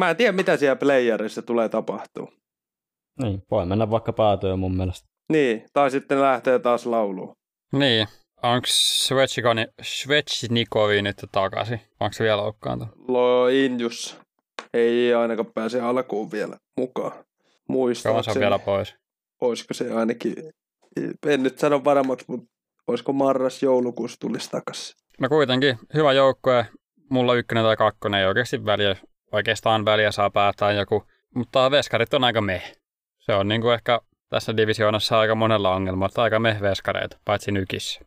[0.00, 2.32] Mä en tiedä, mitä siellä playerissa tulee tapahtuu.
[3.22, 5.08] Niin, voi mennä vaikka päätyön mun mielestä.
[5.32, 7.36] Niin, tai sitten lähtee taas lauluun.
[7.72, 8.08] Niin.
[8.42, 8.66] Onko
[9.82, 11.80] Svechnikov nyt takaisin?
[12.00, 12.94] Onko se vielä loukkaantunut?
[13.08, 14.20] Lo Injus
[14.74, 17.12] ei ainakaan pääse alkuun vielä mukaan.
[18.02, 18.94] Kauan se on vielä pois.
[19.40, 20.34] olisiko se ainakin,
[21.26, 22.46] en nyt sano varmaksi, mutta
[22.86, 24.96] olisiko marras-joulukuussa tulisi takaisin.
[25.20, 26.66] No kuitenkin, hyvä joukkue.
[27.10, 28.96] Mulla ykkönen tai kakkonen ei oikeasti väliä.
[29.32, 31.04] Oikeastaan väliä saa päättää joku.
[31.34, 32.72] Mutta veskarit on aika meh.
[33.18, 38.00] Se on niinku ehkä tässä divisioonassa aika monella ongelma, että aika meh veskareita, paitsi nykissä.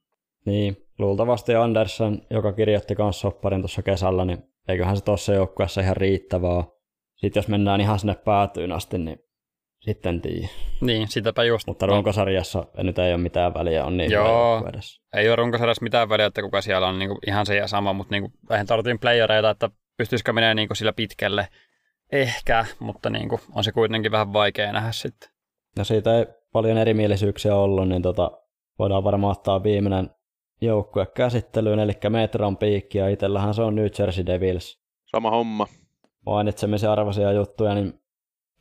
[0.45, 5.97] Niin, luultavasti Anderson, joka kirjoitti kanssa sopparin tuossa kesällä, niin eiköhän se tuossa joukkueessa ihan
[5.97, 6.63] riittävää.
[7.15, 9.19] Sitten jos mennään ihan sinne päätyyn asti, niin
[9.79, 10.47] sitten tiedä.
[10.81, 11.67] Niin, sitäpä just.
[11.67, 14.67] Mutta runkosarjassa nyt ei ole mitään väliä, on niin Joo.
[14.69, 15.01] edes.
[15.13, 18.15] ei ole runkosarjassa mitään väliä, että kuka siellä on niin ihan se ja sama, mutta
[18.15, 21.47] niin vähän tarvittiin playereita, että pystyisikö menemään niin sillä pitkälle.
[22.11, 25.29] Ehkä, mutta niin kuin, on se kuitenkin vähän vaikea nähdä sitten.
[25.77, 28.31] Ja siitä ei paljon erimielisyyksiä ollut, niin tota,
[28.79, 30.09] voidaan varmaan ottaa viimeinen
[30.61, 34.81] joukkue käsittelyyn, eli Metron piikki, ja itsellähän se on New Jersey Devils.
[35.05, 35.67] Sama homma.
[36.25, 38.01] Mainitsemisen arvoisia juttuja, niin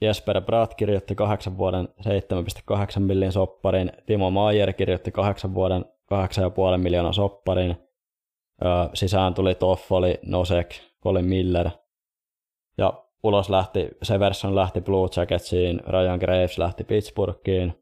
[0.01, 7.13] Jesper Bratt kirjoitti 8 vuoden 7,8 millin sopparin, Timo Maier kirjoitti 8 vuoden 8,5 miljoonaa
[7.13, 7.77] sopparin,
[8.95, 11.71] sisään tuli Toffoli, Nosek, Colin Miller,
[12.79, 17.75] ja ulos lähti, Severson lähti Blue Jacketsiin, Ryan Graves lähti Pittsburghiin,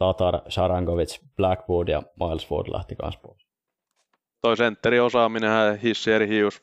[0.00, 3.46] Tatar, Sharangovic, Blackwood ja Miles Wood lähti kans pois.
[4.42, 6.62] Toi sentteri osaaminen hissi eri hius.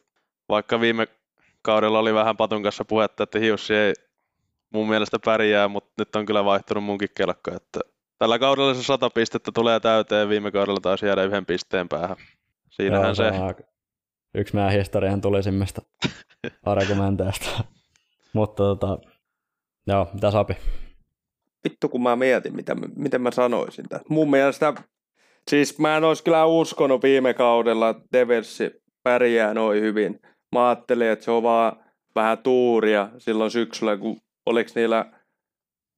[0.49, 1.07] Vaikka viime
[1.61, 3.93] kaudella oli vähän patun kanssa puhetta, että hiussi ei
[4.73, 7.55] mun mielestä pärjää, mutta nyt on kyllä vaihtunut munkin kelkka.
[7.55, 7.79] Että
[8.19, 12.17] tällä kaudella se 100 pistettä tulee täyteen, viime kaudella taisi jäädä yhden pisteen päähän.
[12.69, 13.31] Siinähän Joo, se,
[14.35, 15.81] yksi meidän historian tulisimmista
[16.65, 17.63] argumenteista.
[18.33, 18.99] Mutta tota,
[19.87, 20.57] joo, mitä sopi?
[21.67, 24.05] Vittu kun mä mietin, mitä, miten mä sanoisin tästä.
[24.09, 24.73] Mun mielestä,
[25.49, 28.71] siis mä en olisi kyllä uskonut viime kaudella, että Deversi
[29.03, 30.19] pärjää noin hyvin.
[30.55, 31.83] Mä ajattelin, että se on vaan
[32.15, 35.05] vähän tuuria silloin syksyllä, kun oliko niillä,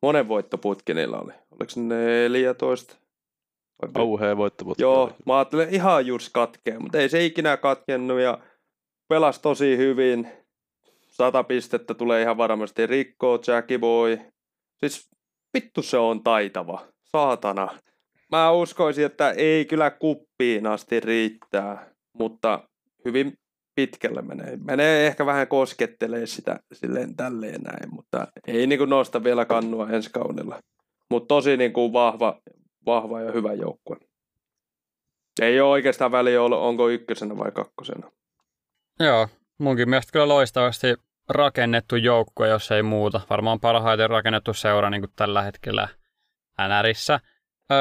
[0.01, 1.33] monen voittoputki niillä oli?
[1.51, 2.95] Oliko ne 14?
[3.81, 4.83] Vai kauhea voittoputki.
[4.83, 5.13] Joo, oli.
[5.25, 8.39] mä ajattelin ihan just katkea, mutta ei se ikinä katkennut ja
[9.09, 10.27] pelasi tosi hyvin.
[11.07, 14.19] Sata pistettä tulee ihan varmasti rikkoa, Jackie Boy.
[14.77, 15.09] Siis
[15.53, 17.79] vittu se on taitava, saatana.
[18.31, 22.69] Mä uskoisin, että ei kyllä kuppiin asti riittää, mutta
[23.05, 23.33] hyvin
[23.75, 24.57] pitkälle menee.
[24.57, 30.09] Menee ehkä vähän koskettelee sitä silleen tälleen näin, mutta ei niinku nosta vielä kannua ensi
[30.13, 30.59] kaudella.
[31.11, 32.39] Mutta tosi niinku vahva,
[32.85, 33.97] vahva ja hyvä joukkue.
[35.41, 38.11] Ei ole oikeastaan väliä, onko ykkösenä vai kakkosena.
[38.99, 39.27] Joo,
[39.57, 40.87] munkin mielestä kyllä loistavasti
[41.29, 43.21] rakennettu joukkue, jos ei muuta.
[43.29, 45.87] Varmaan parhaiten rakennettu seura niin kuin tällä hetkellä
[46.67, 47.19] NRissä.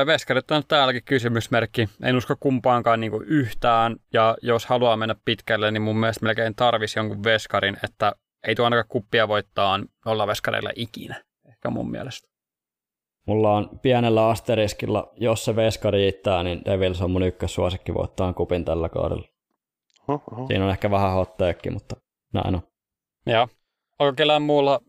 [0.06, 1.88] Veskarit on täälläkin kysymysmerkki.
[2.02, 6.54] En usko kumpaankaan niin kuin yhtään, ja jos haluaa mennä pitkälle, niin mun mielestä melkein
[6.54, 8.12] tarvisi jonkun veskarin, että
[8.46, 12.28] ei tuo ainakaan kuppia voittaa olla veskareilla ikinä, ehkä mun mielestä.
[13.26, 18.64] Mulla on pienellä asteriskilla, jos se veska riittää, niin Devils on mun ykkössuosikki voittaa kupin
[18.64, 19.28] tällä kaudella.
[20.08, 20.46] Oho.
[20.46, 21.96] Siinä on ehkä vähän hotteekki, mutta
[22.32, 22.62] näin on.
[23.28, 23.48] Joo.
[23.98, 24.80] Onko kellään muulla,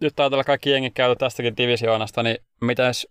[0.00, 3.06] nyt ajatella kaikki jengi käyty tästäkin divisioonasta, niin mitäs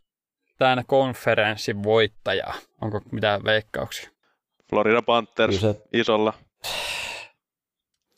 [0.58, 4.10] tämän konferenssin voittaja, onko mitään veikkauksia?
[4.70, 5.82] Florida Panthers se...
[5.94, 6.34] isolla.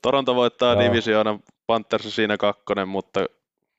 [0.01, 0.84] Toronto voittaa Joo.
[0.84, 3.26] divisioonan, Panthers siinä kakkonen, mutta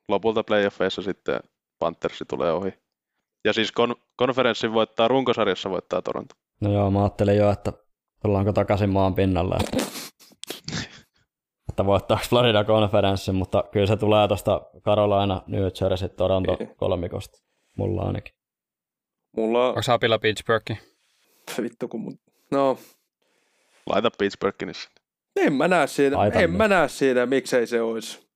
[0.09, 1.41] lopulta playoffeissa sitten
[1.79, 2.73] Panthersi tulee ohi.
[3.45, 6.35] Ja siis kon- konferenssin voittaa, runkosarjassa voittaa Toronto.
[6.61, 7.73] No joo, mä ajattelin jo, että
[8.23, 9.57] tullaanko takaisin maan pinnalle.
[11.81, 17.39] Että voittaako Florida konferenssin, mutta kyllä se tulee tuosta Carolina, New Jersey, Toronto kolmikosta.
[17.77, 18.35] Mulla ainakin.
[19.37, 19.69] Mulla...
[19.69, 20.79] Onko Sapilla Pittsburghi?
[21.63, 22.19] Vittu kun mun...
[22.51, 22.79] No.
[23.87, 24.73] Laita Pittsburghin
[25.37, 26.59] En mä näe siinä, Laitan en niin.
[26.59, 28.31] mä näe siinä, miksei se olisi.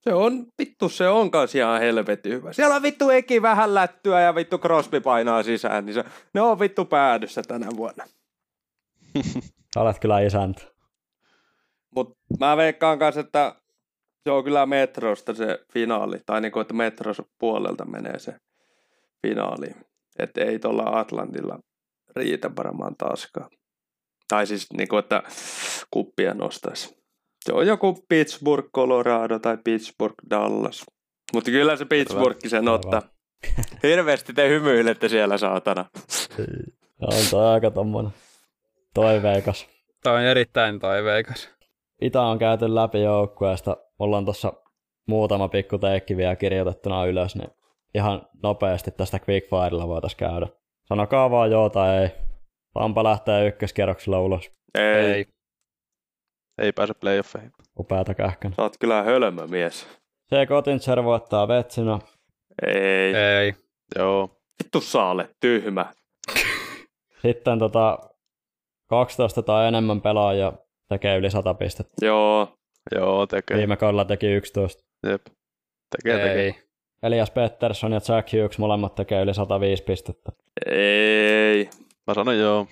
[0.00, 2.52] Se on, vittu se on kans ihan helvetti hyvä.
[2.52, 6.04] Siellä on vittu Eki vähän lättyä ja vittu Crosby painaa sisään, niin se,
[6.34, 8.04] ne on vittu päädyssä tänä vuonna.
[9.76, 10.75] Olet kyllä isäntä.
[11.96, 13.54] Mut mä veikkaan kanssa, että
[14.24, 18.34] se on kyllä Metrosta se finaali, tai niinku, että Metros puolelta menee se
[19.26, 19.66] finaali.
[20.18, 21.58] Että ei tuolla Atlantilla
[22.16, 23.50] riitä varmaan taaskaan.
[24.28, 25.22] Tai siis niinku, että
[25.90, 26.96] kuppia nostaisi.
[27.44, 30.84] Se on joku Pittsburgh, Colorado tai Pittsburgh, Dallas.
[31.32, 33.02] Mutta kyllä se Pittsburgh sen ottaa.
[33.82, 35.84] Hirveästi te hymyilette siellä, saatana.
[37.00, 38.12] on toi aika tommonen
[38.94, 39.66] toiveikas.
[40.02, 41.55] Toi on erittäin toiveikas.
[42.00, 43.76] Itä on käyty läpi joukkueesta.
[43.98, 44.52] Mulla on tossa
[45.06, 47.50] muutama pikku teikki vielä kirjoitettuna ylös, niin
[47.94, 50.46] ihan nopeasti tästä quickfirella voitaisiin käydä.
[50.84, 52.08] Sanokaa vaan joo tai ei.
[52.74, 54.50] Tampa lähtee ykköskierroksella ulos.
[54.74, 55.04] Ei.
[55.04, 55.26] ei.
[56.58, 57.52] Ei pääse playoffeihin.
[57.78, 58.52] Upeata kähkön.
[58.56, 59.86] Sä oot kyllä hölmö mies.
[60.28, 61.98] Se Kotinger voittaa Vetsinä.
[62.66, 63.14] Ei.
[63.14, 63.54] Ei.
[63.96, 64.30] Joo.
[64.64, 65.86] Vittu saale, tyhmä.
[67.22, 67.98] Sitten tota
[68.86, 70.52] 12 tai enemmän pelaajia
[70.88, 72.06] tekee yli 100 pistettä.
[72.06, 72.48] Joo.
[72.94, 73.56] Joo, tekee.
[73.56, 74.82] Viime kaudella teki 11.
[75.06, 75.26] Jep.
[75.96, 76.28] Tekee, Ei.
[76.28, 76.62] tekee.
[77.02, 80.32] Elias Pettersson ja Jack Hughes molemmat tekee yli 105 pistettä.
[80.70, 81.70] Ei.
[82.06, 82.66] Mä sanon joo.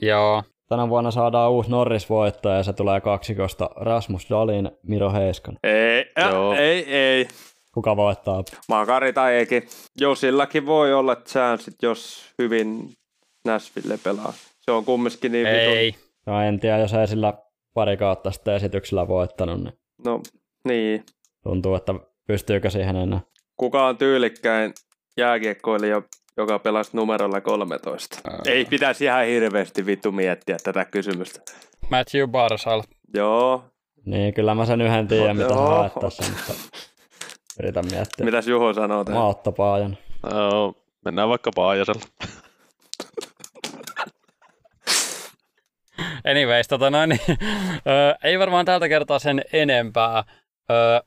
[0.00, 0.42] Joo.
[0.68, 5.58] Tänä vuonna saadaan uusi Norris-voittaja ja se tulee kaksikosta Rasmus Dalin, Miro Heiskan.
[5.62, 7.28] Ei, ja, ei, ei.
[7.74, 8.44] Kuka voittaa?
[8.68, 9.62] Makari tai Eki.
[10.00, 12.92] Josillakin voi olla chanssit, jos hyvin
[13.44, 14.32] Nashville pelaa.
[14.60, 15.86] Se on kumminkin niin Ei.
[15.86, 16.00] Vitun...
[16.26, 17.34] No en tiedä, jos ei sillä
[17.76, 19.72] pari kautta sitten esityksellä voittanut, niin
[20.04, 20.20] No,
[20.68, 21.04] niin.
[21.42, 21.94] tuntuu, että
[22.26, 23.20] pystyykö siihen enää.
[23.56, 24.72] Kuka on tyylikkäin
[25.16, 26.02] jääkiekkoilija,
[26.36, 28.18] joka pelasi numerolla 13.
[28.30, 28.38] Ää.
[28.46, 31.40] Ei pitäisi ihan hirveästi vittu miettiä tätä kysymystä.
[31.90, 32.82] Matthew Barsal.
[33.14, 33.64] Joo.
[34.06, 36.52] Niin, kyllä mä sen yhden tiedän, mitä sä haet tässä, mutta
[37.60, 38.24] yritän miettiä.
[38.24, 39.20] Mitäs Juho sanoo tähän?
[39.20, 39.98] Mä Otto Paajan.
[40.32, 40.74] No,
[41.04, 42.02] mennään vaikka Paajasella.
[46.26, 47.20] Anyways, tota noin, niin,
[48.24, 50.24] ei varmaan tältä kertaa sen enempää.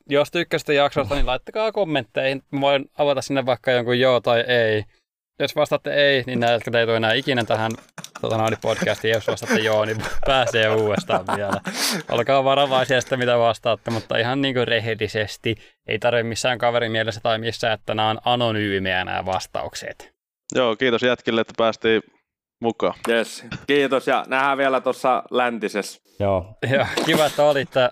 [0.08, 2.42] Jos tykkäsitte jaksosta, niin laittakaa kommentteihin.
[2.50, 4.84] Mä voin avata sinne vaikka jonkun joo tai ei.
[5.38, 7.70] Jos vastaatte ei, niin näiltä ei tule enää ikinä tähän
[8.20, 9.12] tota, noin podcastiin.
[9.12, 11.60] Jos vastaatte joo, niin pääsee uudestaan vielä.
[12.10, 15.56] Olkaa varovaisia sitä, mitä vastaatte, mutta ihan niin kuin rehellisesti.
[15.86, 20.12] Ei tarvitse missään kaverin mielessä tai missään, että nämä on anonyymejä nämä vastaukset.
[20.54, 22.02] Joo, kiitos jätkille, että päästiin
[22.60, 22.94] mukaan.
[23.08, 23.44] Yes.
[23.66, 26.02] Kiitos ja nähdään vielä tuossa läntisessä.
[26.20, 27.80] Joo, Joo, kiva, että olitte.
[27.82, 27.90] Äh,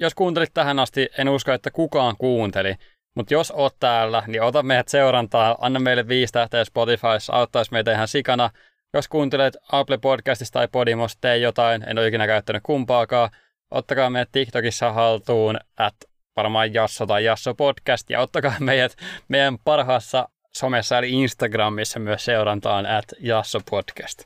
[0.00, 2.74] jos kuuntelit tähän asti, en usko, että kukaan kuunteli.
[3.14, 7.92] Mutta jos oot täällä, niin ota meidät seurantaa, anna meille viisi tähteä Spotifyssa, auttaisi meitä
[7.92, 8.50] ihan sikana.
[8.94, 13.30] Jos kuuntelet Apple Podcastista tai Podimosta, tee jotain, en ole ikinä käyttänyt kumpaakaan.
[13.70, 15.94] Ottakaa meidät TikTokissa haltuun, at
[16.36, 18.96] varmaan Jasso tai Jasso Podcast, ja ottakaa meidät
[19.28, 20.28] meidän parhaassa
[20.60, 24.22] somessa eli Instagramissa myös seurantaan at Jasso Podcast.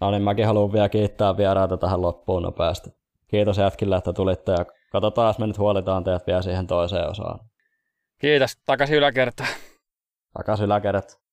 [0.00, 2.90] no niin mäkin haluan vielä kiittää vieraita tähän loppuun nopeasti.
[3.28, 7.38] Kiitos jätkille, että tulitte ja katsotaan, jos me nyt huolitaan teidät vielä siihen toiseen osaan.
[8.20, 9.48] Kiitos, takaisin yläkertaan.
[10.32, 11.27] Takaisin yläkädet.